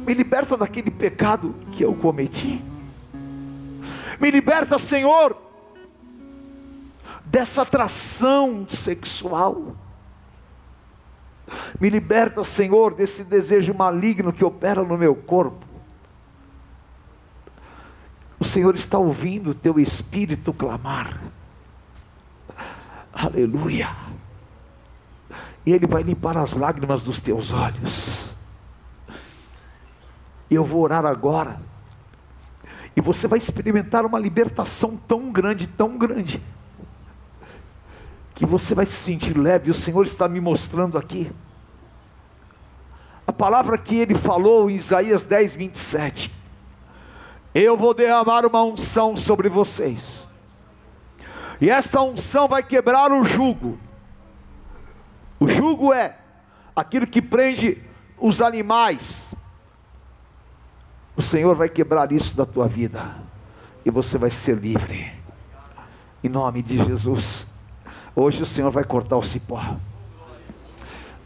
Me 0.06 0.14
liberta 0.14 0.56
daquele 0.56 0.92
pecado 0.92 1.56
que 1.72 1.84
eu 1.84 1.96
cometi. 1.96 2.64
Me 4.20 4.30
liberta, 4.30 4.78
Senhor, 4.78 5.36
dessa 7.30 7.62
atração 7.62 8.66
sexual. 8.68 9.76
Me 11.80 11.90
liberta, 11.90 12.44
Senhor, 12.44 12.94
desse 12.94 13.24
desejo 13.24 13.74
maligno 13.74 14.34
que 14.34 14.44
opera 14.44 14.84
no 14.84 14.98
meu 14.98 15.16
corpo. 15.16 15.66
O 18.40 18.46
Senhor 18.46 18.76
está 18.76 18.98
ouvindo 18.98 19.52
o 19.52 19.56
teu 19.56 19.80
espírito 19.80 20.54
clamar. 20.54 21.20
Aleluia. 23.14 23.96
E 25.66 25.72
Ele 25.72 25.88
vai 25.88 26.04
limpar 26.04 26.38
as 26.38 26.54
lágrimas 26.54 27.04
dos 27.04 27.20
teus 27.20 27.52
olhos. 27.52 28.36
Eu 30.50 30.64
vou 30.64 30.82
orar 30.82 31.06
agora. 31.06 31.60
E 32.96 33.02
você 33.02 33.28
vai 33.28 33.38
experimentar 33.38 34.06
uma 34.06 34.20
libertação 34.20 34.96
tão 34.96 35.32
grande, 35.32 35.68
tão 35.68 35.98
grande, 35.98 36.42
que 38.38 38.46
você 38.46 38.76
vai 38.76 38.86
se 38.86 38.94
sentir 38.94 39.36
leve. 39.36 39.72
O 39.72 39.74
Senhor 39.74 40.06
está 40.06 40.28
me 40.28 40.40
mostrando 40.40 40.96
aqui. 40.96 41.32
A 43.26 43.34
palavra 43.34 43.80
que 43.80 43.96
ele 43.96 44.14
falou 44.14 44.70
em 44.70 44.76
Isaías 44.76 45.26
10, 45.26 45.56
27. 45.56 46.32
Eu 47.56 47.76
vou 47.76 47.96
derramar 47.96 48.46
uma 48.46 48.64
unção 48.64 49.18
sobre 49.18 49.50
vocês, 49.50 50.28
e 51.60 51.72
esta 51.72 52.00
unção 52.00 52.48
vai 52.48 52.62
quebrar 52.62 53.12
o 53.12 53.26
jugo. 53.26 53.80
O 55.40 55.48
jugo 55.48 55.92
é 55.92 56.16
aquilo 56.76 57.08
que 57.08 57.24
prende 57.24 57.82
os 58.20 58.40
animais. 58.40 59.34
O 61.16 61.24
Senhor 61.24 61.56
vai 61.56 61.70
quebrar 61.70 62.12
isso 62.12 62.38
da 62.38 62.46
tua 62.46 62.68
vida, 62.68 63.16
e 63.84 63.90
você 63.90 64.20
vai 64.20 64.30
ser 64.30 64.58
livre, 64.58 65.12
em 66.24 66.30
nome 66.30 66.62
de 66.62 66.78
Jesus. 66.78 67.57
Hoje 68.20 68.42
o 68.42 68.48
Senhor 68.48 68.72
vai 68.72 68.84
cortar 68.84 69.16
o 69.16 69.22
cipó, 69.22 69.62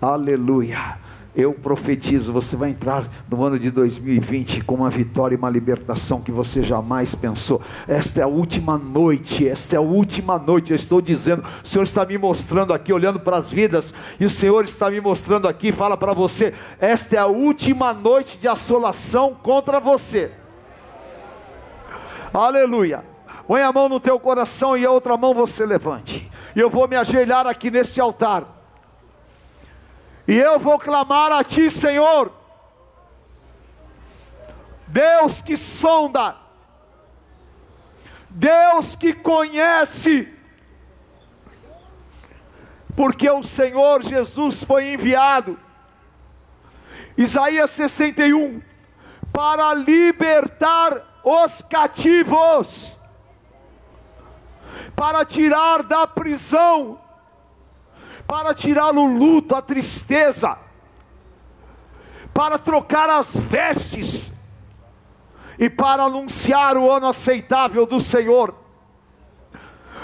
aleluia. 0.01 0.99
Eu 1.33 1.53
profetizo, 1.53 2.33
você 2.33 2.57
vai 2.57 2.71
entrar 2.71 3.07
no 3.29 3.45
ano 3.45 3.57
de 3.57 3.71
2020 3.71 4.65
com 4.65 4.75
uma 4.75 4.89
vitória 4.89 5.33
e 5.33 5.37
uma 5.37 5.49
libertação 5.49 6.19
que 6.19 6.33
você 6.33 6.61
jamais 6.61 7.15
pensou. 7.15 7.61
Esta 7.87 8.19
é 8.19 8.23
a 8.23 8.27
última 8.27 8.77
noite, 8.77 9.47
esta 9.47 9.77
é 9.77 9.79
a 9.79 9.81
última 9.81 10.37
noite. 10.37 10.71
Eu 10.71 10.75
estou 10.75 10.99
dizendo, 10.99 11.45
o 11.63 11.65
Senhor 11.65 11.85
está 11.85 12.03
me 12.03 12.17
mostrando 12.17 12.73
aqui, 12.73 12.91
olhando 12.91 13.21
para 13.21 13.37
as 13.37 13.49
vidas, 13.49 13.93
e 14.19 14.25
o 14.25 14.29
Senhor 14.29 14.65
está 14.65 14.91
me 14.91 14.99
mostrando 14.99 15.47
aqui, 15.47 15.71
fala 15.71 15.95
para 15.95 16.11
você: 16.11 16.53
esta 16.77 17.15
é 17.15 17.19
a 17.19 17.25
última 17.25 17.93
noite 17.93 18.37
de 18.37 18.49
assolação 18.49 19.33
contra 19.33 19.79
você. 19.79 20.29
Aleluia. 22.33 23.10
Põe 23.47 23.61
a 23.63 23.71
mão 23.71 23.89
no 23.89 23.99
teu 23.99 24.19
coração 24.19 24.77
e 24.77 24.85
a 24.85 24.91
outra 24.91 25.17
mão 25.17 25.33
você 25.33 25.65
levante. 25.65 26.31
E 26.55 26.59
eu 26.59 26.69
vou 26.69 26.87
me 26.87 26.95
ajoelhar 26.95 27.47
aqui 27.47 27.69
neste 27.69 27.99
altar. 27.99 28.45
E 30.27 30.37
eu 30.37 30.59
vou 30.59 30.79
clamar 30.79 31.31
a 31.31 31.43
Ti, 31.43 31.69
Senhor. 31.69 32.31
Deus 34.87 35.41
que 35.41 35.55
sonda, 35.55 36.35
Deus 38.29 38.95
que 38.95 39.13
conhece, 39.13 40.33
porque 42.95 43.29
o 43.29 43.41
Senhor 43.41 44.03
Jesus 44.03 44.63
foi 44.63 44.93
enviado, 44.93 45.57
Isaías 47.17 47.71
61, 47.71 48.61
para 49.31 49.73
libertar 49.73 51.21
os 51.23 51.61
cativos, 51.61 53.00
para 54.95 55.25
tirar 55.25 55.83
da 55.83 56.05
prisão 56.05 56.99
para 58.31 58.53
tirar 58.53 58.95
o 58.95 59.05
luto, 59.05 59.53
a 59.53 59.61
tristeza, 59.61 60.57
para 62.33 62.57
trocar 62.57 63.09
as 63.09 63.35
vestes 63.35 64.39
e 65.59 65.69
para 65.69 66.03
anunciar 66.03 66.77
o 66.77 66.89
ano 66.89 67.07
aceitável 67.07 67.85
do 67.85 67.99
Senhor. 67.99 68.55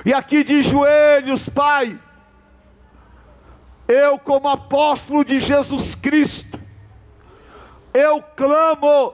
E 0.03 0.13
aqui 0.13 0.43
de 0.43 0.61
joelhos, 0.61 1.47
Pai, 1.47 1.97
eu, 3.87 4.19
como 4.19 4.49
apóstolo 4.49 5.23
de 5.23 5.39
Jesus 5.39 5.95
Cristo, 5.95 6.59
eu 7.93 8.21
clamo, 8.35 9.13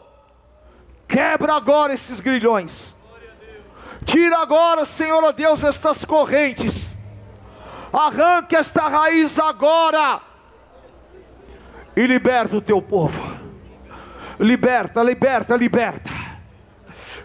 quebra 1.07 1.53
agora 1.53 1.93
esses 1.93 2.19
grilhões, 2.19 2.95
tira 4.13 4.37
agora, 4.37 4.85
Senhor, 4.85 5.23
ó 5.23 5.31
Deus, 5.31 5.63
estas 5.63 6.05
correntes 6.05 6.93
Arranque 7.93 8.55
esta 8.55 8.87
raiz 8.87 9.37
agora 9.37 10.19
e 11.95 12.07
liberta 12.07 12.57
o 12.57 12.61
teu 12.61 12.81
povo. 12.81 13.21
Liberta, 14.39 15.03
liberta, 15.03 15.55
liberta. 15.55 16.09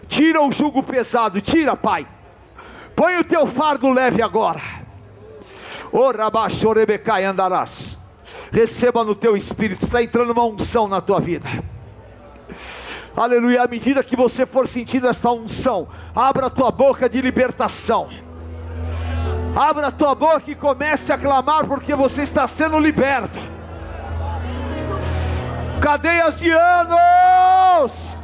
Tira 0.07 0.43
o 0.43 0.51
jugo 0.51 0.83
pesado, 0.83 1.41
tira, 1.41 1.75
Pai. 1.75 2.07
Põe 2.95 3.17
o 3.17 3.23
teu 3.23 3.47
fardo 3.47 3.89
leve 3.89 4.21
agora. 4.21 4.61
Orabachorebecai 5.91 7.25
andarás. 7.25 7.99
Receba 8.51 9.03
no 9.03 9.15
teu 9.15 9.35
espírito, 9.35 9.83
está 9.83 10.03
entrando 10.03 10.33
uma 10.33 10.45
unção 10.45 10.87
na 10.87 11.01
tua 11.01 11.19
vida. 11.19 11.49
Aleluia. 13.19 13.63
À 13.63 13.67
medida 13.67 14.01
que 14.01 14.15
você 14.15 14.45
for 14.45 14.65
sentindo 14.65 15.05
esta 15.05 15.29
unção, 15.29 15.89
abra 16.15 16.45
a 16.45 16.49
tua 16.49 16.71
boca 16.71 17.09
de 17.09 17.19
libertação. 17.21 18.07
Abra 19.53 19.87
a 19.87 19.91
tua 19.91 20.15
boca 20.15 20.49
e 20.49 20.55
comece 20.55 21.11
a 21.11 21.17
clamar, 21.17 21.67
porque 21.67 21.93
você 21.93 22.21
está 22.21 22.47
sendo 22.47 22.79
liberto. 22.79 23.37
Cadeias 25.81 26.39
de 26.39 26.49
anos. 26.49 28.17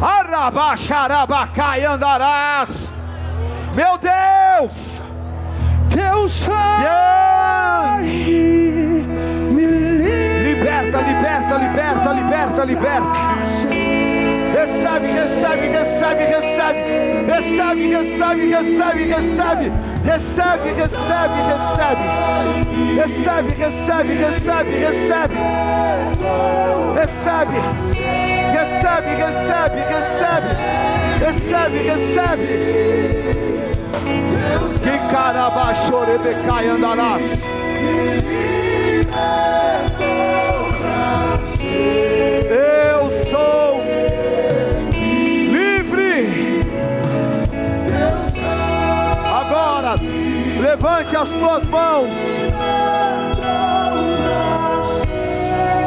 Arabaxarabacai 0.00 1.84
andarás. 1.84 2.94
Meu 3.74 3.98
Deus. 3.98 5.02
Teu 5.90 6.26
sangue 6.26 7.50
me 9.52 9.89
liberta, 10.98 11.56
liberta, 11.56 12.12
liberta, 12.12 12.12
liberta, 12.12 12.64
liberta. 12.64 13.40
Recebe, 14.52 15.12
recebe, 15.12 15.68
recebe, 15.68 16.26
recebe. 16.26 16.82
Recebe, 17.26 17.96
recebe, 17.96 18.46
recebe, 18.50 19.04
recebe. 19.04 19.72
Recebe, 20.04 20.72
recebe, 20.74 21.38
recebe. 21.50 22.06
Recebe, 22.96 23.54
recebe, 23.54 24.14
recebe, 24.14 24.72
recebe. 24.80 25.36
Recebe. 26.96 27.60
Recebe, 28.52 29.10
recebe, 29.16 29.80
recebe. 29.88 30.50
Recebe, 31.20 31.78
recebe. 31.90 32.46
Que 34.82 34.94
carabachorebecai 35.12 36.68
andarás. 36.68 37.52
As 51.30 51.36
tuas 51.36 51.68
mãos. 51.68 52.38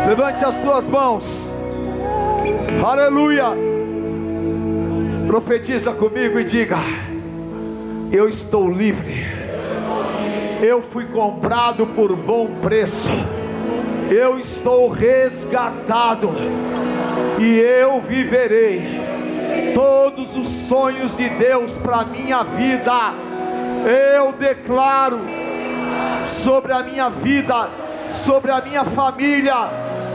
Levante 0.07 0.45
as 0.45 0.57
tuas 0.59 0.87
mãos. 0.87 1.49
Aleluia. 2.85 3.47
Profetiza 5.27 5.91
comigo 5.93 6.39
e 6.39 6.45
diga: 6.45 6.77
Eu 8.11 8.29
estou 8.29 8.71
livre. 8.71 9.25
Eu 10.61 10.81
fui 10.81 11.05
comprado 11.05 11.87
por 11.87 12.15
bom 12.15 12.47
preço. 12.61 13.11
Eu 14.09 14.39
estou 14.39 14.87
resgatado. 14.87 16.29
E 17.39 17.59
eu 17.59 17.99
viverei 17.99 19.01
todos 19.75 20.37
os 20.37 20.47
sonhos 20.47 21.17
de 21.17 21.27
Deus 21.29 21.77
para 21.77 22.05
minha 22.05 22.43
vida 22.43 23.32
eu 23.86 24.31
declaro 24.34 25.19
sobre 26.25 26.71
a 26.71 26.84
minha 26.84 27.09
vida, 27.09 27.69
sobre 28.11 28.51
a 28.51 28.61
minha 28.61 28.86
família, 28.86 29.55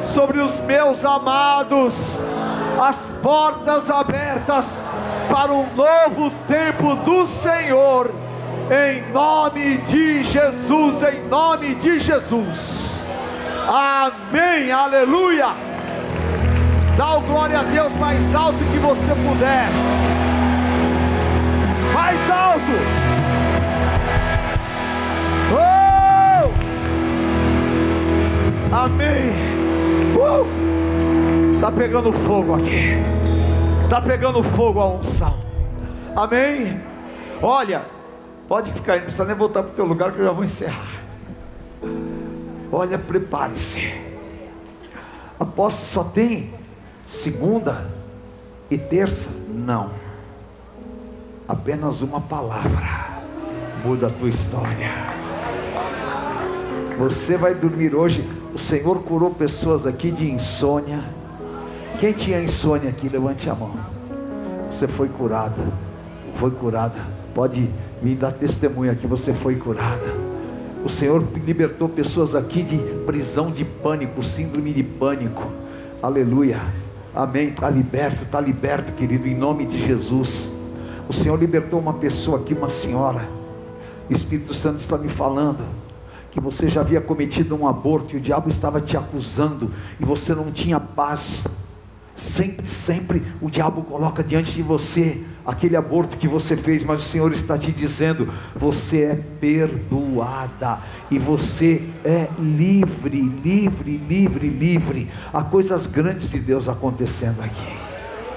sobre 0.04 0.40
os 0.40 0.62
meus 0.62 1.04
amados, 1.04 2.22
as 2.80 3.18
portas 3.22 3.90
abertas 3.90 4.86
para 5.28 5.52
um 5.52 5.66
novo 5.74 6.30
tempo 6.46 6.94
do 6.96 7.26
Senhor, 7.26 8.10
em 8.70 9.12
nome 9.12 9.78
de 9.78 10.22
Jesus, 10.22 11.02
em 11.02 11.28
nome 11.28 11.74
de 11.74 12.00
Jesus. 12.00 13.04
Amém, 13.68 14.70
aleluia. 14.72 15.48
Dá 16.96 17.16
o 17.16 17.20
glória 17.20 17.60
a 17.60 17.62
Deus 17.62 17.94
mais 17.96 18.34
alto 18.34 18.58
que 18.72 18.78
você 18.78 19.14
puder. 19.14 19.68
Mais 21.92 22.30
alto. 22.30 23.07
Amém. 28.72 29.32
Uh! 30.14 31.58
Tá 31.60 31.72
pegando 31.72 32.12
fogo 32.12 32.54
aqui. 32.54 32.96
Tá 33.88 34.00
pegando 34.00 34.42
fogo 34.42 34.80
a 34.80 34.88
unção. 34.88 35.34
Amém. 36.14 36.80
Olha, 37.42 37.82
pode 38.46 38.70
ficar 38.72 38.94
aí, 38.94 38.98
não 38.98 39.04
precisa 39.06 39.24
nem 39.24 39.34
voltar 39.34 39.62
para 39.62 39.72
o 39.72 39.74
teu 39.74 39.84
lugar 39.84 40.12
que 40.12 40.18
eu 40.18 40.26
já 40.26 40.32
vou 40.32 40.44
encerrar. 40.44 41.02
Olha, 42.70 42.98
prepare-se. 42.98 43.92
Apóstolo 45.40 46.04
só 46.04 46.10
tem 46.12 46.52
segunda 47.06 47.90
e 48.70 48.76
terça? 48.76 49.30
Não. 49.48 49.90
Apenas 51.48 52.02
uma 52.02 52.20
palavra 52.20 53.22
muda 53.84 54.08
a 54.08 54.10
tua 54.10 54.28
história. 54.28 55.27
Você 56.98 57.36
vai 57.36 57.54
dormir 57.54 57.94
hoje. 57.94 58.28
O 58.52 58.58
Senhor 58.58 59.00
curou 59.04 59.30
pessoas 59.30 59.86
aqui 59.86 60.10
de 60.10 60.28
insônia. 60.28 60.98
Quem 62.00 62.12
tinha 62.12 62.42
insônia 62.42 62.90
aqui, 62.90 63.08
levante 63.08 63.48
a 63.48 63.54
mão. 63.54 63.70
Você 64.68 64.88
foi 64.88 65.08
curada. 65.08 65.62
Foi 66.34 66.50
curada. 66.50 66.98
Pode 67.32 67.70
vir 68.02 68.16
dar 68.16 68.32
testemunho 68.32 68.90
aqui. 68.90 69.06
Você 69.06 69.32
foi 69.32 69.54
curada. 69.54 70.12
O 70.84 70.90
Senhor 70.90 71.24
libertou 71.46 71.88
pessoas 71.88 72.34
aqui 72.34 72.64
de 72.64 72.78
prisão 73.06 73.48
de 73.48 73.64
pânico, 73.64 74.20
síndrome 74.20 74.72
de 74.72 74.82
pânico. 74.82 75.52
Aleluia. 76.02 76.60
Amém. 77.14 77.50
Está 77.50 77.70
liberto, 77.70 78.24
está 78.24 78.40
liberto, 78.40 78.90
querido, 78.90 79.28
em 79.28 79.36
nome 79.36 79.66
de 79.66 79.86
Jesus. 79.86 80.58
O 81.08 81.12
Senhor 81.12 81.38
libertou 81.38 81.78
uma 81.78 81.94
pessoa 81.94 82.40
aqui, 82.40 82.54
uma 82.54 82.68
senhora. 82.68 83.24
O 84.10 84.12
Espírito 84.12 84.52
Santo 84.52 84.78
está 84.78 84.98
me 84.98 85.08
falando 85.08 85.64
que 86.30 86.40
você 86.40 86.68
já 86.68 86.80
havia 86.80 87.00
cometido 87.00 87.54
um 87.54 87.66
aborto 87.66 88.14
e 88.14 88.18
o 88.18 88.20
diabo 88.20 88.48
estava 88.48 88.80
te 88.80 88.96
acusando 88.96 89.70
e 89.98 90.04
você 90.04 90.34
não 90.34 90.52
tinha 90.52 90.78
paz. 90.78 91.66
Sempre, 92.14 92.68
sempre 92.68 93.22
o 93.40 93.48
diabo 93.48 93.82
coloca 93.82 94.24
diante 94.24 94.52
de 94.52 94.62
você 94.62 95.24
aquele 95.46 95.76
aborto 95.76 96.18
que 96.18 96.28
você 96.28 96.56
fez, 96.56 96.84
mas 96.84 97.00
o 97.00 97.04
Senhor 97.04 97.32
está 97.32 97.56
te 97.56 97.72
dizendo: 97.72 98.28
você 98.54 99.04
é 99.04 99.20
perdoada 99.40 100.80
e 101.10 101.18
você 101.18 101.82
é 102.04 102.28
livre, 102.38 103.20
livre, 103.20 103.96
livre, 103.96 104.48
livre. 104.48 105.10
Há 105.32 105.42
coisas 105.42 105.86
grandes 105.86 106.30
de 106.32 106.40
Deus 106.40 106.68
acontecendo 106.68 107.40
aqui. 107.40 107.78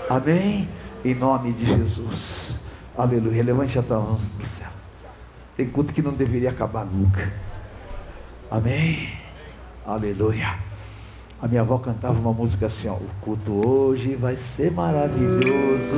Amém? 0.10 0.70
Em 1.04 1.16
nome 1.16 1.52
de 1.52 1.66
Jesus. 1.66 2.60
Aleluia. 2.98 3.44
Levante 3.44 3.78
a 3.78 3.82
tua 3.82 4.00
mão 4.00 4.18
para 4.38 4.46
céu. 4.46 4.70
Tem 5.58 5.68
culto 5.68 5.94
que 5.94 6.02
não 6.02 6.14
deveria 6.14 6.50
acabar 6.50 6.86
nunca. 6.86 7.51
Amém? 8.52 9.08
Aleluia. 9.88 10.56
A 11.42 11.48
minha 11.48 11.62
avó 11.62 11.78
cantava 11.78 12.20
uma 12.20 12.34
música 12.34 12.66
assim: 12.66 12.90
ó, 12.90 12.96
O 12.96 13.08
culto 13.22 13.66
hoje 13.66 14.14
vai 14.16 14.36
ser 14.36 14.74
maravilhoso, 14.74 15.96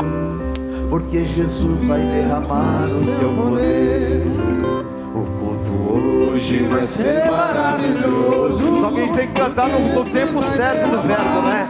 porque 0.87 1.25
Jesus 1.25 1.83
vai 1.83 1.99
derramar 1.99 2.85
o 2.85 2.89
seu 2.89 3.33
poder. 3.33 4.21
O 5.15 5.25
culto 5.39 5.71
hoje 6.31 6.61
vai 6.65 6.83
ser 6.83 7.25
maravilhoso. 7.25 8.79
Só 8.79 8.91
que 8.91 8.97
a 8.97 9.01
gente 9.01 9.13
tem 9.15 9.27
que 9.29 9.33
cantar 9.33 9.69
no, 9.69 10.03
no 10.03 10.05
tempo 10.05 10.43
certo 10.43 10.91
do 10.91 11.01
verbo, 11.01 11.41
né? 11.41 11.67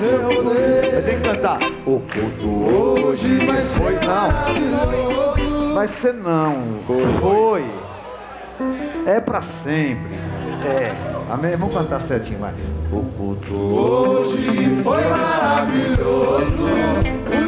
Tem 1.05 1.17
que 1.17 1.23
cantar. 1.23 1.59
O 1.85 2.01
culto 2.01 2.49
hoje 2.49 3.45
vai 3.45 3.61
ser 3.61 4.01
não. 4.01 5.75
Vai 5.75 5.87
ser 5.87 6.13
não. 6.13 6.55
Foi. 7.21 7.65
É 9.05 9.21
para 9.21 9.41
sempre. 9.41 10.32
É. 10.65 10.93
Amém? 11.29 11.55
Vamos 11.57 11.75
cantar 11.75 12.01
certinho, 12.01 12.39
vai. 12.39 12.53
O 12.91 13.01
culto 13.17 13.55
hoje 13.55 14.81
foi 14.83 15.03
maravilhoso, 15.03 16.67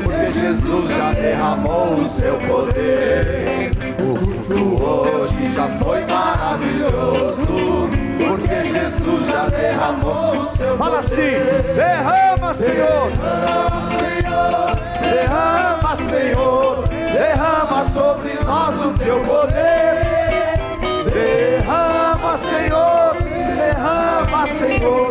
porque 0.03 0.39
Jesus 0.39 0.89
já 0.89 1.13
derramou 1.13 1.93
o 1.93 2.09
seu 2.09 2.35
poder. 2.39 3.71
O 3.99 4.17
culto 4.17 4.83
hoje 4.83 5.53
já 5.53 5.67
foi 5.77 6.05
maravilhoso, 6.05 7.89
porque 8.27 8.69
Jesus 8.69 9.27
já 9.27 9.47
derramou 9.49 10.37
o 10.37 10.45
seu 10.47 10.65
poder. 10.65 10.77
Fala 10.77 10.99
assim: 10.99 11.21
derrama, 11.75 12.53
Senhor. 12.55 13.11
Derrama, 13.11 13.85
Senhor. 13.99 14.75
Derrama, 14.99 15.97
Senhor. 15.97 16.87
Derrama 16.89 17.85
sobre 17.85 18.33
nós 18.43 18.81
o 18.81 18.89
teu 18.97 19.19
poder. 19.19 20.25
Derrama, 21.13 22.37
Senhor 22.39 22.94
Senhor, 24.47 25.07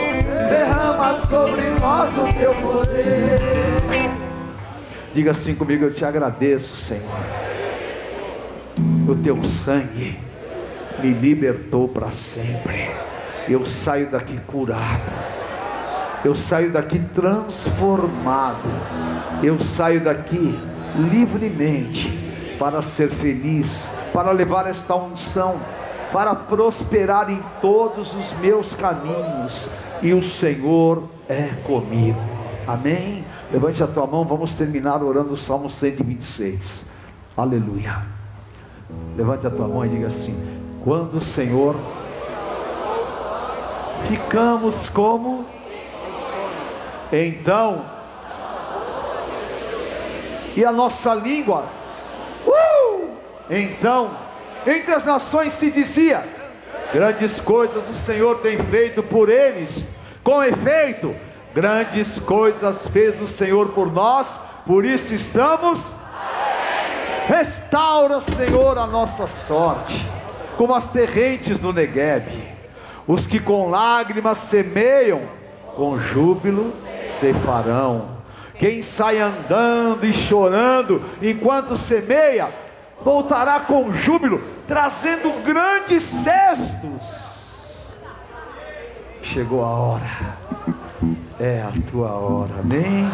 derrama 0.49 1.15
sobre 1.17 1.63
nós 1.81 2.13
o 2.17 2.33
teu 2.39 2.55
poder. 2.55 3.41
Diga 5.13 5.31
assim 5.31 5.55
comigo: 5.55 5.85
Eu 5.85 5.95
te 5.95 6.05
agradeço, 6.05 6.77
Senhor. 6.77 7.03
O 9.09 9.15
teu 9.15 9.43
sangue 9.45 10.19
me 10.99 11.13
libertou 11.13 11.89
para 11.89 12.11
sempre. 12.11 12.91
Eu 13.49 13.65
saio 13.65 14.11
daqui 14.11 14.39
curado. 14.47 15.13
Eu 16.25 16.35
saio 16.35 16.73
daqui 16.73 16.99
transformado. 17.15 18.69
Eu 19.43 19.61
saio 19.61 20.01
daqui 20.01 20.59
livremente 20.97 22.19
para 22.59 22.81
ser 22.83 23.09
feliz, 23.09 23.95
para 24.13 24.31
levar 24.31 24.69
esta 24.69 24.95
unção 24.95 25.61
para 26.15 26.33
prosperar 26.33 27.29
em 27.29 27.43
todos 27.61 28.15
os 28.15 28.35
meus 28.35 28.73
caminhos, 28.73 29.73
e 30.01 30.15
o 30.15 30.23
Senhor 30.23 31.09
é 31.29 31.49
comigo. 31.67 32.21
Amém? 32.69 33.25
Levante 33.51 33.83
a 33.83 33.87
tua 33.89 34.07
mão, 34.07 34.25
vamos 34.25 34.57
terminar 34.57 35.03
orando 35.03 35.33
o 35.33 35.37
Salmo 35.37 35.69
126. 35.69 36.93
Aleluia. 37.37 38.03
Levante 39.17 39.45
a 39.49 39.51
tua 39.51 39.67
mão 39.67 39.85
e 39.85 39.89
diga 39.89 40.07
assim: 40.07 40.39
Quando 40.85 41.17
o 41.17 41.21
Senhor 41.21 41.75
ficamos 44.07 44.89
como 44.89 45.45
então 47.13 47.85
e 50.55 50.65
a 50.65 50.71
nossa 50.71 51.13
língua 51.13 51.65
uh, 52.47 53.09
então 53.51 54.24
entre 54.67 54.93
as 54.95 55.05
nações 55.05 55.53
se 55.53 55.71
dizia: 55.71 56.25
Grandes 56.93 57.41
coisas 57.41 57.89
o 57.91 57.97
Senhor 57.97 58.39
tem 58.39 58.57
feito 58.57 59.03
por 59.03 59.29
eles. 59.29 59.97
Com 60.23 60.43
efeito, 60.43 61.15
grandes 61.53 62.19
coisas 62.19 62.87
fez 62.87 63.21
o 63.21 63.27
Senhor 63.27 63.71
por 63.71 63.93
nós, 63.93 64.41
por 64.65 64.85
isso 64.85 65.15
estamos. 65.15 65.97
Restaura, 67.27 68.21
Senhor, 68.21 68.79
a 68.79 68.87
nossa 68.87 69.27
sorte, 69.27 70.07
como 70.57 70.75
as 70.75 70.91
terrentes 70.91 71.61
do 71.61 71.73
Negueb. 71.73 72.55
Os 73.07 73.27
que 73.27 73.41
com 73.41 73.69
lágrimas 73.69 74.39
semeiam, 74.39 75.23
com 75.75 75.99
júbilo 75.99 76.73
ceifarão. 77.07 78.19
Quem 78.59 78.83
sai 78.83 79.19
andando 79.19 80.07
e 80.07 80.13
chorando 80.13 81.03
enquanto 81.21 81.77
semeia, 81.77 82.49
voltará 83.05 83.61
com 83.61 83.93
júbilo, 83.93 84.43
trazendo 84.67 85.31
grandes 85.45 86.03
cestos. 86.03 87.35
Chegou 89.23 89.65
a 89.65 89.69
hora, 89.69 90.37
é 91.39 91.63
a 91.63 91.73
tua 91.91 92.13
hora, 92.13 92.61
amém? 92.61 93.11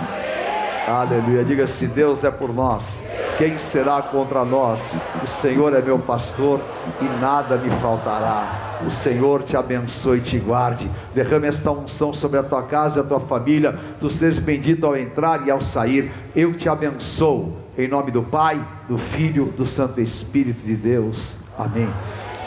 Aleluia, 0.87 1.45
diga 1.45 1.67
se 1.67 1.89
Deus 1.89 2.25
é 2.25 2.31
por 2.31 2.53
nós, 2.53 3.09
quem 3.41 3.57
será 3.57 4.03
contra 4.03 4.45
nós? 4.45 4.99
O 5.25 5.27
Senhor 5.27 5.75
é 5.75 5.81
meu 5.81 5.99
pastor 5.99 6.61
e 7.01 7.05
nada 7.23 7.57
me 7.57 7.71
faltará. 7.71 8.81
O 8.87 8.91
Senhor 8.91 9.43
te 9.43 9.57
abençoe 9.57 10.19
e 10.19 10.21
te 10.21 10.39
guarde. 10.39 10.91
Derrame 11.15 11.49
esta 11.49 11.71
unção 11.71 12.13
sobre 12.13 12.39
a 12.39 12.43
tua 12.43 12.63
casa 12.65 13.01
e 13.01 13.03
a 13.03 13.07
tua 13.07 13.19
família. 13.19 13.79
Tu 13.99 14.11
sejas 14.11 14.39
bendito 14.39 14.85
ao 14.85 14.95
entrar 14.95 15.47
e 15.47 15.51
ao 15.51 15.63
sair. 15.63 16.13
Eu 16.37 16.53
te 16.53 16.69
abençoo. 16.69 17.57
Em 17.79 17.89
nome 17.89 18.11
do 18.11 18.23
Pai, 18.23 18.63
do 18.87 18.99
Filho, 18.99 19.47
do 19.47 19.65
Santo 19.65 20.03
Espírito 20.03 20.61
de 20.61 20.77
Deus. 20.77 21.37
Amém. 21.59 21.91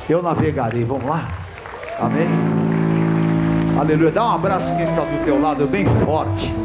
Eu 0.08 0.22
navegarei. 0.22 0.86
Vamos 0.86 1.10
lá? 1.10 1.28
Amém. 2.00 2.30
Aleluia. 3.80 4.12
Dá 4.12 4.28
um 4.28 4.36
abraço 4.36 4.76
quem 4.76 4.86
está 4.86 5.02
do 5.02 5.26
teu 5.26 5.42
lado, 5.42 5.66
bem 5.66 5.88
forte. 6.06 6.63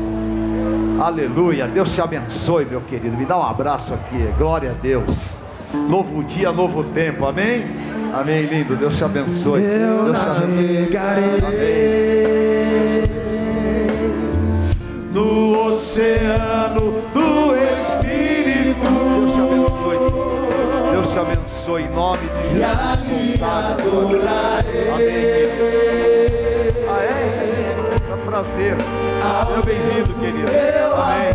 Aleluia. 1.01 1.69
Deus 1.69 1.93
te 1.93 2.01
abençoe, 2.01 2.65
meu 2.65 2.81
querido. 2.81 3.17
Me 3.17 3.25
dá 3.25 3.39
um 3.39 3.43
abraço 3.43 3.95
aqui. 3.95 4.19
Glória 4.37 4.73
a 4.73 4.75
Deus. 4.75 5.43
Novo 5.73 6.25
dia, 6.25 6.51
novo 6.51 6.83
tempo. 6.83 7.25
Amém? 7.25 7.65
Amém, 8.13 8.47
lindo. 8.47 8.75
Deus 8.75 8.97
te 8.97 9.05
abençoe. 9.05 9.63
Eu 9.63 10.05
Deus 10.07 10.19
te 10.19 10.27
abençoe. 10.27 10.89
No 15.13 15.69
oceano 15.69 17.03
do 17.15 17.55
Espírito. 17.55 18.81
Deus 19.15 19.33
te 19.33 19.41
abençoe. 19.41 19.99
Deus 20.91 21.09
te 21.09 21.19
abençoe. 21.19 21.83
Em 21.83 21.91
nome 21.91 22.23
de 22.23 22.59
Jesus, 22.59 23.39
consagra. 23.39 23.85
Amém 24.95 26.58
prazer. 28.39 28.77
Seja 28.77 29.63
bem-vindo, 29.65 30.15
querido. 30.15 30.47
Amém. 30.95 31.35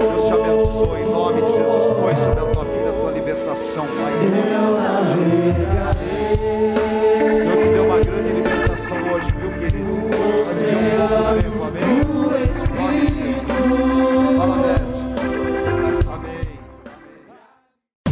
Deus 0.00 0.24
te 0.24 0.32
abençoe. 0.32 1.02
Em 1.02 1.10
nome 1.10 1.42
de 1.42 1.52
Jesus, 1.52 1.86
põe 2.00 2.16
sobre 2.16 2.40
a 2.40 2.46
tua 2.46 2.64
filha 2.64 2.88
a 2.88 2.92
tua 2.92 3.12
libertação, 3.12 3.84
Pai. 3.86 4.12
O 7.30 7.38
Senhor 7.38 7.56
te 7.58 7.68
deu 7.68 7.84
uma 7.84 8.00
grande 8.00 8.32
libertação 8.32 8.96
hoje, 9.12 9.30
viu, 9.38 9.50
querido? 9.50 9.84
Mas 10.46 10.58
viu 10.62 10.78
um 10.78 11.08
pouco 11.08 11.43